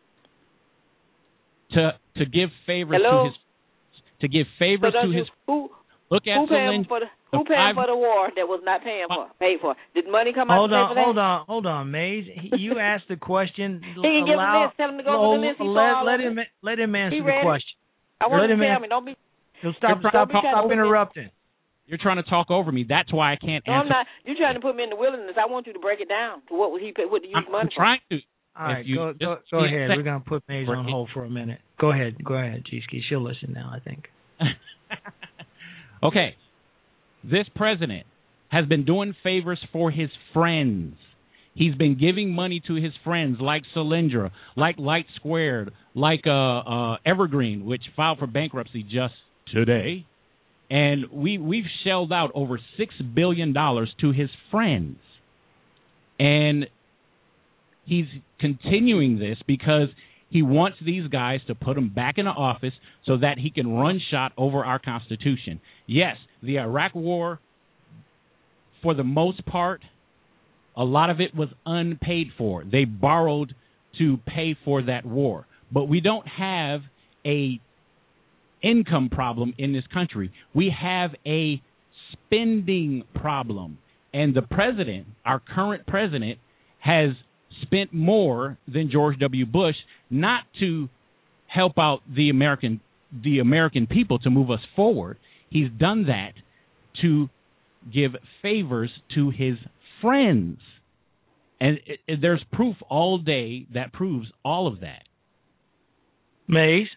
To 1.74 1.92
to 2.18 2.24
give 2.26 2.50
favors 2.66 3.00
Hello? 3.02 3.24
to 3.24 3.30
his 3.30 3.38
to 4.20 4.28
give 4.28 4.46
favors 4.58 4.94
to 4.94 5.08
you, 5.08 5.18
his 5.18 5.28
who 5.46 5.68
look 6.10 6.22
at 6.26 6.38
who 6.38 6.46
Solange- 6.46 6.86
for 6.86 7.00
the 7.00 7.06
the 7.32 7.38
who 7.38 7.44
paying 7.44 7.58
five- 7.58 7.74
for 7.74 7.86
the 7.90 7.96
war 7.96 8.30
that 8.36 8.46
was 8.46 8.60
not 8.64 8.82
paying 8.84 9.06
for 9.08 9.26
uh, 9.26 9.28
paid 9.40 9.58
for? 9.60 9.74
Did 9.94 10.06
money 10.08 10.32
come 10.32 10.50
out 10.50 10.58
Hold 10.58 10.72
on, 10.72 10.88
for 10.90 10.94
that? 10.94 11.04
hold 11.04 11.18
on, 11.18 11.46
hold 11.46 11.66
on, 11.66 11.90
Maze. 11.90 12.26
You 12.54 12.78
asked 12.92 13.08
the 13.08 13.16
question. 13.16 13.82
He 13.82 14.02
can 14.02 14.24
give 14.26 14.34
allow, 14.38 14.66
list. 14.70 14.76
Tell 14.76 14.88
him 14.90 14.98
to 14.98 15.02
go 15.02 15.12
no, 15.12 15.34
to 15.34 15.40
the 15.40 15.46
list. 15.50 15.58
He 15.58 15.66
let, 15.66 16.06
let 16.06 16.20
him 16.20 16.38
let 16.62 16.78
him 16.78 16.94
answer 16.94 17.16
He 17.16 17.20
the 17.20 17.26
read 17.26 17.40
it. 17.40 17.42
question. 17.42 17.74
I 18.20 18.26
want 18.30 18.42
let 18.46 18.50
him 18.50 18.60
him 18.62 18.62
to 18.62 18.66
tell 18.70 18.76
an- 18.76 18.82
me. 18.82 18.88
Don't 18.88 19.04
be. 19.06 19.14
So 19.62 19.72
stop, 19.78 19.98
stop, 20.06 20.28
stop 20.30 20.70
interrupting. 20.70 21.30
You're 21.86 21.98
trying 22.00 22.16
to 22.16 22.22
talk 22.30 22.50
over 22.50 22.70
me. 22.72 22.86
That's 22.88 23.12
why 23.12 23.32
I 23.32 23.36
can't 23.36 23.64
No, 23.66 23.72
I'm 23.74 23.80
answer. 23.90 23.90
not. 23.90 24.06
You're 24.24 24.36
trying 24.36 24.54
to 24.54 24.60
put 24.60 24.76
me 24.76 24.84
in 24.84 24.90
the 24.90 24.96
wilderness. 24.96 25.34
I 25.36 25.44
want 25.50 25.66
you 25.66 25.72
to 25.74 25.78
break 25.80 26.00
it 26.00 26.08
down 26.08 26.40
to 26.48 26.54
what 26.54 26.70
was 26.70 26.80
he 26.80 26.94
what 27.10 27.20
to 27.22 27.28
use 27.28 27.34
I'm, 27.36 27.50
money 27.52 27.68
I'm 27.68 27.74
trying 27.74 28.00
to. 28.10 28.18
All 28.56 28.66
right, 28.66 28.86
go 28.86 29.12
go, 29.18 29.36
go 29.50 29.62
give 29.62 29.70
me 29.70 29.76
a 29.76 29.84
ahead. 29.84 29.96
We're 29.96 30.02
gonna 30.02 30.24
put 30.26 30.42
Maze 30.48 30.68
on 30.68 30.86
hold 30.88 31.10
for 31.12 31.24
a 31.24 31.30
minute. 31.30 31.58
Go 31.80 31.90
ahead, 31.90 32.16
go 32.24 32.34
ahead, 32.34 32.62
G-Ski. 32.70 33.02
She'll 33.08 33.22
listen 33.22 33.52
now. 33.52 33.72
I 33.74 33.80
think. 33.80 34.04
okay. 36.02 36.36
This 37.24 37.46
president 37.56 38.06
has 38.50 38.66
been 38.66 38.84
doing 38.84 39.14
favors 39.22 39.58
for 39.72 39.90
his 39.90 40.10
friends. 40.32 40.96
He's 41.54 41.74
been 41.74 41.98
giving 41.98 42.34
money 42.34 42.60
to 42.66 42.74
his 42.74 42.92
friends 43.02 43.38
like 43.40 43.62
Solyndra, 43.74 44.30
like 44.56 44.76
Light 44.78 45.06
Squared, 45.16 45.72
like 45.94 46.22
uh, 46.26 46.58
uh, 46.58 46.96
Evergreen, 47.06 47.64
which 47.64 47.82
filed 47.96 48.18
for 48.18 48.26
bankruptcy 48.26 48.82
just 48.82 49.14
today. 49.52 50.04
And 50.70 51.06
we 51.12 51.38
we've 51.38 51.64
shelled 51.84 52.12
out 52.12 52.30
over 52.34 52.58
six 52.76 52.94
billion 53.14 53.52
dollars 53.52 53.92
to 54.00 54.12
his 54.12 54.30
friends. 54.50 54.98
And 56.18 56.66
he's 57.84 58.06
continuing 58.40 59.18
this 59.18 59.38
because 59.46 59.88
he 60.30 60.42
wants 60.42 60.78
these 60.84 61.06
guys 61.08 61.40
to 61.46 61.54
put 61.54 61.76
him 61.76 61.90
back 61.94 62.18
in 62.18 62.26
office 62.26 62.72
so 63.06 63.18
that 63.18 63.38
he 63.38 63.50
can 63.50 63.72
run 63.72 64.00
shot 64.10 64.32
over 64.36 64.64
our 64.64 64.78
Constitution. 64.78 65.60
Yes, 65.86 66.16
the 66.42 66.58
Iraq 66.58 66.94
War, 66.94 67.38
for 68.82 68.94
the 68.94 69.04
most 69.04 69.44
part, 69.46 69.80
a 70.76 70.84
lot 70.84 71.10
of 71.10 71.20
it 71.20 71.34
was 71.34 71.48
unpaid 71.64 72.28
for. 72.36 72.64
They 72.64 72.84
borrowed 72.84 73.54
to 73.98 74.18
pay 74.26 74.56
for 74.64 74.82
that 74.82 75.06
war. 75.06 75.46
But 75.72 75.84
we 75.84 76.00
don't 76.00 76.26
have 76.26 76.80
a 77.24 77.60
income 78.62 79.10
problem 79.10 79.54
in 79.58 79.72
this 79.72 79.84
country. 79.92 80.32
We 80.54 80.74
have 80.80 81.10
a 81.26 81.62
spending 82.12 83.04
problem. 83.14 83.78
And 84.12 84.34
the 84.34 84.42
president, 84.42 85.06
our 85.24 85.40
current 85.40 85.86
president, 85.86 86.38
has 86.80 87.10
spent 87.62 87.92
more 87.92 88.58
than 88.72 88.90
George 88.90 89.18
W. 89.18 89.46
Bush 89.46 89.76
not 90.10 90.44
to 90.60 90.88
help 91.46 91.78
out 91.78 92.00
the 92.14 92.30
American 92.30 92.80
the 93.22 93.38
American 93.38 93.86
people 93.86 94.18
to 94.20 94.30
move 94.30 94.50
us 94.50 94.60
forward. 94.74 95.18
He's 95.48 95.68
done 95.78 96.06
that 96.06 96.32
to 97.02 97.28
give 97.92 98.12
favors 98.42 98.90
to 99.14 99.30
his 99.30 99.54
friends. 100.00 100.58
And 101.60 101.78
it, 101.86 102.00
it- 102.08 102.20
there's 102.20 102.42
proof 102.52 102.76
all 102.88 103.18
day 103.18 103.66
that 103.74 103.92
proves 103.92 104.26
all 104.44 104.66
of 104.66 104.80
that. 104.80 105.04
Maze, 106.48 106.88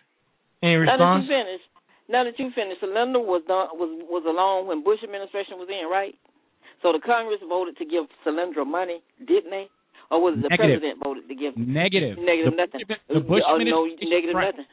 any 0.64 0.76
Now 0.76 0.86
that 0.86 0.92
response? 0.92 1.24
you 1.24 1.30
finished, 1.30 1.70
now 2.10 2.24
that 2.24 2.40
you 2.40 2.50
finished, 2.56 2.82
Solyndra 2.82 3.24
was 3.24 3.44
done, 3.48 3.68
was 3.78 3.90
was 4.10 4.24
along 4.28 4.68
when 4.68 4.84
Bush 4.84 5.00
administration 5.04 5.58
was 5.58 5.70
in, 5.70 5.88
right? 5.90 6.16
So 6.82 6.92
the 6.92 7.00
Congress 7.00 7.40
voted 7.48 7.78
to 7.78 7.86
give 7.86 8.06
Solyndra 8.26 8.66
money, 8.66 9.02
didn't 9.26 9.52
they? 9.52 9.68
Or 10.10 10.22
was 10.24 10.34
it 10.40 10.44
the 10.44 10.50
Negative. 10.50 10.80
president 10.80 11.04
voted 11.04 11.28
to 11.28 11.36
give? 11.36 11.58
Negative. 11.58 12.16
Negative 12.18 12.54
The 12.54 12.58
nothing. 12.58 12.82
The 13.12 13.20
Bush 13.20 13.44
oh 13.48 13.58
no, 13.58 13.86
administration- 13.86 14.10
negative 14.10 14.36
nothing. 14.36 14.66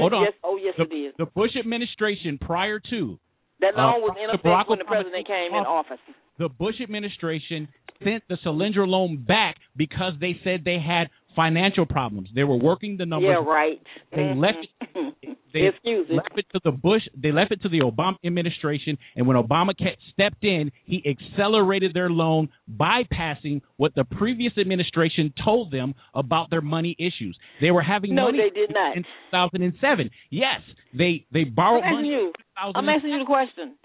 Hold 0.00 0.12
on. 0.14 0.22
Yes, 0.24 0.32
oh 0.44 0.56
yes, 0.56 0.74
the, 0.76 0.84
it 0.84 0.94
is. 0.96 1.12
the 1.18 1.26
Bush 1.26 1.52
administration 1.58 2.38
prior 2.40 2.80
to 2.90 3.18
That 3.60 3.74
uh, 3.76 3.82
loan 3.82 4.00
was 4.02 4.16
in 4.22 4.30
effect 4.30 4.68
when 4.68 4.78
the 4.78 4.84
president 4.88 5.26
came 5.26 5.52
in 5.52 5.64
office. 5.64 5.98
the 6.38 6.48
Bush 6.48 6.80
administration 6.82 7.68
sent 8.02 8.22
the 8.28 8.36
Solyndra 8.44 8.88
loan 8.88 9.22
back 9.26 9.56
because 9.76 10.14
they 10.20 10.36
said 10.42 10.64
they 10.64 10.78
had 10.80 11.08
financial 11.36 11.86
problems. 11.86 12.28
They 12.34 12.44
were 12.44 12.56
working 12.56 12.96
the 12.96 13.06
numbers. 13.06 13.30
Yeah, 13.38 13.44
right. 13.50 13.80
They 14.14 14.32
left 14.34 14.58
it. 14.62 14.88
Mm-hmm. 14.96 15.32
They 15.52 15.68
Excuse 15.68 16.08
left 16.10 16.36
it 16.36 16.46
to 16.52 16.60
the 16.64 16.72
Bush. 16.72 17.02
They 17.16 17.30
left 17.30 17.52
it 17.52 17.62
to 17.62 17.68
the 17.68 17.78
Obama 17.80 18.16
administration, 18.26 18.98
and 19.14 19.24
when 19.26 19.36
Obama 19.36 19.70
stepped 20.12 20.42
in, 20.42 20.72
he 20.84 21.00
accelerated 21.06 21.94
their 21.94 22.10
loan, 22.10 22.48
bypassing 22.68 23.60
what 23.76 23.94
the 23.94 24.02
previous 24.04 24.52
administration 24.58 25.32
told 25.44 25.70
them 25.70 25.94
about 26.12 26.50
their 26.50 26.60
money 26.60 26.96
issues. 26.98 27.38
They 27.60 27.70
were 27.70 27.82
having 27.82 28.16
No, 28.16 28.24
money 28.24 28.38
they 28.38 28.50
did 28.50 28.70
not. 28.74 28.96
in 28.96 29.04
2007. 29.30 30.10
Yes, 30.30 30.60
they 30.92 31.24
they 31.32 31.44
borrowed 31.44 31.84
I'm 31.84 31.94
money. 31.94 32.08
you. 32.08 32.32
I'm 32.56 32.88
asking 32.88 33.10
you 33.10 33.20
the 33.20 33.24
question. 33.24 33.76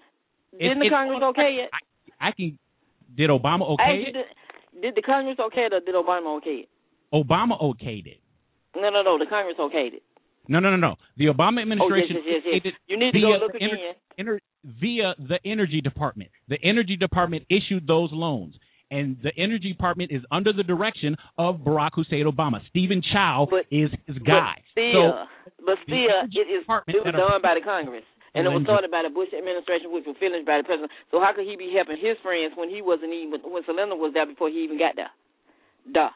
Didn't 0.57 0.79
the 0.79 0.89
Congress 0.89 1.21
okay 1.31 1.65
it? 1.65 1.69
I 2.19 2.31
can. 2.31 2.57
Did 3.15 3.29
Obama 3.29 3.69
okay 3.73 4.05
it? 4.07 4.13
did, 4.13 4.81
did 4.81 4.95
the 4.95 5.01
Congress 5.03 5.37
okay 5.39 5.67
it 5.69 5.73
or 5.73 5.81
did 5.81 5.93
Obama 5.93 6.37
okay 6.37 6.65
it? 6.65 6.69
Obama 7.13 7.61
okayed 7.61 8.07
it. 8.07 8.21
No, 8.75 8.89
no, 8.89 9.01
no. 9.01 9.17
The 9.17 9.25
Congress 9.29 9.57
okayed 9.59 9.93
it. 9.95 10.03
No, 10.47 10.59
no, 10.59 10.71
no, 10.71 10.77
no. 10.77 10.95
The 11.17 11.25
Obama 11.25 11.59
oh, 11.59 11.61
administration 11.61 12.17
Oh, 12.17 12.25
yes, 12.25 12.41
yes, 12.45 12.61
yes. 12.65 12.73
You 12.87 12.97
need 12.97 13.11
to 13.13 13.21
go 13.21 13.37
look 13.37 13.53
ener- 13.53 13.73
again. 13.73 13.95
ener- 14.19 14.39
via 14.63 15.13
the 15.17 15.37
Energy 15.45 15.79
Department. 15.81 16.31
The 16.49 16.57
Energy 16.63 16.97
Department 16.97 17.45
issued 17.49 17.87
those 17.87 18.09
loans. 18.11 18.55
And 18.91 19.17
the 19.21 19.29
Energy 19.37 19.71
Department 19.71 20.11
is 20.11 20.25
under 20.31 20.51
the 20.51 20.63
direction 20.63 21.15
of 21.37 21.61
Barack 21.61 21.93
Hussein 21.93 22.25
Obama. 22.25 22.57
Steven 22.69 23.03
Chu 23.05 23.61
is 23.69 23.93
his 24.09 24.17
guy. 24.25 24.57
But 24.57 24.73
still, 24.73 25.13
so 25.13 25.39
but 25.61 25.77
still, 25.85 26.17
it 26.33 26.49
is 26.49 26.65
it 26.65 27.05
was 27.05 27.13
done 27.13 27.41
by 27.45 27.53
the 27.53 27.61
Congress, 27.61 28.01
and 28.33 28.47
it 28.47 28.49
was 28.49 28.65
started 28.65 28.89
by 28.89 29.05
the 29.05 29.13
Bush 29.13 29.29
administration, 29.29 29.93
which 29.93 30.09
was 30.09 30.17
finished 30.17 30.49
by 30.49 30.57
the 30.57 30.65
president. 30.65 30.89
So 31.13 31.21
how 31.21 31.37
could 31.37 31.45
he 31.45 31.53
be 31.53 31.69
helping 31.69 32.01
his 32.01 32.17
friends 32.25 32.57
when 32.57 32.73
he 32.73 32.81
wasn't 32.81 33.13
even 33.13 33.45
when 33.45 33.61
Solyndra 33.69 33.93
was 33.93 34.17
there 34.17 34.25
before 34.25 34.49
he 34.49 34.65
even 34.65 34.81
got 34.81 34.97
there? 34.97 35.13
Duh. 35.85 36.09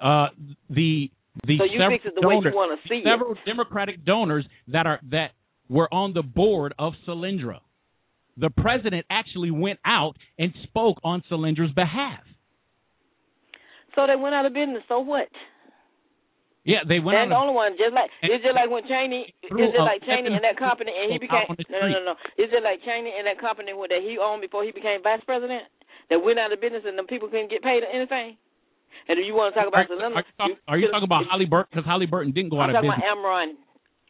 Uh, 0.00 0.28
the 0.70 1.10
the 1.46 1.58
So 1.58 1.64
you 1.64 1.78
several 1.78 1.98
the 2.20 2.28
way 2.28 2.34
you 2.34 2.40
donors, 2.42 2.54
wanna 2.54 2.76
see 2.88 2.96
it. 2.96 3.04
several 3.04 3.34
Democratic 3.46 4.04
donors 4.04 4.44
that 4.68 4.86
are 4.86 5.00
that 5.10 5.32
were 5.68 5.92
on 5.92 6.12
the 6.12 6.22
board 6.22 6.74
of 6.78 6.94
Solyndra. 7.06 7.60
The 8.36 8.50
president 8.50 9.06
actually 9.10 9.50
went 9.50 9.78
out 9.84 10.16
and 10.38 10.52
spoke 10.64 10.98
on 11.04 11.22
Solyndra's 11.30 11.72
behalf. 11.72 12.20
So 13.94 14.06
they 14.06 14.16
went 14.18 14.34
out 14.34 14.44
of 14.44 14.52
business. 14.52 14.82
So 14.88 14.98
what? 15.00 15.28
Yeah, 16.64 16.80
they 16.88 16.98
went 16.98 17.20
That's 17.20 17.30
the 17.30 17.36
only 17.36 17.54
one. 17.54 17.76
Just 17.76 17.92
like 17.92 18.10
it's 18.24 18.42
just 18.42 18.56
like 18.56 18.72
when 18.72 18.82
Cheney, 18.88 19.28
it's 19.44 19.52
just 19.52 19.84
like 19.84 20.00
Cheney 20.02 20.32
and 20.32 20.42
that 20.42 20.56
company, 20.56 20.90
and 20.96 21.12
he 21.12 21.20
became 21.20 21.44
no, 21.68 21.78
no, 21.78 21.88
no, 21.92 22.00
no. 22.00 22.14
It's 22.40 22.50
just 22.50 22.64
like 22.64 22.80
Cheney 22.82 23.12
and 23.12 23.28
that 23.28 23.36
company 23.36 23.70
that 23.76 24.00
he 24.00 24.16
owned 24.16 24.40
before 24.40 24.64
he 24.64 24.72
became 24.72 25.04
vice 25.04 25.22
president. 25.28 25.68
That 26.10 26.20
went 26.20 26.40
out 26.40 26.52
of 26.52 26.60
business 26.60 26.84
and 26.84 26.98
the 26.98 27.04
people 27.04 27.28
couldn't 27.28 27.48
get 27.48 27.62
paid 27.62 27.84
or 27.84 27.88
anything. 27.88 28.36
And 29.08 29.18
if 29.18 29.24
you 29.26 29.34
want 29.34 29.52
to 29.52 29.54
talk 29.56 29.68
Are, 29.68 29.72
about 29.72 29.86
are, 29.86 29.94
Solyndra? 29.94 30.22
you 30.22 30.34
talk, 30.38 30.50
are 30.68 30.78
you 30.78 30.88
talking 30.90 31.08
about 31.08 31.24
Halliburton? 31.28 31.70
Because 31.70 31.86
Halliburton 31.86 32.32
didn't 32.32 32.50
go 32.50 32.58
I'm 32.60 32.70
out 32.70 32.76
of 32.76 32.82
business 32.82 33.00
talking 33.00 33.20
about 33.20 33.20
Enron. 33.20 33.48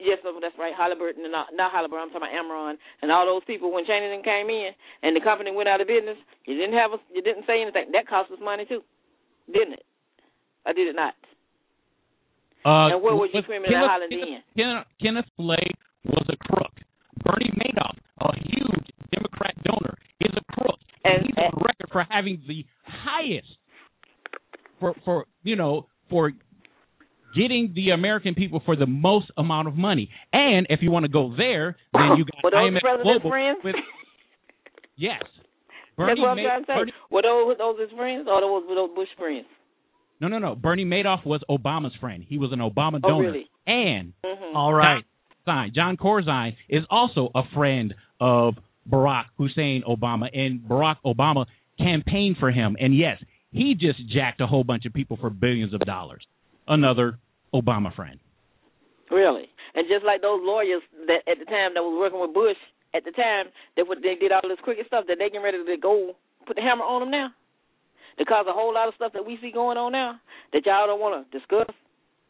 Yes, 0.03 0.19
that's 0.27 0.59
right. 0.59 0.75
Halliburton 0.75 1.23
and 1.23 1.31
not, 1.31 1.55
not 1.55 1.71
Halliburton. 1.71 2.11
I'm 2.11 2.13
talking 2.13 2.27
about 2.27 2.35
Enron 2.35 2.75
and 3.01 3.09
all 3.15 3.25
those 3.25 3.47
people 3.47 3.71
when 3.71 3.87
then 3.87 4.23
came 4.27 4.51
in 4.51 4.75
and 5.03 5.15
the 5.15 5.23
company 5.23 5.55
went 5.55 5.71
out 5.71 5.81
of 5.81 5.87
business. 5.87 6.19
You 6.45 6.59
didn't 6.59 6.75
have 6.75 6.93
a, 6.93 6.99
you 7.15 7.23
didn't 7.23 7.47
say 7.47 7.63
anything. 7.63 7.95
That 7.95 8.11
cost 8.11 8.31
us 8.35 8.43
money 8.43 8.67
too, 8.67 8.83
didn't 9.47 9.79
it? 9.79 9.87
I 10.67 10.73
did 10.73 10.89
it 10.89 10.97
not. 10.97 11.15
Uh, 12.65 12.97
and 12.97 13.03
where 13.05 13.15
was 13.15 13.29
you 13.33 13.45
screaming 13.45 13.69
Kenneth, 13.69 13.85
and 13.85 13.91
hollering 13.93 14.11
Kenneth, 14.11 14.45
then? 14.57 14.57
Kenneth, 14.57 14.89
Kenneth 14.97 15.31
Lay 15.37 15.69
was 16.09 16.27
a 16.33 16.39
crook. 16.49 16.73
Bernie 17.23 17.53
Madoff, 17.61 17.97
a 18.25 18.33
huge 18.41 18.89
Democrat 19.13 19.55
donor, 19.65 19.95
is 20.21 20.33
a 20.33 20.45
crook. 20.53 20.81
And, 21.05 21.29
he's 21.29 21.37
on 21.37 21.53
record 21.61 21.93
for 21.93 22.07
having 22.09 22.41
the 22.49 22.65
highest 22.89 23.53
for 24.81 24.95
for 25.05 25.27
you 25.43 25.57
know 25.57 25.87
for 26.11 26.33
getting 27.37 27.73
the 27.75 27.91
American 27.91 28.35
people 28.35 28.63
for 28.65 28.77
the 28.77 28.87
most 28.87 29.31
amount 29.37 29.69
of 29.69 29.75
money. 29.75 30.09
And 30.33 30.67
if 30.71 30.81
you 30.83 30.91
want 30.91 31.05
to 31.05 31.11
go 31.11 31.35
there, 31.37 31.77
then 31.93 32.17
you 32.17 32.25
got 32.25 32.45
Were 32.45 32.51
those 32.51 32.59
IMF 32.71 32.81
president's 32.81 33.03
Global 33.23 33.31
friends? 33.31 33.59
with 33.65 33.75
yes. 34.97 35.21
That's 35.97 36.09
Bernie 36.09 36.21
what 36.21 36.29
I'm 36.31 36.37
Ma- 36.37 36.43
trying 36.43 36.61
to 36.63 36.67
say. 36.67 36.75
Bernie- 36.75 36.93
Were 37.11 37.23
those 37.23 37.59
those 37.59 37.81
his 37.81 37.99
friends 37.99 38.27
or 38.31 38.41
those 38.41 38.63
were 38.69 38.75
those 38.75 38.91
Bush 38.95 39.09
friends? 39.19 39.47
no, 40.21 40.29
no, 40.29 40.39
no. 40.39 40.55
Bernie 40.55 40.85
Madoff 40.85 41.27
was 41.27 41.43
Obama's 41.51 41.95
friend. 42.01 42.25
He 42.27 42.39
was 42.39 42.53
an 42.53 42.61
Obama 42.61 43.01
Oh, 43.03 43.09
donor. 43.09 43.31
really? 43.33 43.47
And 43.67 44.13
Mm-hmm. 44.25 44.57
All 44.57 44.73
right. 44.73 45.05
John, 45.47 45.73
Jon 45.75 45.97
Corzine 45.97 46.57
is 46.69 46.85
also 46.89 47.31
a 47.35 47.43
friend 47.55 47.95
of 48.21 48.55
Barack 48.89 49.25
Hussein 49.37 49.83
Obama, 49.87 50.27
and 50.33 50.61
Barack 50.61 50.97
Obama 51.05 51.45
campaigned 51.79 52.37
for 52.39 52.51
him. 52.51 52.77
And 52.81 52.97
yes, 52.97 53.19
he 53.55 53.75
just 53.75 53.99
jacked 54.11 54.41
a 54.41 54.47
whole 54.47 54.65
bunch 54.65 54.85
of 54.85 54.93
people 54.93 55.17
for 55.17 55.31
billions 55.31 55.73
of 55.73 55.81
dollars. 55.81 56.27
Another 56.67 57.19
Obama 57.55 57.95
friend. 57.95 58.19
Really? 59.11 59.47
And 59.75 59.87
just 59.89 60.05
like 60.05 60.23
those 60.23 60.41
lawyers 60.43 60.83
that 61.07 61.23
at 61.31 61.39
the 61.39 61.45
time 61.45 61.75
that 61.75 61.83
was 61.83 61.97
working 61.99 62.21
with 62.21 62.35
Bush 62.35 62.59
at 62.95 63.05
the 63.05 63.11
time, 63.13 63.47
that 63.77 63.87
what 63.87 63.99
they 64.03 64.15
did 64.15 64.33
all 64.33 64.43
this 64.43 64.59
crooked 64.63 64.87
stuff 64.87 65.05
that 65.09 65.17
they 65.19 65.27
getting 65.27 65.43
ready 65.43 65.59
to 65.59 65.77
go 65.81 66.15
put 66.47 66.57
the 66.57 66.63
hammer 66.63 66.83
on 66.83 67.01
them 67.03 67.11
now. 67.11 67.29
To 68.19 68.25
cause 68.25 68.47
a 68.49 68.53
whole 68.53 68.73
lot 68.73 68.87
of 68.87 68.95
stuff 68.95 69.13
that 69.15 69.27
we 69.27 69.39
see 69.43 69.51
going 69.51 69.77
on 69.77 69.91
now 69.91 70.21
that 70.53 70.65
y'all 70.65 70.87
don't 70.87 71.01
want 71.01 71.19
to 71.19 71.39
discuss, 71.39 71.67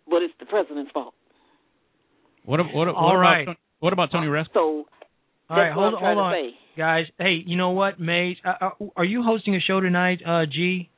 but 0.09 0.23
it's 0.23 0.33
the 0.41 0.47
president's 0.47 0.91
fault. 0.93 1.13
What, 2.45 2.61
ab- 2.61 2.67
what, 2.73 2.87
what, 2.87 2.97
All 2.97 3.11
about, 3.11 3.21
right. 3.21 3.45
Tony- 3.45 3.59
what 3.81 3.93
about 3.93 4.11
Tony 4.11 4.27
Rezko? 4.29 4.47
So 4.55 4.61
All 4.61 4.87
that's 5.51 5.59
right, 5.59 5.77
what 5.77 5.93
hold 5.93 5.95
on, 5.95 6.03
hold 6.03 6.19
on, 6.19 6.53
guys. 6.77 7.05
Hey, 7.19 7.43
you 7.45 7.57
know 7.57 7.71
what, 7.71 8.01
Maze? 8.01 8.39
Uh, 8.45 8.53
uh, 8.61 8.71
are 8.97 9.05
you 9.05 9.23
hosting 9.23 9.55
a 9.57 9.61
show 9.61 9.81
tonight, 9.81 10.21
uh, 10.27 10.47
G? 10.47 10.89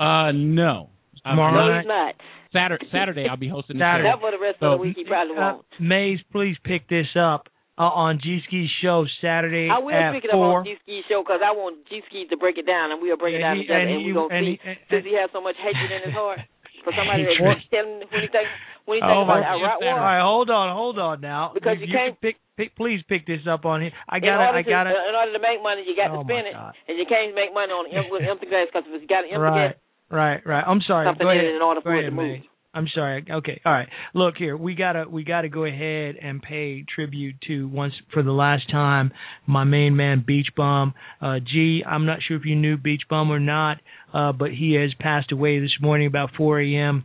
Uh, 0.00 0.32
no. 0.32 0.88
Uh, 1.24 1.30
Tomorrow 1.30 1.52
No, 1.52 1.68
night? 1.68 1.80
he's 1.84 1.88
not. 1.88 2.14
Saturday, 2.52 2.86
Saturday 2.90 3.26
I'll 3.28 3.36
be 3.36 3.48
hosting 3.48 3.76
the 3.78 3.84
Saturday. 3.84 4.08
show. 4.08 4.16
That 4.16 4.20
for 4.24 4.30
the 4.32 4.40
rest 4.42 4.58
So- 4.58 4.72
of 4.72 4.78
the 4.80 4.82
week 4.88 4.96
he 4.96 5.04
probably 5.04 5.36
Uh, 5.36 5.60
won't. 5.60 5.66
Maze, 5.78 6.18
please 6.32 6.56
pick 6.64 6.88
this 6.88 7.06
up 7.14 7.48
uh, 7.78 7.82
on 7.86 8.18
G 8.18 8.40
Ski's 8.48 8.70
show 8.82 9.06
Saturday 9.20 9.68
I 9.70 9.78
will 9.78 9.94
at 9.94 10.12
pick 10.12 10.24
it 10.24 10.30
up 10.30 10.40
four. 10.40 10.58
on 10.60 10.64
G 10.64 10.74
Ski 10.82 11.04
show 11.08 11.22
because 11.22 11.40
I 11.44 11.52
want 11.52 11.86
G 11.88 12.02
Ski 12.08 12.26
to 12.32 12.36
break 12.36 12.58
it 12.58 12.66
down 12.66 12.90
and 12.90 13.00
we'll 13.00 13.16
break 13.20 13.34
it 13.34 13.44
And 13.44 13.44
down 13.44 13.56
he- 13.56 13.62
together 13.62 13.80
and 13.80 13.90
and, 13.90 14.00
he- 14.00 14.12
we're 14.12 14.26
gonna 14.28 14.40
see 14.40 14.56
he- 14.56 14.68
and- 14.68 14.78
since 14.90 15.04
he 15.04 15.14
has 15.14 15.30
so 15.30 15.40
much 15.40 15.56
hatred 15.58 15.90
in 15.92 16.02
his 16.02 16.12
heart 16.14 16.40
for 16.82 16.92
somebody 16.96 17.22
Hatred. 17.24 17.46
that's 17.60 17.68
telling 17.68 18.00
when 18.10 18.20
he 18.24 18.28
think 18.28 18.48
when 18.88 18.96
he 18.96 19.00
think 19.04 19.12
Oh 19.14 19.22
about 19.22 19.40
my 19.44 19.54
Iraq 19.54 19.78
All 19.80 19.86
war. 19.86 20.00
right, 20.00 20.20
hold 20.24 20.50
on, 20.50 20.74
hold 20.74 20.98
on 20.98 21.20
now. 21.20 21.52
Because 21.54 21.78
you 21.78 21.86
can 21.86 22.16
can't- 22.16 22.20
pick, 22.20 22.36
pick. 22.56 22.74
Please 22.74 23.00
pick 23.06 23.24
this 23.26 23.46
up 23.46 23.64
on 23.64 23.82
here. 23.82 23.92
I 24.08 24.16
in 24.16 24.22
gotta, 24.24 24.46
order 24.48 24.58
I 24.58 24.62
to, 24.64 24.68
gotta. 24.68 24.90
in 25.08 25.14
order 25.14 25.32
to 25.32 25.38
make 25.38 25.62
money, 25.62 25.84
you 25.86 25.94
got 25.94 26.10
Oh, 26.10 26.24
to 26.24 26.24
spend 26.24 26.48
it, 26.48 26.56
and 26.88 26.98
you 26.98 27.06
can't 27.06 27.34
make 27.36 27.54
money 27.54 27.70
on 27.72 27.86
em- 27.92 28.10
with 28.10 28.22
empty 28.26 28.46
glass 28.46 28.66
because 28.72 28.88
if 28.90 29.00
you 29.02 29.06
got 29.06 29.24
an 29.24 29.30
empty 29.30 29.38
Right, 29.40 29.68
glass, 29.72 29.74
right, 30.10 30.40
right. 30.44 30.64
I'm 30.66 30.80
sorry. 30.86 31.06
something 31.06 31.24
Go 31.24 31.30
ahead. 31.30 31.44
in 31.44 31.62
order 31.62 31.80
for 31.80 31.96
it 31.96 32.02
to 32.02 32.10
move. 32.10 32.40
I'm 32.72 32.86
sorry. 32.94 33.24
Okay. 33.28 33.60
All 33.64 33.72
right. 33.72 33.88
Look 34.14 34.36
here. 34.36 34.56
We 34.56 34.76
gotta 34.76 35.04
we 35.10 35.24
gotta 35.24 35.48
go 35.48 35.64
ahead 35.64 36.14
and 36.22 36.40
pay 36.40 36.84
tribute 36.94 37.34
to 37.48 37.66
once 37.68 37.94
for 38.12 38.22
the 38.22 38.30
last 38.30 38.70
time 38.70 39.12
my 39.46 39.64
main 39.64 39.96
man 39.96 40.22
Beach 40.24 40.48
Bum. 40.56 40.94
Uh, 41.20 41.40
G. 41.40 41.82
I'm 41.84 42.06
not 42.06 42.18
sure 42.26 42.36
if 42.36 42.44
you 42.44 42.54
knew 42.54 42.76
Beach 42.76 43.02
Bum 43.10 43.32
or 43.32 43.40
not, 43.40 43.78
uh, 44.14 44.30
but 44.32 44.50
he 44.52 44.74
has 44.74 44.92
passed 45.00 45.32
away 45.32 45.58
this 45.58 45.74
morning 45.80 46.06
about 46.06 46.30
4 46.36 46.60
a.m. 46.60 47.04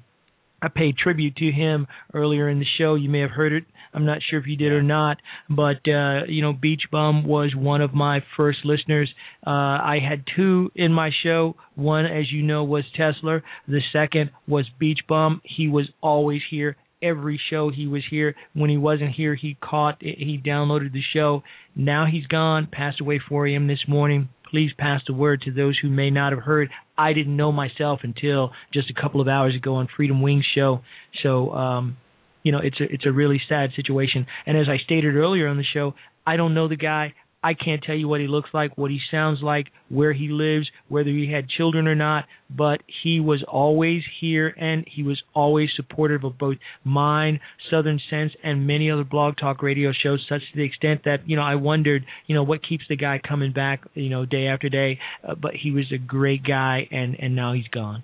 I 0.65 0.67
paid 0.67 0.97
tribute 0.97 1.35
to 1.37 1.51
him 1.51 1.85
earlier 2.13 2.49
in 2.49 2.57
the 2.57 2.65
show. 2.79 2.95
You 2.95 3.07
may 3.07 3.19
have 3.19 3.29
heard 3.29 3.53
it. 3.53 3.65
I'm 3.93 4.05
not 4.05 4.17
sure 4.27 4.39
if 4.39 4.47
you 4.47 4.57
did 4.57 4.71
or 4.71 4.81
not, 4.81 5.17
but 5.47 5.77
uh, 5.87 6.25
you 6.27 6.41
know, 6.41 6.53
Beach 6.53 6.81
Bum 6.91 7.23
was 7.25 7.53
one 7.55 7.81
of 7.81 7.93
my 7.93 8.21
first 8.35 8.59
listeners. 8.65 9.09
Uh, 9.45 9.51
I 9.51 9.99
had 10.05 10.23
two 10.35 10.71
in 10.75 10.91
my 10.91 11.11
show. 11.23 11.55
One, 11.75 12.05
as 12.05 12.31
you 12.31 12.41
know, 12.41 12.63
was 12.63 12.83
Tesla. 12.97 13.41
The 13.67 13.81
second 13.93 14.31
was 14.47 14.65
Beach 14.79 14.99
Bum. 15.07 15.39
He 15.43 15.67
was 15.67 15.87
always 16.01 16.41
here. 16.49 16.77
Every 17.01 17.39
show 17.49 17.69
he 17.69 17.85
was 17.85 18.01
here. 18.09 18.35
When 18.53 18.71
he 18.71 18.77
wasn't 18.77 19.11
here, 19.11 19.35
he 19.35 19.55
caught. 19.61 19.97
He 20.01 20.41
downloaded 20.43 20.91
the 20.91 21.03
show. 21.13 21.43
Now 21.75 22.05
he's 22.11 22.25
gone. 22.25 22.67
Passed 22.71 23.01
away 23.01 23.21
4 23.29 23.47
a.m. 23.47 23.67
this 23.67 23.83
morning. 23.87 24.29
Please 24.55 24.71
pass 24.77 25.01
the 25.05 25.13
word 25.13 25.41
to 25.41 25.51
those 25.51 25.77
who 25.81 25.89
may 25.89 26.09
not 26.09 26.31
have 26.31 26.41
heard. 26.41 26.69
I 26.97 27.11
didn't 27.11 27.35
know 27.35 27.51
myself 27.51 27.99
until 28.03 28.51
just 28.73 28.89
a 28.89 28.93
couple 28.93 29.19
of 29.19 29.27
hours 29.27 29.53
ago 29.53 29.75
on 29.75 29.89
Freedom 29.97 30.21
Wings 30.21 30.45
show. 30.55 30.79
So, 31.23 31.51
um, 31.51 31.97
you 32.41 32.53
know, 32.53 32.59
it's 32.63 32.79
a 32.79 32.85
it's 32.85 33.05
a 33.05 33.11
really 33.11 33.41
sad 33.49 33.71
situation. 33.75 34.25
And 34.45 34.57
as 34.57 34.67
I 34.69 34.77
stated 34.77 35.13
earlier 35.17 35.49
on 35.49 35.57
the 35.57 35.65
show, 35.73 35.93
I 36.25 36.37
don't 36.37 36.53
know 36.53 36.69
the 36.69 36.77
guy. 36.77 37.15
I 37.45 37.53
can't 37.53 37.83
tell 37.83 37.95
you 37.95 38.07
what 38.07 38.21
he 38.21 38.27
looks 38.27 38.49
like, 38.55 38.75
what 38.75 38.89
he 38.89 38.99
sounds 39.11 39.43
like, 39.43 39.67
where 39.89 40.13
he 40.13 40.29
lives, 40.29 40.67
whether 40.87 41.11
he 41.11 41.31
had 41.31 41.47
children 41.47 41.87
or 41.87 41.93
not, 41.93 42.25
but 42.49 42.81
he 43.03 43.19
was 43.19 43.45
always 43.47 44.01
here 44.19 44.47
and 44.47 44.83
he 44.91 45.03
was 45.03 45.21
always 45.35 45.69
supportive 45.75 46.23
of 46.23 46.39
both 46.39 46.57
mine, 46.83 47.39
Southern 47.69 47.99
Sense, 48.09 48.31
and 48.43 48.65
many 48.65 48.89
other 48.89 49.03
blog 49.03 49.35
talk 49.37 49.61
radio 49.61 49.91
shows, 49.91 50.25
such 50.27 50.41
to 50.41 50.57
the 50.57 50.63
extent 50.63 51.01
that, 51.05 51.29
you 51.29 51.35
know, 51.35 51.43
I 51.43 51.53
wondered, 51.53 52.03
you 52.25 52.33
know, 52.33 52.41
what 52.41 52.67
keeps 52.67 52.85
the 52.89 52.95
guy 52.95 53.21
coming 53.25 53.53
back, 53.53 53.83
you 53.93 54.09
know, 54.09 54.25
day 54.25 54.47
after 54.47 54.67
day. 54.67 54.97
Uh, 55.23 55.35
but 55.35 55.51
he 55.53 55.69
was 55.69 55.85
a 55.93 55.99
great 55.99 56.43
guy 56.43 56.87
and, 56.89 57.15
and 57.19 57.35
now 57.35 57.53
he's 57.53 57.67
gone. 57.67 58.01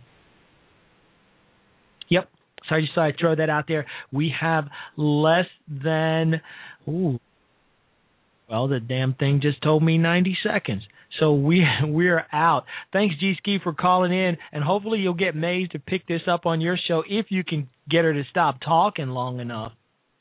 Yep. 2.10 2.30
So 2.70 2.76
I 2.76 2.82
just 2.82 2.94
thought 2.94 3.08
I'd 3.08 3.16
throw 3.20 3.36
that 3.36 3.50
out 3.50 3.66
there. 3.68 3.88
We 4.14 4.32
have 4.40 4.66
less 4.98 5.48
than, 5.68 6.42
ooh, 6.88 7.20
well, 8.52 8.68
the 8.68 8.82
damn 8.82 9.14
thing 9.14 9.40
just 9.42 9.62
told 9.64 9.82
me 9.82 9.98
90 9.98 10.38
seconds. 10.44 10.84
So 11.20 11.34
we 11.34 11.66
we're 11.84 12.26
out. 12.32 12.66
Thanks, 12.92 13.16
G 13.20 13.34
Ski, 13.38 13.58
for 13.64 13.74
calling 13.74 14.12
in, 14.12 14.38
and 14.52 14.64
hopefully 14.64 15.00
you'll 15.00 15.14
get 15.14 15.36
Maze 15.36 15.70
to 15.70 15.80
pick 15.80 16.08
this 16.08 16.22
up 16.28 16.46
on 16.46 16.62
your 16.62 16.78
show 16.88 17.04
if 17.08 17.28
you 17.30 17.44
can 17.44 17.70
get 17.90 18.04
her 18.04 18.14
to 18.14 18.24
stop 18.30 18.60
talking 18.64 19.08
long 19.08 19.40
enough. 19.40 19.72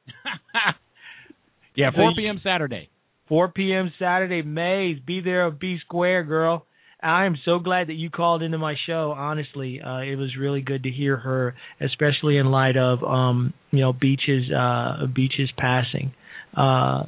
yeah, 1.74 1.90
4 1.94 2.12
p.m. 2.16 2.40
Saturday. 2.42 2.88
4 3.28 3.48
p.m. 3.48 3.92
Saturday, 3.98 4.42
Maze. 4.42 4.98
Be 5.04 5.20
there 5.20 5.46
or 5.46 5.50
be 5.50 5.78
square, 5.84 6.24
girl. 6.24 6.66
I 7.02 7.24
am 7.24 7.36
so 7.44 7.58
glad 7.58 7.86
that 7.86 7.94
you 7.94 8.10
called 8.10 8.42
into 8.42 8.58
my 8.58 8.74
show. 8.86 9.14
Honestly, 9.16 9.80
uh, 9.80 10.00
it 10.00 10.16
was 10.16 10.36
really 10.38 10.60
good 10.60 10.82
to 10.82 10.90
hear 10.90 11.16
her, 11.16 11.54
especially 11.80 12.36
in 12.36 12.46
light 12.46 12.76
of 12.76 13.02
um, 13.02 13.54
you 13.70 13.80
know 13.80 13.92
Beach's 13.92 14.50
uh, 14.52 15.06
Beach's 15.06 15.50
passing. 15.56 16.12
Uh, 16.54 17.04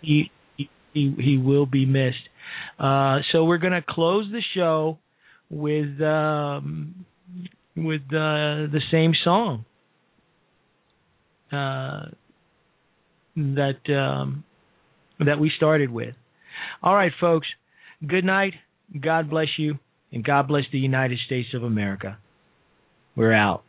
he, 0.00 0.30
he 0.94 1.14
he 1.18 1.36
will 1.36 1.66
be 1.66 1.84
missed. 1.84 2.16
Uh, 2.78 3.18
so 3.32 3.44
we're 3.44 3.58
gonna 3.58 3.84
close 3.86 4.26
the 4.32 4.42
show 4.54 4.98
with 5.50 6.00
um, 6.00 7.04
with 7.76 8.02
uh, 8.10 8.70
the 8.72 8.80
same 8.90 9.12
song 9.24 9.64
uh, 11.52 12.06
that 13.36 13.80
um, 13.88 14.44
that 15.20 15.38
we 15.38 15.50
started 15.56 15.90
with. 15.90 16.14
All 16.82 16.94
right, 16.94 17.12
folks. 17.20 17.46
Good 18.06 18.24
night. 18.24 18.54
God 19.00 19.30
bless 19.30 19.48
you, 19.58 19.78
and 20.12 20.24
God 20.24 20.48
bless 20.48 20.64
the 20.72 20.78
United 20.78 21.18
States 21.26 21.48
of 21.54 21.62
America. 21.62 22.18
We're 23.16 23.32
out. 23.32 23.64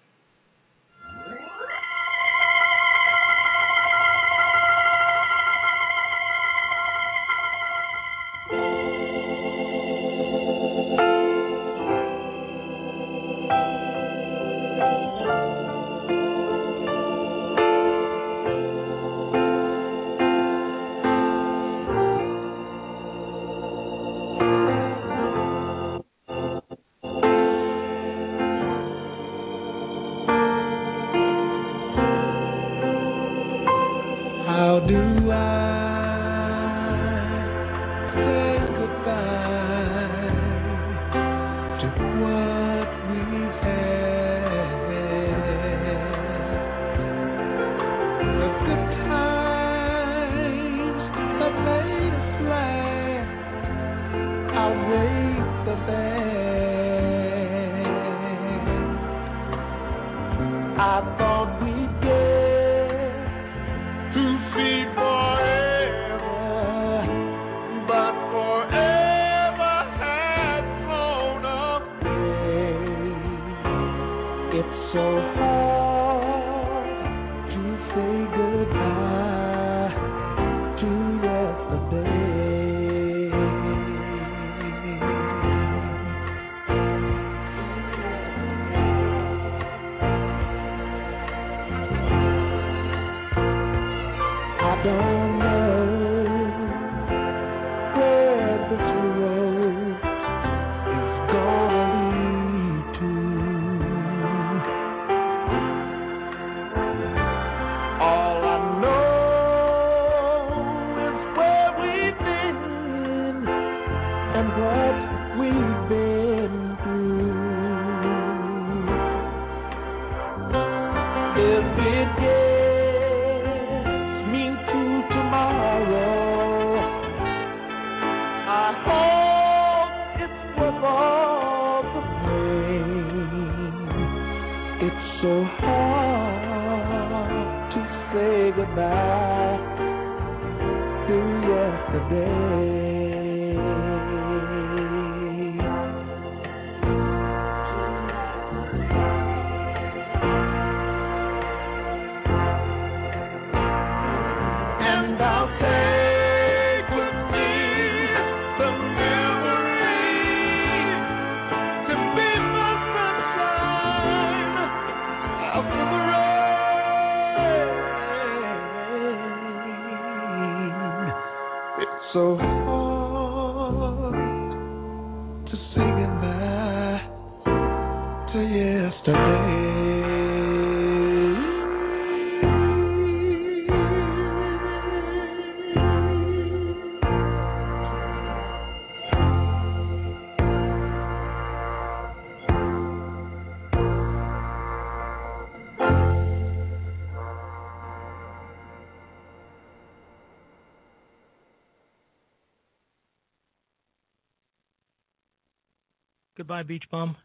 Goodbye, 206.45 206.61
Beach 206.61 206.83
Bum. 206.91 207.15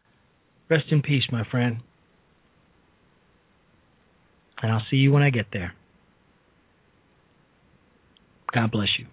Rest 0.67 0.85
in 0.89 1.03
peace, 1.03 1.25
my 1.31 1.43
friend. 1.51 1.77
And 4.63 4.71
I'll 4.71 4.81
see 4.89 4.97
you 4.97 5.11
when 5.11 5.21
I 5.21 5.29
get 5.29 5.45
there. 5.53 5.75
God 8.51 8.71
bless 8.71 8.87
you. 8.97 9.05